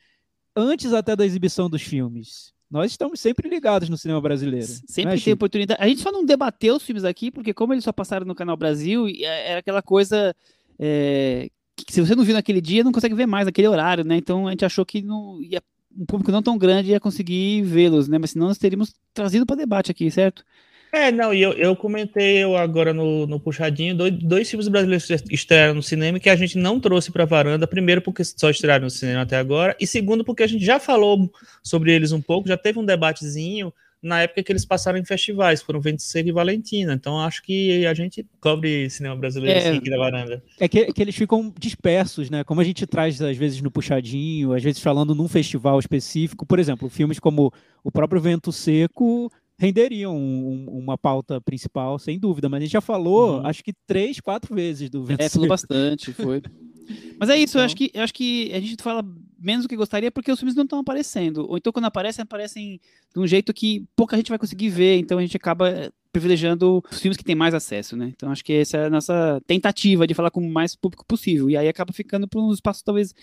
antes 0.56 0.94
até 0.94 1.16
da 1.16 1.26
exibição 1.26 1.70
dos 1.70 1.84
filmes. 1.84 2.58
Nós 2.70 2.92
estamos 2.92 3.20
sempre 3.20 3.50
ligados 3.50 3.90
no 3.90 3.98
cinema 3.98 4.22
brasileiro. 4.22 4.68
Sempre 4.68 5.06
né, 5.06 5.12
tem 5.12 5.20
Chico? 5.20 5.36
oportunidade. 5.36 5.82
A 5.82 5.88
gente 5.88 6.02
só 6.02 6.12
não 6.12 6.24
debateu 6.24 6.76
os 6.76 6.84
filmes 6.84 7.04
aqui, 7.04 7.32
porque 7.32 7.54
como 7.54 7.74
eles 7.74 7.84
só 7.84 7.92
passaram 7.92 8.26
no 8.26 8.36
Canal 8.36 8.56
Brasil, 8.56 9.08
e 9.08 9.24
é- 9.24 9.52
era 9.52 9.60
aquela 9.60 9.82
coisa 9.82 10.36
é, 10.78 11.50
que 11.76 11.94
se 11.94 12.00
você 12.02 12.16
não 12.16 12.24
viu 12.24 12.34
naquele 12.34 12.62
dia, 12.62 12.84
não 12.84 12.92
consegue 12.92 13.16
ver 13.16 13.26
mais 13.26 13.46
naquele 13.46 13.68
horário, 13.68 14.04
né? 14.04 14.16
Então 14.18 14.48
a 14.48 14.52
gente 14.52 14.66
achou 14.66 14.86
que 14.86 15.02
não 15.02 15.42
ia, 15.42 15.62
um 15.98 16.06
público 16.06 16.32
não 16.32 16.44
tão 16.44 16.58
grande 16.58 16.92
ia 16.92 17.00
conseguir 17.00 17.64
vê-los, 17.64 18.08
né? 18.08 18.18
Mas 18.18 18.32
senão 18.32 18.48
nós 18.48 18.58
teríamos 18.58 18.94
trazido 19.14 19.46
para 19.46 19.56
debate 19.56 19.92
aqui, 19.92 20.10
certo? 20.12 20.44
É, 20.92 21.12
não, 21.12 21.34
e 21.34 21.42
eu, 21.42 21.54
eu 21.54 21.76
comentei 21.76 22.38
eu 22.38 22.58
agora 22.58 22.94
no, 22.94 23.28
no 23.28 23.40
Puxadinho 23.40 23.96
dois, 23.96 24.14
dois 24.14 24.50
filmes 24.50 24.68
brasileiros 24.68 25.06
que 25.06 25.36
estrearam 25.36 25.76
no 25.76 25.84
cinema 25.84 26.20
que 26.20 26.30
a 26.30 26.36
gente 26.36 26.58
não 26.58 26.80
trouxe 26.80 27.12
para 27.12 27.26
varanda. 27.26 27.68
Primeiro, 27.68 28.02
porque 28.02 28.24
só 28.24 28.50
estrearam 28.50 28.86
no 28.86 28.90
cinema 28.90 29.22
até 29.22 29.38
agora, 29.38 29.76
e 29.80 29.86
segundo, 29.86 30.24
porque 30.24 30.44
a 30.44 30.48
gente 30.48 30.66
já 30.66 30.80
falou 30.80 31.32
sobre 31.64 31.94
eles 31.94 32.12
um 32.12 32.22
pouco, 32.22 32.48
já 32.48 32.58
teve 32.58 32.80
um 32.80 32.86
debatezinho 32.86 33.72
na 34.02 34.22
época 34.22 34.42
que 34.42 34.52
eles 34.52 34.66
passaram 34.66 34.98
em 34.98 35.04
festivais, 35.04 35.62
foram 35.62 35.82
Vento 35.82 36.02
Seco 36.02 36.30
e 36.30 36.32
Valentina. 36.32 36.94
Então 36.94 37.20
acho 37.20 37.44
que 37.44 37.86
a 37.86 37.94
gente 37.94 38.26
cobre 38.40 38.90
cinema 38.90 39.16
brasileiro 39.16 39.60
É. 39.60 39.68
assim, 39.70 39.78
aqui 39.78 39.90
da 39.90 39.98
varanda. 39.98 40.44
É 40.60 40.68
que, 40.70 40.92
que 40.94 41.02
eles 41.02 41.16
ficam 41.16 41.54
dispersos, 41.60 42.30
né? 42.30 42.44
Como 42.44 42.62
a 42.62 42.64
gente 42.64 42.88
traz, 42.88 43.22
às 43.22 43.36
vezes, 43.36 43.62
no 43.62 43.70
puxadinho, 43.70 44.54
às 44.54 44.64
vezes 44.64 44.82
falando 44.82 45.14
num 45.14 45.28
festival 45.28 45.78
específico. 45.80 46.46
Por 46.46 46.60
exemplo, 46.60 46.90
filmes 46.90 47.20
como 47.20 47.52
o 47.84 47.92
próprio 47.92 48.22
Vento 48.22 48.52
Seco 48.54 49.30
renderiam 49.60 50.16
um- 50.18 50.66
um- 50.72 50.80
uma 50.80 50.98
pauta 50.98 51.40
principal, 51.42 52.00
sem 52.00 52.18
dúvida. 52.18 52.48
Mas 52.50 52.60
a 52.60 52.62
gente 52.64 52.72
já 52.72 52.82
falou, 52.82 53.40
Uhum. 53.42 53.46
acho 53.46 53.64
que 53.64 53.74
três, 53.86 54.20
quatro 54.20 54.56
vezes 54.56 54.90
do 54.90 55.04
Vento 55.04 55.22
É, 55.22 55.30
falou 55.30 55.48
bastante, 55.50 56.14
foi. 56.14 56.42
Mas 57.20 57.30
é 57.30 57.38
isso, 57.38 57.58
eu 57.58 57.60
Então- 57.60 57.66
acho 57.66 57.76
que 57.76 57.92
eu 57.94 58.02
acho 58.02 58.14
que 58.14 58.52
a 58.52 58.60
gente 58.60 58.82
fala 58.82 59.06
menos 59.40 59.66
do 59.66 59.70
que 59.70 59.76
gostaria 59.76 60.10
porque 60.10 60.32
os 60.32 60.40
filmes 60.40 60.56
não 60.56 60.64
estão 60.64 60.80
aparecendo. 60.80 61.46
Ou 61.48 61.58
então 61.58 61.72
quando 61.72 61.86
aparecem, 61.86 62.24
aparecem 62.24 62.80
de 63.14 63.20
um 63.20 63.28
jeito 63.28 63.54
que 63.54 63.86
pouca 63.96 64.18
gente 64.18 64.30
vai 64.30 64.40
conseguir 64.40 64.70
ver, 64.70 64.98
então 64.98 65.18
a 65.20 65.22
gente 65.22 65.38
acaba 65.38 65.92
privilegiando 66.12 66.82
os 66.92 67.00
filmes 67.00 67.16
que 67.18 67.24
têm 67.24 67.36
mais 67.36 67.54
acesso, 67.54 67.96
né? 67.96 68.12
Então 68.16 68.32
acho 68.32 68.44
que 68.44 68.54
essa 68.54 68.78
é 68.78 68.86
a 68.86 68.90
nossa 68.90 69.40
tentativa 69.46 70.08
de 70.08 70.16
falar 70.16 70.32
com 70.32 70.42
o 70.42 70.50
mais 70.52 70.76
público 70.76 71.06
possível. 71.06 71.48
E 71.50 71.56
aí 71.56 71.68
acaba 71.68 71.94
ficando 71.94 72.28
por 72.28 72.42
uns 72.42 72.56
espaços 72.56 72.82
talvez 72.82 73.14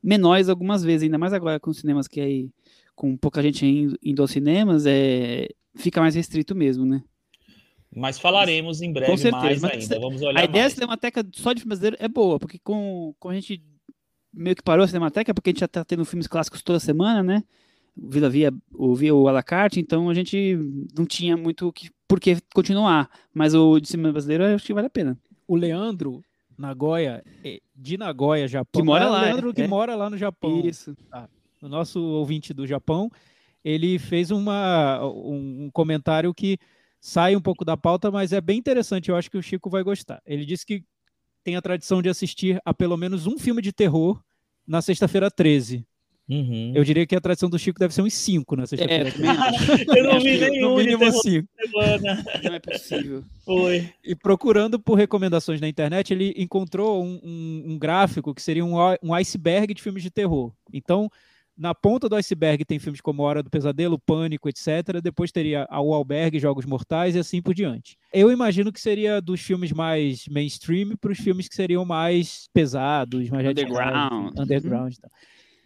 menores 0.00 0.48
algumas 0.48 0.84
vezes, 0.84 1.02
ainda 1.04 1.18
mais 1.18 1.32
agora 1.32 1.58
com 1.58 1.70
os 1.70 1.78
cinemas 1.78 2.06
que 2.06 2.20
aí 2.20 2.48
com 2.96 3.16
pouca 3.16 3.42
gente 3.42 3.64
indo, 3.64 3.96
indo 4.02 4.22
aos 4.22 4.30
cinemas, 4.30 4.84
é 4.86 5.48
fica 5.76 6.00
mais 6.00 6.14
restrito 6.14 6.54
mesmo, 6.54 6.84
né? 6.84 7.04
Mas 7.94 8.18
falaremos 8.18 8.82
em 8.82 8.92
breve 8.92 9.10
Com 9.10 9.16
certeza, 9.16 9.40
mais 9.40 9.62
mas 9.62 9.82
ainda. 9.82 10.00
Vamos 10.00 10.20
olhar 10.22 10.40
A 10.40 10.44
ideia 10.44 10.52
da 10.52 10.60
mais. 10.60 10.72
Cinemateca 10.72 11.24
só 11.32 11.52
de 11.52 11.60
filme 11.60 11.68
brasileiro 11.68 11.96
é 12.00 12.08
boa, 12.08 12.38
porque 12.38 12.58
com, 12.58 13.14
com 13.18 13.28
a 13.28 13.34
gente 13.34 13.62
meio 14.32 14.56
que 14.56 14.62
parou 14.62 14.84
a 14.84 14.88
Cinemateca, 14.88 15.32
porque 15.32 15.50
a 15.50 15.52
gente 15.52 15.60
já 15.60 15.68
tá 15.68 15.84
tendo 15.84 16.04
filmes 16.04 16.26
clássicos 16.26 16.62
toda 16.62 16.80
semana, 16.80 17.22
né? 17.22 17.44
O 17.96 18.10
Vila 18.10 18.28
Via, 18.28 18.52
o 18.74 18.94
Via 18.94 19.14
o 19.14 19.28
Alacarte, 19.28 19.80
então 19.80 20.10
a 20.10 20.14
gente 20.14 20.58
não 20.96 21.06
tinha 21.06 21.36
muito 21.36 21.72
que, 21.72 21.90
por 22.06 22.20
que 22.20 22.36
continuar. 22.54 23.08
Mas 23.32 23.54
o 23.54 23.80
de 23.80 23.88
cinema 23.88 24.12
brasileiro 24.12 24.44
eu 24.44 24.56
acho 24.56 24.66
que 24.66 24.74
vale 24.74 24.88
a 24.88 24.90
pena. 24.90 25.18
O 25.48 25.56
Leandro 25.56 26.22
Nagoya, 26.58 27.22
eh, 27.44 27.60
de 27.74 27.96
Nagoya, 27.96 28.46
Japão. 28.46 28.80
Que 28.80 28.86
mora 28.86 29.04
É 29.04 29.08
o 29.08 29.10
lá, 29.10 29.22
Leandro 29.22 29.54
que 29.54 29.62
é. 29.62 29.68
mora 29.68 29.94
lá 29.94 30.10
no 30.10 30.18
Japão. 30.18 30.60
Isso. 30.60 30.94
O 31.62 31.68
nosso 31.68 32.00
ouvinte 32.02 32.52
do 32.54 32.66
Japão, 32.66 33.10
ele 33.64 33.98
fez 33.98 34.30
uma, 34.30 35.00
um, 35.04 35.70
comentário 35.72 36.32
que 36.34 36.58
sai 37.00 37.34
um 37.36 37.40
pouco 37.40 37.64
da 37.64 37.76
pauta, 37.76 38.10
mas 38.10 38.32
é 38.32 38.40
bem 38.40 38.58
interessante. 38.58 39.08
Eu 39.08 39.16
acho 39.16 39.30
que 39.30 39.36
o 39.38 39.42
Chico 39.42 39.68
vai 39.70 39.82
gostar. 39.82 40.20
Ele 40.26 40.44
disse 40.44 40.64
que 40.66 40.82
tem 41.42 41.56
a 41.56 41.62
tradição 41.62 42.00
de 42.02 42.08
assistir 42.08 42.60
a 42.64 42.74
pelo 42.74 42.96
menos 42.96 43.26
um 43.26 43.38
filme 43.38 43.62
de 43.62 43.72
terror 43.72 44.20
na 44.66 44.82
sexta-feira 44.82 45.30
13. 45.30 45.86
Uhum. 46.28 46.72
Eu 46.74 46.82
diria 46.82 47.06
que 47.06 47.14
a 47.14 47.20
tradição 47.20 47.48
do 47.48 47.56
Chico 47.56 47.78
deve 47.78 47.94
ser 47.94 48.02
uns 48.02 48.12
5 48.14 48.56
na 48.56 48.64
É, 48.64 48.66
sexta-feira. 48.66 49.10
acho. 49.46 49.96
Eu 49.96 50.04
não 50.12 50.18
vi 50.20 50.38
nenhum 50.40 50.70
no 50.70 50.76
de 50.78 50.82
mínimo 50.84 50.98
terror 51.04 51.22
5. 51.22 51.48
da 51.56 51.64
semana. 51.94 52.24
Não 52.42 52.54
é 52.54 52.58
possível. 52.58 53.24
Foi. 53.44 53.88
E 54.04 54.14
procurando 54.16 54.76
por 54.80 54.94
recomendações 54.98 55.60
na 55.60 55.68
internet, 55.68 56.12
ele 56.12 56.34
encontrou 56.36 57.04
um, 57.04 57.20
um- 57.22 57.62
um 57.74 57.78
gráfico 57.78 58.34
que 58.34 58.42
seria 58.42 58.64
um, 58.64 58.74
um 59.00 59.14
iceberg 59.14 59.72
de 59.72 59.80
filmes 59.80 60.02
de 60.02 60.10
terror. 60.10 60.52
Então, 60.72 61.08
na 61.56 61.74
ponta 61.74 62.08
do 62.08 62.16
iceberg 62.16 62.64
tem 62.64 62.78
filmes 62.78 63.00
como 63.00 63.22
Hora 63.22 63.42
do 63.42 63.50
Pesadelo, 63.50 63.98
Pânico, 63.98 64.48
etc. 64.48 65.00
Depois 65.02 65.32
teria 65.32 65.66
a 65.70 65.80
O 65.80 65.94
Albergue, 65.94 66.38
Jogos 66.38 66.66
Mortais 66.66 67.16
e 67.16 67.18
assim 67.18 67.40
por 67.40 67.54
diante. 67.54 67.96
Eu 68.12 68.30
imagino 68.30 68.72
que 68.72 68.80
seria 68.80 69.20
dos 69.20 69.40
filmes 69.40 69.72
mais 69.72 70.28
mainstream 70.28 70.96
para 70.96 71.12
os 71.12 71.18
filmes 71.18 71.48
que 71.48 71.54
seriam 71.54 71.84
mais 71.84 72.48
pesados, 72.52 73.30
mais 73.30 73.46
Underground. 73.46 74.32
enfim, 74.32 74.42
underground 74.42 74.92
e 74.92 75.00
tal. 75.00 75.10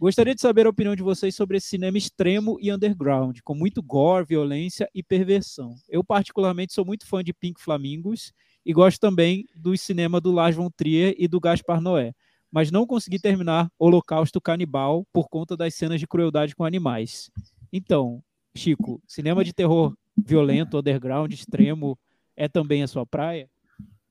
Gostaria 0.00 0.34
de 0.34 0.40
saber 0.40 0.64
a 0.64 0.70
opinião 0.70 0.96
de 0.96 1.02
vocês 1.02 1.34
sobre 1.34 1.58
esse 1.58 1.66
cinema 1.66 1.98
extremo 1.98 2.56
e 2.58 2.72
underground, 2.72 3.38
com 3.44 3.54
muito 3.54 3.82
gore, 3.82 4.24
violência 4.24 4.88
e 4.94 5.02
perversão. 5.02 5.74
Eu, 5.90 6.02
particularmente, 6.02 6.72
sou 6.72 6.86
muito 6.86 7.06
fã 7.06 7.22
de 7.22 7.34
Pink 7.34 7.60
Flamingos 7.60 8.32
e 8.64 8.72
gosto 8.72 8.98
também 8.98 9.46
do 9.54 9.76
cinema 9.76 10.18
do 10.18 10.32
Lars 10.32 10.56
von 10.56 10.70
Trier 10.70 11.14
e 11.18 11.28
do 11.28 11.38
Gaspar 11.38 11.82
Noé, 11.82 12.14
mas 12.50 12.70
não 12.70 12.86
consegui 12.86 13.18
terminar 13.18 13.70
Holocausto 13.78 14.40
Canibal 14.40 15.06
por 15.12 15.28
conta 15.28 15.56
das 15.56 15.74
cenas 15.74 16.00
de 16.00 16.06
crueldade 16.06 16.54
com 16.54 16.64
animais. 16.64 17.30
Então, 17.72 18.22
Chico, 18.56 19.00
cinema 19.06 19.44
de 19.44 19.52
terror 19.52 19.94
violento, 20.16 20.78
underground, 20.78 21.32
extremo, 21.32 21.98
é 22.36 22.48
também 22.48 22.82
a 22.82 22.88
sua 22.88 23.06
praia? 23.06 23.48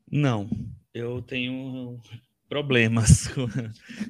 Não, 0.10 0.50
eu 0.94 1.22
tenho 1.22 2.00
problemas 2.50 3.28
com, 3.36 3.48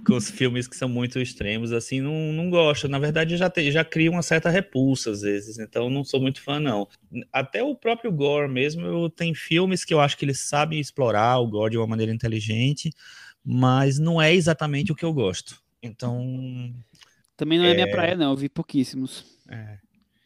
com 0.05 0.15
os 0.15 0.31
filmes 0.31 0.67
que 0.67 0.75
são 0.75 0.87
muito 0.87 1.19
extremos, 1.19 1.73
assim, 1.73 1.99
não, 1.99 2.31
não 2.31 2.49
gosto. 2.49 2.87
Na 2.87 2.97
verdade, 2.97 3.35
já, 3.35 3.49
te, 3.49 3.69
já 3.69 3.83
cria 3.83 4.09
uma 4.09 4.21
certa 4.21 4.49
repulsa 4.49 5.11
às 5.11 5.21
vezes, 5.21 5.59
então 5.59 5.89
não 5.89 6.05
sou 6.05 6.21
muito 6.21 6.41
fã, 6.41 6.59
não. 6.59 6.87
Até 7.33 7.61
o 7.61 7.75
próprio 7.75 8.11
gore 8.11 8.47
mesmo, 8.47 8.85
eu 8.85 9.09
tenho 9.09 9.35
filmes 9.35 9.83
que 9.83 9.93
eu 9.93 9.99
acho 9.99 10.17
que 10.17 10.23
eles 10.23 10.39
sabem 10.39 10.79
explorar 10.79 11.37
o 11.39 11.47
gore 11.47 11.71
de 11.71 11.77
uma 11.77 11.87
maneira 11.87 12.13
inteligente, 12.13 12.91
mas 13.43 13.99
não 13.99 14.21
é 14.21 14.33
exatamente 14.33 14.91
o 14.91 14.95
que 14.95 15.05
eu 15.05 15.13
gosto. 15.13 15.57
Então, 15.81 16.73
Também 17.37 17.57
não 17.57 17.65
é, 17.65 17.73
minha 17.73 17.89
praia, 17.89 18.15
não. 18.15 18.31
Eu 18.31 18.37
vi 18.37 18.49
pouquíssimos. 18.49 19.25
é, 19.49 19.77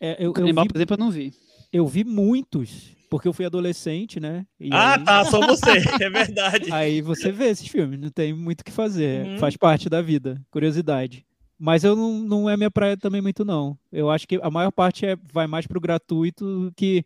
É, 0.01 0.14
eu, 0.20 0.28
O 0.28 0.30
eu, 0.30 0.34
Canibal, 0.34 0.64
vi, 0.66 0.70
por 0.70 0.78
exemplo, 0.78 0.93
eu 0.95 0.99
não 0.99 1.11
vi. 1.11 1.34
eu 1.72 1.88
vi 1.88 2.03
muitos, 2.03 2.91
porque 3.09 3.28
eu 3.28 3.34
fui 3.34 3.45
adolescente, 3.45 4.20
né? 4.20 4.45
E 4.59 4.70
Ah, 4.72 4.95
aí- 4.95 5.03
tá, 5.03 5.26
só 5.26 5.39
você, 5.45 5.72
é 6.03 6.09
verdade. 6.09 6.72
Aí 6.74 7.01
você 7.01 7.32
vê 7.32 7.45
esses 7.49 7.68
filmes, 7.68 7.99
não 7.99 8.09
tem 8.09 8.34
muito 8.34 8.61
o 8.61 8.64
que 8.64 8.72
fazer. 8.72 9.26
Uhum. 9.28 9.38
Faz 9.38 9.55
parte 9.55 9.88
da 9.89 10.01
vida, 10.01 10.41
curiosidade. 10.51 11.26
Mas 11.57 11.84
eu 11.84 11.95
não, 11.95 12.20
não 12.20 12.49
é 12.49 12.57
minha 12.57 12.72
praia 12.72 12.97
também 12.97 13.22
muito, 13.22 13.45
não. 13.45 13.78
Eu 13.91 14.09
acho 14.09 14.28
que 14.28 14.38
a 14.41 14.49
maior 14.49 14.72
parte 14.72 15.05
é, 15.05 15.16
vai 15.32 15.47
mais 15.47 15.66
pro 15.68 15.80
gratuito 15.80 16.74
que 16.76 17.05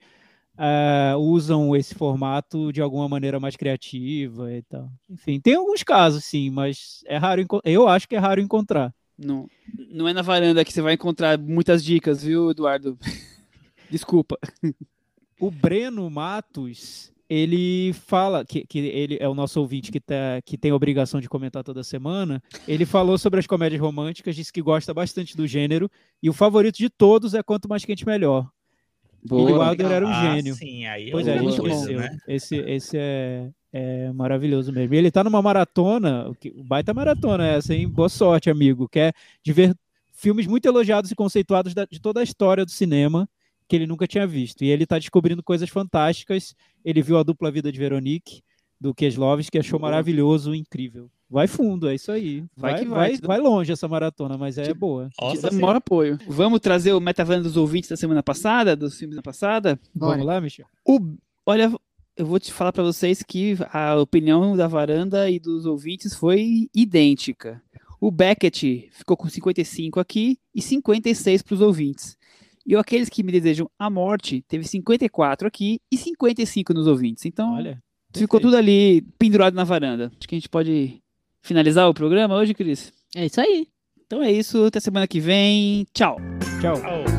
ah, 0.57 1.15
usam 1.17 1.75
esse 1.75 1.93
formato 1.93 2.73
de 2.73 2.81
alguma 2.81 3.07
maneira 3.07 3.39
mais 3.39 3.55
criativa 3.55 4.51
e 4.51 4.63
tal. 4.63 4.89
Enfim, 5.09 5.39
tem 5.39 5.55
alguns 5.55 5.83
casos, 5.83 6.25
sim, 6.25 6.49
mas 6.49 7.03
é 7.05 7.17
raro. 7.17 7.45
Eu 7.63 7.87
acho 7.87 8.07
que 8.07 8.15
é 8.15 8.19
raro 8.19 8.41
encontrar. 8.41 8.93
Não, 9.17 9.47
não 9.89 10.07
é 10.07 10.13
na 10.13 10.21
varanda 10.21 10.63
que 10.63 10.71
você 10.71 10.81
vai 10.81 10.93
encontrar 10.93 11.37
muitas 11.39 11.83
dicas, 11.83 12.23
viu, 12.23 12.51
Eduardo? 12.51 12.97
Desculpa. 13.89 14.37
O 15.39 15.49
Breno 15.49 16.09
Matos, 16.09 17.11
ele 17.29 17.93
fala, 17.93 18.45
que, 18.45 18.65
que 18.65 18.79
ele 18.79 19.17
é 19.19 19.27
o 19.27 19.33
nosso 19.33 19.59
ouvinte 19.59 19.91
que, 19.91 19.99
tá, 19.99 20.41
que 20.45 20.57
tem 20.57 20.71
a 20.71 20.75
obrigação 20.75 21.19
de 21.19 21.29
comentar 21.29 21.63
toda 21.63 21.83
semana. 21.83 22.41
Ele 22.67 22.85
falou 22.85 23.17
sobre 23.17 23.39
as 23.39 23.47
comédias 23.47 23.81
românticas, 23.81 24.35
disse 24.35 24.53
que 24.53 24.61
gosta 24.61 24.93
bastante 24.93 25.35
do 25.35 25.47
gênero, 25.47 25.89
e 26.21 26.29
o 26.29 26.33
favorito 26.33 26.77
de 26.77 26.89
todos 26.89 27.33
é 27.33 27.41
Quanto 27.41 27.67
Mais 27.67 27.85
Quente 27.85 28.05
Melhor. 28.05 28.49
Boa. 29.27 29.69
Wilder 29.69 29.91
era 29.91 30.05
um 30.05 30.09
Ah, 30.09 30.35
gênio. 30.35 30.55
sim, 30.55 30.85
aí 30.85 31.11
Pois 31.11 31.27
é, 31.27 31.33
a 31.37 31.41
gente 31.41 31.59
conheceu. 31.59 31.99
né? 31.99 32.17
Esse, 32.27 32.55
esse 32.57 32.97
é, 32.97 33.49
é 33.73 34.11
maravilhoso 34.13 34.71
mesmo. 34.71 34.93
E 34.93 34.97
ele 34.97 35.11
tá 35.11 35.23
numa 35.23 35.41
maratona, 35.41 36.29
o 36.29 36.63
baita 36.63 36.93
maratona 36.93 37.45
essa, 37.47 37.73
hein? 37.75 37.87
Boa 37.87 38.09
sorte, 38.09 38.49
amigo. 38.49 38.87
Que 38.89 38.99
é 38.99 39.13
de 39.43 39.53
ver 39.53 39.75
filmes 40.13 40.47
muito 40.47 40.65
elogiados 40.67 41.11
e 41.11 41.15
conceituados 41.15 41.73
da- 41.73 41.85
de 41.85 41.99
toda 41.99 42.19
a 42.19 42.23
história 42.23 42.65
do 42.65 42.71
cinema 42.71 43.29
que 43.67 43.75
ele 43.75 43.85
nunca 43.85 44.07
tinha 44.07 44.25
visto. 44.25 44.63
E 44.63 44.69
ele 44.69 44.85
tá 44.85 44.97
descobrindo 44.97 45.43
coisas 45.43 45.69
fantásticas. 45.69 46.55
Ele 46.85 47.01
viu 47.01 47.17
a 47.17 47.23
dupla 47.23 47.51
vida 47.51 47.71
de 47.71 47.77
Veronique, 47.77 48.41
do 48.79 48.93
Keslovski, 48.93 49.51
que 49.51 49.59
achou 49.59 49.79
Boa. 49.79 49.89
maravilhoso, 49.91 50.53
incrível. 50.53 51.09
Vai 51.29 51.45
fundo, 51.47 51.89
é 51.89 51.95
isso 51.95 52.11
aí. 52.11 52.45
Vai 52.55 52.71
Vai, 52.71 52.79
que 52.83 52.89
vai, 52.89 53.17
vai. 53.17 53.21
vai 53.21 53.39
longe 53.39 53.71
essa 53.71 53.87
maratona, 53.87 54.37
mas 54.37 54.57
é 54.57 54.73
boa. 54.73 55.09
Te 55.09 55.21
Nossa, 55.21 55.41
dá 55.41 55.51
sim. 55.51 55.59
maior 55.59 55.75
apoio. 55.75 56.17
Vamos 56.27 56.59
trazer 56.61 56.93
o 56.93 57.01
Metavan 57.01 57.41
dos 57.41 57.57
ouvintes 57.57 57.89
da 57.89 57.97
semana 57.97 58.23
passada, 58.23 58.75
dos 58.75 58.97
filmes 58.97 59.15
da 59.17 59.21
passada? 59.21 59.77
Bora. 59.93 60.11
Vamos 60.13 60.25
lá, 60.25 60.39
Michel? 60.39 60.65
O, 60.87 60.99
olha, 61.45 61.69
eu 62.15 62.25
vou 62.25 62.39
te 62.39 62.53
falar 62.53 62.71
para 62.71 62.83
vocês 62.83 63.21
que 63.23 63.57
a 63.73 63.95
opinião 63.95 64.55
da 64.55 64.67
varanda 64.67 65.29
e 65.29 65.37
dos 65.37 65.65
ouvintes 65.65 66.15
foi 66.15 66.69
idêntica. 66.73 67.61
O 67.99 68.09
Beckett 68.09 68.89
ficou 68.91 69.17
com 69.17 69.27
55 69.27 69.99
aqui 69.99 70.37
e 70.55 70.61
56 70.61 71.41
para 71.41 71.53
os 71.55 71.61
ouvintes. 71.61 72.15
E 72.65 72.75
o 72.75 72.79
aqueles 72.79 73.09
que 73.09 73.23
me 73.23 73.31
desejam 73.31 73.69
a 73.77 73.89
morte 73.89 74.43
teve 74.47 74.65
54 74.67 75.47
aqui 75.47 75.79
e 75.91 75.97
55 75.97 76.73
nos 76.73 76.87
ouvintes. 76.87 77.25
Então 77.25 77.53
Olha. 77.53 77.81
Ficou 78.19 78.39
perfeito. 78.39 78.53
tudo 78.53 78.57
ali 78.57 79.01
pendurado 79.17 79.53
na 79.53 79.63
varanda. 79.63 80.11
Acho 80.17 80.27
que 80.27 80.35
a 80.35 80.37
gente 80.37 80.49
pode 80.49 81.01
finalizar 81.41 81.89
o 81.89 81.93
programa 81.93 82.35
hoje, 82.35 82.53
Cris. 82.53 82.91
É 83.15 83.25
isso 83.25 83.39
aí. 83.39 83.67
Então 84.05 84.23
é 84.23 84.31
isso, 84.31 84.65
até 84.65 84.79
semana 84.79 85.07
que 85.07 85.19
vem. 85.19 85.85
Tchau. 85.93 86.17
Tchau. 86.61 86.75
Tchau. 86.81 87.16